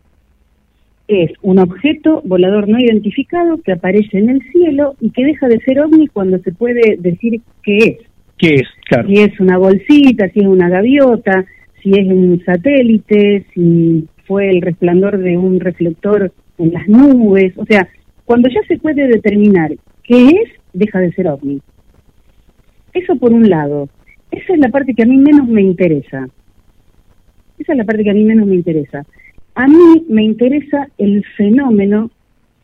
[1.07, 5.59] es un objeto volador no identificado que aparece en el cielo y que deja de
[5.59, 7.97] ser ovni cuando se puede decir qué es.
[8.37, 8.67] ¿Qué es?
[8.87, 9.07] Claro.
[9.07, 11.45] Si es una bolsita, si es una gaviota,
[11.81, 17.57] si es un satélite, si fue el resplandor de un reflector en las nubes.
[17.57, 17.87] O sea,
[18.25, 19.71] cuando ya se puede determinar
[20.03, 21.61] qué es, deja de ser ovni.
[22.93, 23.89] Eso por un lado.
[24.31, 26.27] Esa es la parte que a mí menos me interesa.
[27.57, 29.05] Esa es la parte que a mí menos me interesa.
[29.55, 32.11] A mí me interesa el fenómeno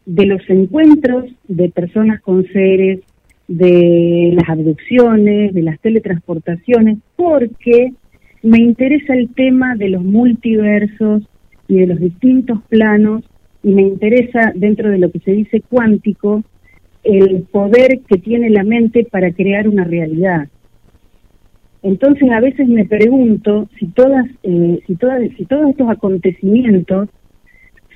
[0.06, 2.99] de los encuentros de personas con seres,
[3.48, 7.94] de las abducciones, de las teletransportaciones, porque
[8.41, 11.24] me interesa el tema de los multiversos
[11.68, 13.24] y de los distintos planos
[13.64, 16.44] y me interesa dentro de lo que se dice cuántico
[17.03, 20.48] el poder que tiene la mente para crear una realidad.
[21.84, 27.10] Entonces a veces me pregunto si todas, eh, si todas, si todos estos acontecimientos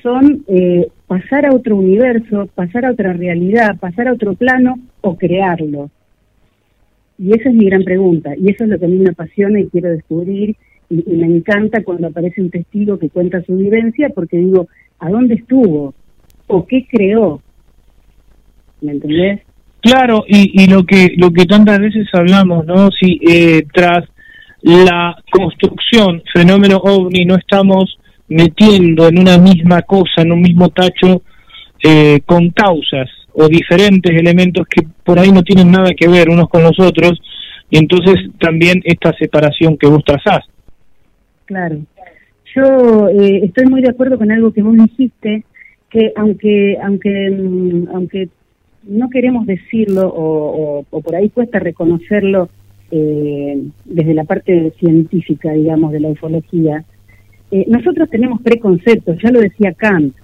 [0.04, 5.18] son eh, pasar a otro universo, pasar a otra realidad, pasar a otro plano o
[5.18, 5.90] crearlo.
[7.18, 9.60] Y esa es mi gran pregunta, y eso es lo que a mí me apasiona
[9.60, 10.56] y quiero descubrir,
[10.90, 14.68] y, y me encanta cuando aparece un testigo que cuenta su vivencia, porque digo,
[15.00, 15.96] ¿a dónde estuvo?
[16.46, 17.42] ¿O qué creó?
[18.82, 19.47] ¿Me entendés?
[19.88, 22.90] Claro, y, y lo que lo que tantas veces hablamos, ¿no?
[22.92, 24.04] Si eh, tras
[24.62, 27.98] la construcción fenómeno ovni no estamos
[28.28, 31.22] metiendo en una misma cosa, en un mismo tacho,
[31.82, 36.50] eh, con causas o diferentes elementos que por ahí no tienen nada que ver unos
[36.50, 37.14] con los otros,
[37.70, 40.44] y entonces también esta separación que vos trazás.
[41.46, 41.78] Claro.
[42.54, 45.46] Yo eh, estoy muy de acuerdo con algo que vos dijiste,
[45.90, 48.28] que aunque aunque mm, aunque
[48.88, 52.50] no queremos decirlo o, por ahí cuesta reconocerlo
[52.92, 56.86] eh, desde la parte científica, digamos, de la ufología,
[57.52, 60.16] eh, nosotros tenemos preconceptos, ya lo decía Kant.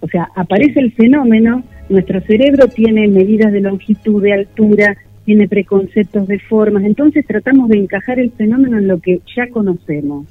[0.00, 6.28] O sea, aparece el fenómeno, nuestro cerebro tiene medidas de longitud, de altura, tiene preconceptos
[6.28, 10.26] de formas, entonces tratamos de encajar el fenómeno en lo que ya conocemos.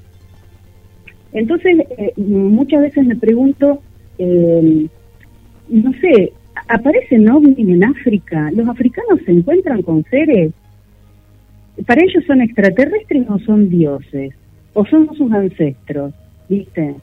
[1.31, 3.81] Entonces, eh, muchas veces me pregunto,
[4.19, 4.87] eh,
[5.69, 6.33] no sé,
[6.67, 8.51] ¿aparecen ovnis en África?
[8.51, 10.51] ¿Los africanos se encuentran con seres?
[11.85, 14.33] ¿Para ellos son extraterrestres o son dioses?
[14.73, 16.13] ¿O son sus ancestros?
[16.49, 16.95] ¿Viste?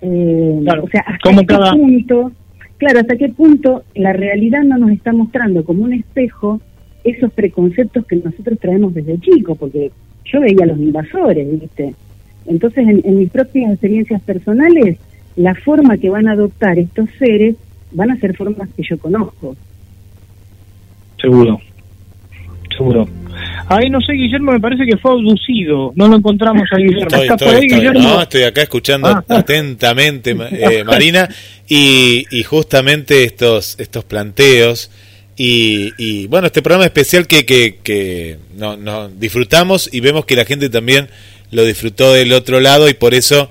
[0.00, 2.32] Eh, o sea, ¿hasta qué punto,
[2.76, 6.60] claro, hasta qué punto la realidad no nos está mostrando como un espejo
[7.04, 9.90] esos preconceptos que nosotros traemos desde chicos, porque
[10.24, 11.94] yo veía a los invasores, ¿viste?
[12.46, 14.98] Entonces, en, mis propias experiencias personales,
[15.36, 17.56] la forma que van a adoptar estos seres
[17.92, 19.56] van a ser formas que yo conozco.
[21.20, 21.60] Seguro,
[22.76, 23.08] seguro.
[23.68, 25.92] Ahí no sé, Guillermo, me parece que fue abducido.
[25.94, 27.02] No lo encontramos a Guillermo.
[27.02, 28.00] Estoy, ¿Está por ahí, Guillermo?
[28.00, 29.24] No, estoy acá escuchando ah.
[29.28, 31.28] atentamente, eh, Marina,
[31.68, 34.90] y, y, justamente estos, estos planteos.
[35.36, 40.34] Y, y, bueno, este programa especial que, que, que no, no, disfrutamos y vemos que
[40.34, 41.08] la gente también
[41.50, 43.48] lo disfrutó del otro lado y por eso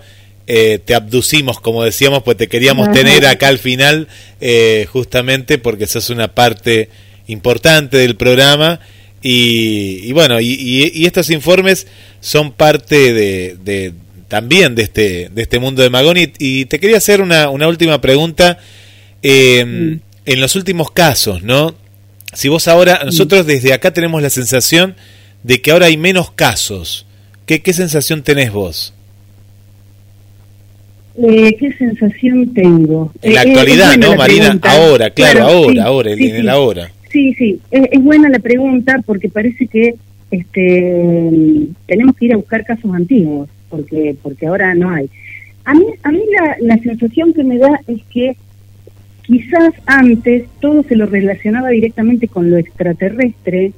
[0.48, 4.08] eh, te abducimos, como decíamos, pues te queríamos tener acá al final,
[4.42, 6.90] eh, justamente porque sos una parte
[7.28, 8.80] importante del programa.
[9.22, 11.88] Y, bueno, y, estos informes
[12.22, 13.94] son parte de,
[14.30, 16.32] también de este, de este mundo de Magoni.
[16.40, 18.58] Y te quería hacer una, una última pregunta.
[19.22, 21.76] Eh, En los últimos casos, ¿no?
[22.34, 24.96] Si vos ahora, nosotros desde acá tenemos la sensación
[25.44, 27.08] de que ahora hay menos casos
[27.48, 28.94] ¿Qué, qué sensación tenés vos?
[31.18, 33.12] Eh, ¿Qué sensación tengo?
[33.22, 34.60] En la eh, actualidad, ¿no, Marina?
[34.62, 36.92] Ahora, claro, ahora, ahora, en el ahora.
[37.12, 39.96] Sí, sí, es, buena la pregunta porque parece que
[40.30, 45.10] este tenemos que ir a buscar casos antiguos, porque porque ahora no hay.
[45.66, 48.36] A mí, a mí la, la sensación que me da es que
[49.24, 53.74] quizás antes todo se lo relacionaba directamente con lo extraterrestre,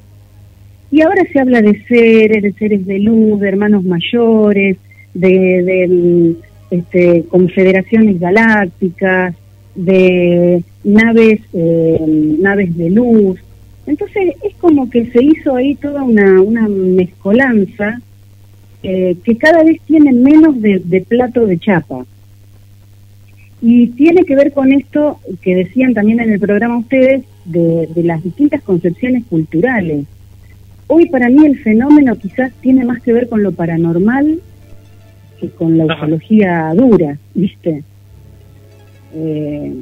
[0.91, 4.77] y ahora se habla de seres, de seres de luz, de hermanos mayores,
[5.13, 6.35] de,
[6.71, 9.35] este, confederaciones galácticas,
[9.75, 13.39] de naves, eh, naves de luz.
[13.85, 17.99] Entonces es como que se hizo ahí toda una, una mezcolanza
[18.83, 22.05] eh, que cada vez tiene menos de, plato de chapa.
[23.61, 28.03] Y tiene que ver con esto que decían también en el programa ustedes, de, de
[28.03, 30.05] las distintas concepciones culturales
[30.91, 34.41] Hoy para mí el fenómeno quizás tiene más que ver con lo paranormal
[35.39, 37.83] que con la ufología dura, ¿viste?
[39.13, 39.73] Eh,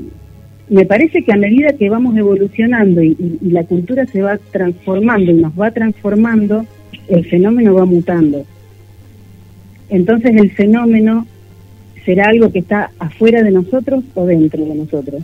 [0.69, 5.35] me parece que a medida que vamos evolucionando y, la cultura se va transformando y
[5.35, 6.65] nos va transformando,
[7.07, 8.45] el fenómeno va mutando.
[9.89, 11.25] Entonces el fenómeno
[12.05, 15.23] será algo que está afuera de nosotros o dentro de nosotros.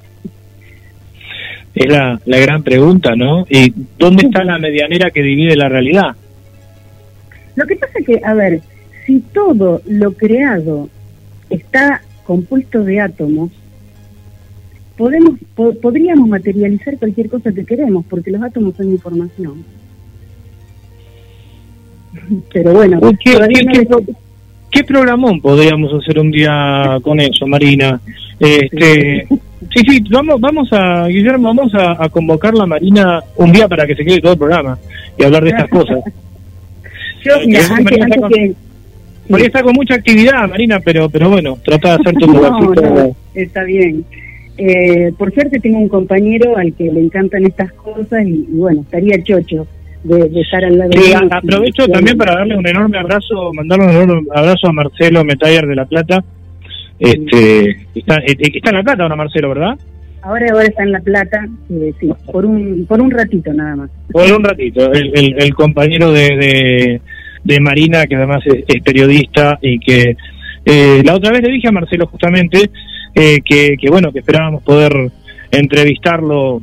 [1.75, 3.45] Es la, la gran pregunta, ¿no?
[3.49, 6.15] ¿Y dónde está la medianera que divide la realidad?
[7.55, 8.61] Lo que pasa es que, a ver,
[9.05, 10.89] si todo lo creado
[11.49, 13.51] está compuesto de átomos,
[14.97, 15.39] podemos
[15.81, 19.65] podríamos materializar cualquier cosa que queremos, porque los átomos son información.
[22.53, 23.87] Pero bueno, ¿Qué,
[24.71, 27.99] qué, programón podríamos hacer un día con eso, Marina?
[28.39, 29.27] Este,
[29.71, 33.95] Sí, sí, vamos, vamos a, Guillermo, vamos a, convocar la Marina un día para que
[33.95, 34.77] se quede todo el programa
[35.17, 35.99] y hablar de estas cosas.
[37.23, 37.97] Yo, mira, antes,
[38.29, 38.53] que...
[39.41, 44.05] está con mucha actividad, Marina, pero pero bueno, trata de hacer tu no, Está bien.
[44.57, 49.21] Eh, por suerte tengo un compañero al que le encantan estas cosas y, bueno, estaría
[49.23, 49.67] chocho
[50.03, 54.27] de, estar al lado sí, Aprovecho también para darle un enorme abrazo, mandarle un enorme
[54.35, 56.23] abrazo a Marcelo Metayer de La Plata,
[56.99, 59.77] este, está, eh, está en La Plata ahora Marcelo, ¿verdad?
[60.21, 63.89] Ahora, ahora está en La Plata, eh, sí, por un, por un ratito nada más.
[64.11, 67.01] Por un ratito, el, el, compañero de, de,
[67.61, 70.15] Marina, que además es, periodista y que
[70.65, 72.69] eh, la otra vez le dije a Marcelo justamente
[73.13, 74.91] que, que, bueno, que esperábamos poder
[75.51, 76.61] entrevistarlo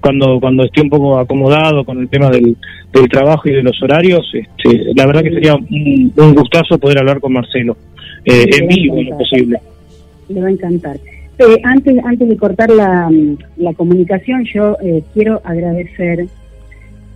[0.00, 2.56] cuando cuando esté un poco acomodado con el tema del,
[2.92, 4.26] del trabajo y de los horarios.
[4.32, 7.76] Este, la verdad que sería un, un gustazo poder hablar con Marcelo.
[8.24, 9.58] eh, en vivo en lo posible.
[10.28, 10.96] Le va a encantar.
[11.38, 13.10] Eh, antes, antes de cortar la,
[13.56, 16.26] la comunicación, yo eh, quiero agradecer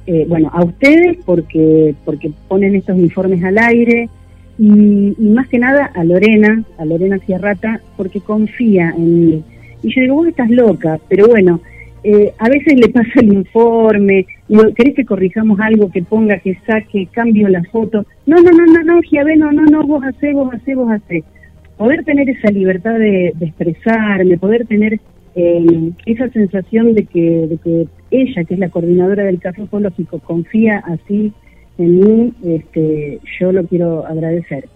[0.07, 4.09] eh, bueno, a ustedes porque, porque ponen estos informes al aire
[4.59, 9.43] y, y, más que nada a Lorena, a Lorena Sierrata, porque confía en mí.
[9.83, 11.61] Y yo digo, vos estás loca, pero bueno,
[12.05, 14.27] eh, a veces le pasa el informe,
[14.77, 18.05] ¿querés que corrijamos algo, que ponga, que saque, cambio la foto?
[18.27, 21.25] No, no, no, no, no, Giabe, no, no, no, vos hacés, vos hacés, vos hacés.
[21.79, 25.01] Poder tener esa libertad de, de expresarme, poder tener
[25.35, 27.87] eh, esa sensación de que, de que
[28.23, 31.33] ella, que es la coordinadora del caso ecológico, confía así
[31.79, 34.69] en mí, este, yo lo quiero agradecer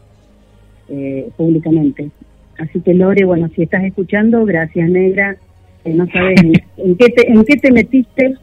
[0.89, 2.11] eh, públicamente.
[2.59, 5.37] Así que Lore, bueno, si estás escuchando, gracias negra.
[5.85, 6.41] Eh, no sabes
[6.77, 8.35] en, qué te, en qué te metiste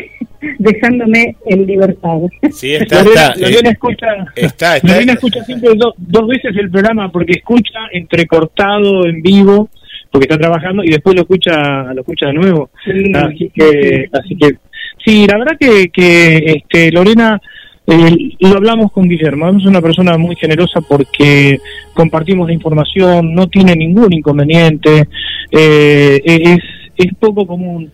[0.58, 2.18] dejándome en libertad.
[2.50, 4.06] Sí, está, está, Lorena, escucha,
[4.36, 9.70] está, escucha siempre dos veces el programa porque escucha entrecortado en vivo
[10.12, 12.70] porque está trabajando y después lo escucha lo escucha de nuevo
[13.14, 14.56] así que así que
[15.04, 17.40] sí la verdad que, que este Lorena
[17.86, 21.58] eh, lo hablamos con Guillermo es una persona muy generosa porque
[21.94, 25.08] compartimos la información no tiene ningún inconveniente
[25.50, 26.58] eh, es
[26.94, 27.90] es poco común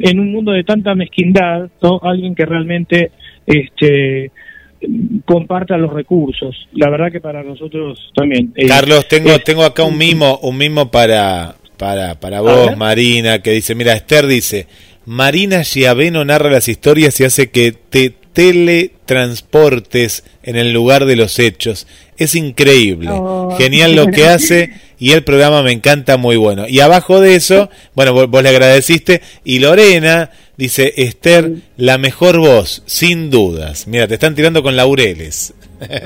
[0.00, 2.00] en un mundo de tanta mezquindad ¿no?
[2.02, 3.12] alguien que realmente
[3.46, 4.32] este
[5.26, 6.56] comparta los recursos.
[6.72, 8.52] La verdad que para nosotros también.
[8.56, 13.52] Eh, Carlos, tengo tengo acá un mimo, un mimo para para, para vos, Marina, que
[13.52, 14.66] dice, mira, Esther dice,
[15.06, 21.38] Marina Giaveno narra las historias y hace que te teletransportes en el lugar de los
[21.38, 21.86] hechos.
[22.18, 23.56] Es increíble, oh.
[23.56, 26.68] genial lo que hace y el programa me encanta, muy bueno.
[26.68, 32.36] Y abajo de eso, bueno, vos, vos le agradeciste y Lorena dice, Esther, la mejor
[32.36, 33.86] voz, sin dudas.
[33.86, 35.54] Mira, te están tirando con laureles.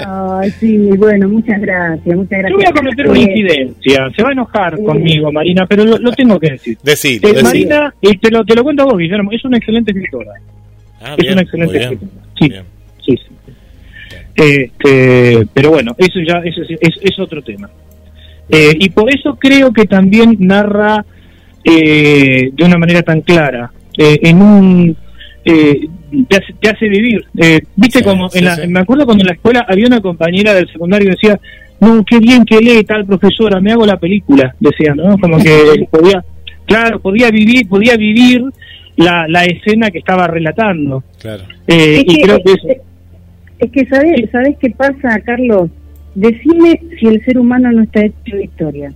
[0.07, 2.51] Ay, sí, bueno, muchas gracias, muchas gracias.
[2.51, 6.39] Yo voy a cometer una incidencia, se va a enojar conmigo, Marina, pero lo, tengo
[6.39, 6.79] que decir.
[6.83, 9.91] Decilo, eh, Marina, y te lo, te lo cuento a vos, Guillermo, es una excelente
[9.91, 10.33] escritora.
[11.01, 12.13] Ah, es una excelente escritora.
[12.39, 12.53] Sí,
[13.05, 13.53] sí, sí.
[14.37, 17.69] Este, pero bueno, eso ya eso es, es, es otro tema.
[18.49, 21.05] Eh, y por eso creo que también narra
[21.65, 24.97] eh, de una manera tan clara, eh, en un
[25.45, 25.89] eh,
[26.29, 27.25] te, hace, te, hace, vivir.
[27.37, 30.69] Eh, Viste como, en la, me acuerdo cuando en la escuela había una compañera del
[30.69, 31.41] secundario que decía,
[31.81, 35.19] no, qué bien que lee tal profesora, me hago la película, decía, ¿no?
[35.19, 36.25] Como que podía,
[36.67, 38.43] claro, podía vivir, podía vivir
[38.97, 41.03] la, la escena que estaba relatando.
[41.21, 41.45] Claro.
[41.67, 42.69] Eh, es y que, creo que eso...
[43.59, 45.71] Es que, ¿sabes, ¿sabes qué pasa, Carlos?
[46.15, 48.93] Decime si el ser humano no está hecho de historia.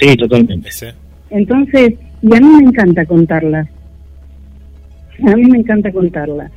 [0.00, 0.68] Sí, totalmente.
[1.30, 3.68] Entonces, y a mí me encanta contarlas
[5.26, 6.50] a mí me encanta contarla.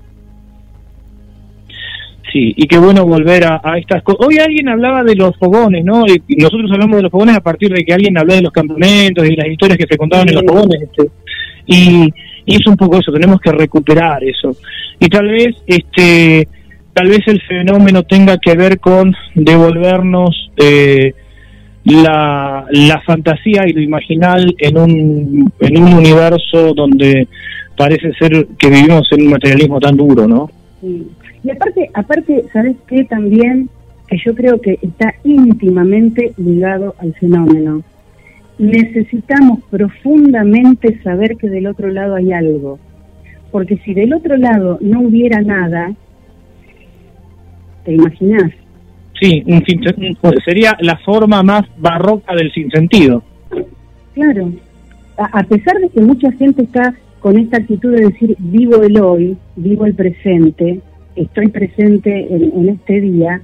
[2.32, 4.28] Sí, y qué bueno volver a, estas cosas.
[4.28, 6.04] Hoy alguien hablaba de los fogones, ¿no?
[6.06, 9.26] Y nosotros hablamos de los fogones a partir de que alguien habló de los campamentos
[9.26, 10.82] y las historias que se contaban en los fogones.
[10.82, 11.10] Este,
[11.66, 12.14] y,
[12.46, 14.56] y es un poco eso, tenemos que recuperar eso.
[15.00, 16.48] Y tal vez, este,
[16.94, 21.14] tal vez el fenómeno tenga que ver con devolvernos eh,
[21.86, 27.28] la, la fantasía y lo imaginal en un, en un universo donde
[27.78, 30.50] parece ser que vivimos en un materialismo tan duro, ¿no?
[30.82, 31.08] Sí.
[31.44, 33.04] Y aparte, aparte, ¿sabes qué?
[33.06, 33.70] También
[34.08, 37.84] que yo creo que está íntimamente ligado al fenómeno.
[38.58, 42.80] Necesitamos profundamente saber que del otro lado hay algo.
[43.52, 45.94] Porque si del otro lado no hubiera nada,
[47.84, 48.52] ¿te imaginas?
[49.20, 49.64] Sí, un
[50.44, 53.24] sería la forma más barroca del sinsentido.
[54.14, 54.52] Claro.
[55.18, 59.00] A, a pesar de que mucha gente está con esta actitud de decir vivo el
[59.00, 60.80] hoy, vivo el presente,
[61.16, 63.42] estoy presente en, este día,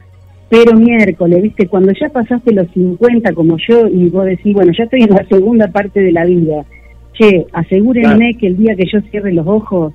[0.49, 4.83] pero miércoles, viste, cuando ya pasaste los 50 como yo y vos decís, bueno, ya
[4.83, 6.65] estoy en la segunda parte de la vida,
[7.13, 9.93] che, asegúrenme que el día que yo cierre los ojos,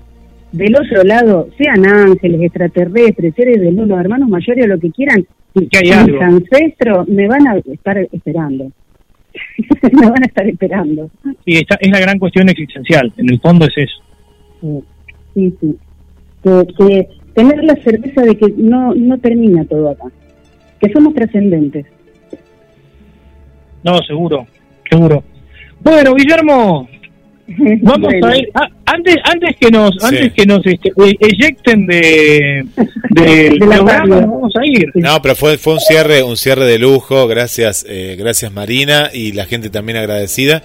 [0.53, 5.27] del otro lado, sean ángeles, extraterrestres, seres de luz, hermanos mayores o lo que quieran,
[5.55, 8.71] y que mis ancestros me van a estar esperando.
[9.93, 11.11] me van a estar esperando.
[11.45, 14.83] Sí, esta es la gran cuestión existencial, en el fondo es eso.
[15.35, 15.77] Sí, sí.
[16.43, 20.05] Que, tener la certeza de que no, no termina todo acá,
[20.81, 21.87] que somos trascendentes.
[23.83, 24.47] No, seguro,
[24.91, 25.23] seguro.
[25.83, 26.89] Bueno, Guillermo,
[27.83, 32.67] Vamos a ir, ah, antes antes que nos antes que nos este, e-, eyecten de,
[33.11, 34.91] de, programa, vamos a ir.
[34.95, 39.33] No, pero fue fue un cierre un cierre de lujo, gracias eh, gracias Marina y
[39.33, 40.63] la gente también agradecida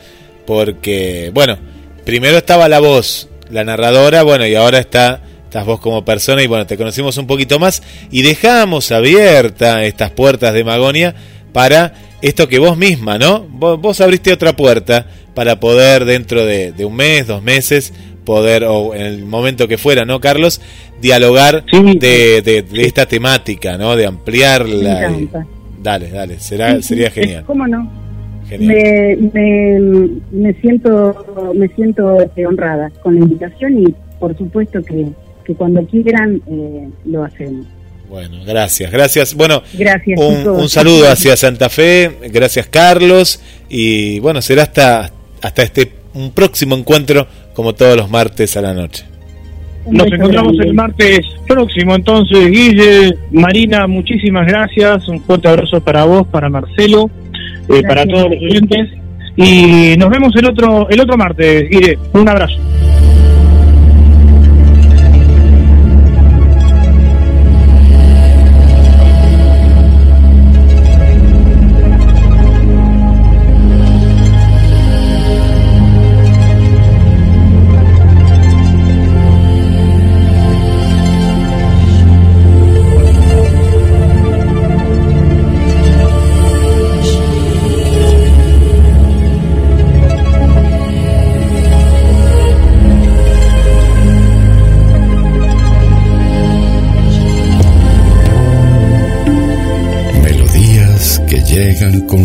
[0.47, 1.57] porque bueno,
[2.03, 6.47] primero estaba la voz, la narradora, bueno, y ahora está estás vos como persona y
[6.47, 11.13] bueno, te conocimos un poquito más y dejamos abierta estas puertas de Magonia
[11.53, 13.41] para esto que vos misma, ¿no?
[13.49, 17.93] Vos, abriste otra puerta para poder dentro de, un mes, dos meses,
[18.25, 20.61] poder, o en el momento que fuera, ¿no, Carlos?
[21.01, 23.95] Dialogar de, de, esta temática, ¿no?
[23.95, 25.11] De ampliarla.
[25.81, 27.43] Dale, dale, será, sería genial.
[27.45, 28.01] ¿Cómo no?
[28.59, 29.15] Me,
[30.31, 35.07] me, siento me siento este, honrada con la invitación y por supuesto que,
[35.45, 37.65] que cuando quieran eh, lo hacemos.
[38.09, 39.33] Bueno, gracias, gracias.
[39.33, 45.09] Bueno, gracias, un, saludo hacia Santa Fe, gracias Carlos y bueno, será hasta
[45.41, 49.05] hasta este un próximo encuentro como todos los martes a la noche.
[49.89, 56.27] Nos encontramos el martes próximo entonces, Guille, Marina, muchísimas gracias, un fuerte abrazo para vos,
[56.27, 57.09] para Marcelo,
[57.67, 58.89] eh, para todos los oyentes
[59.35, 62.57] y nos vemos el otro el otro martes, Guille, un abrazo.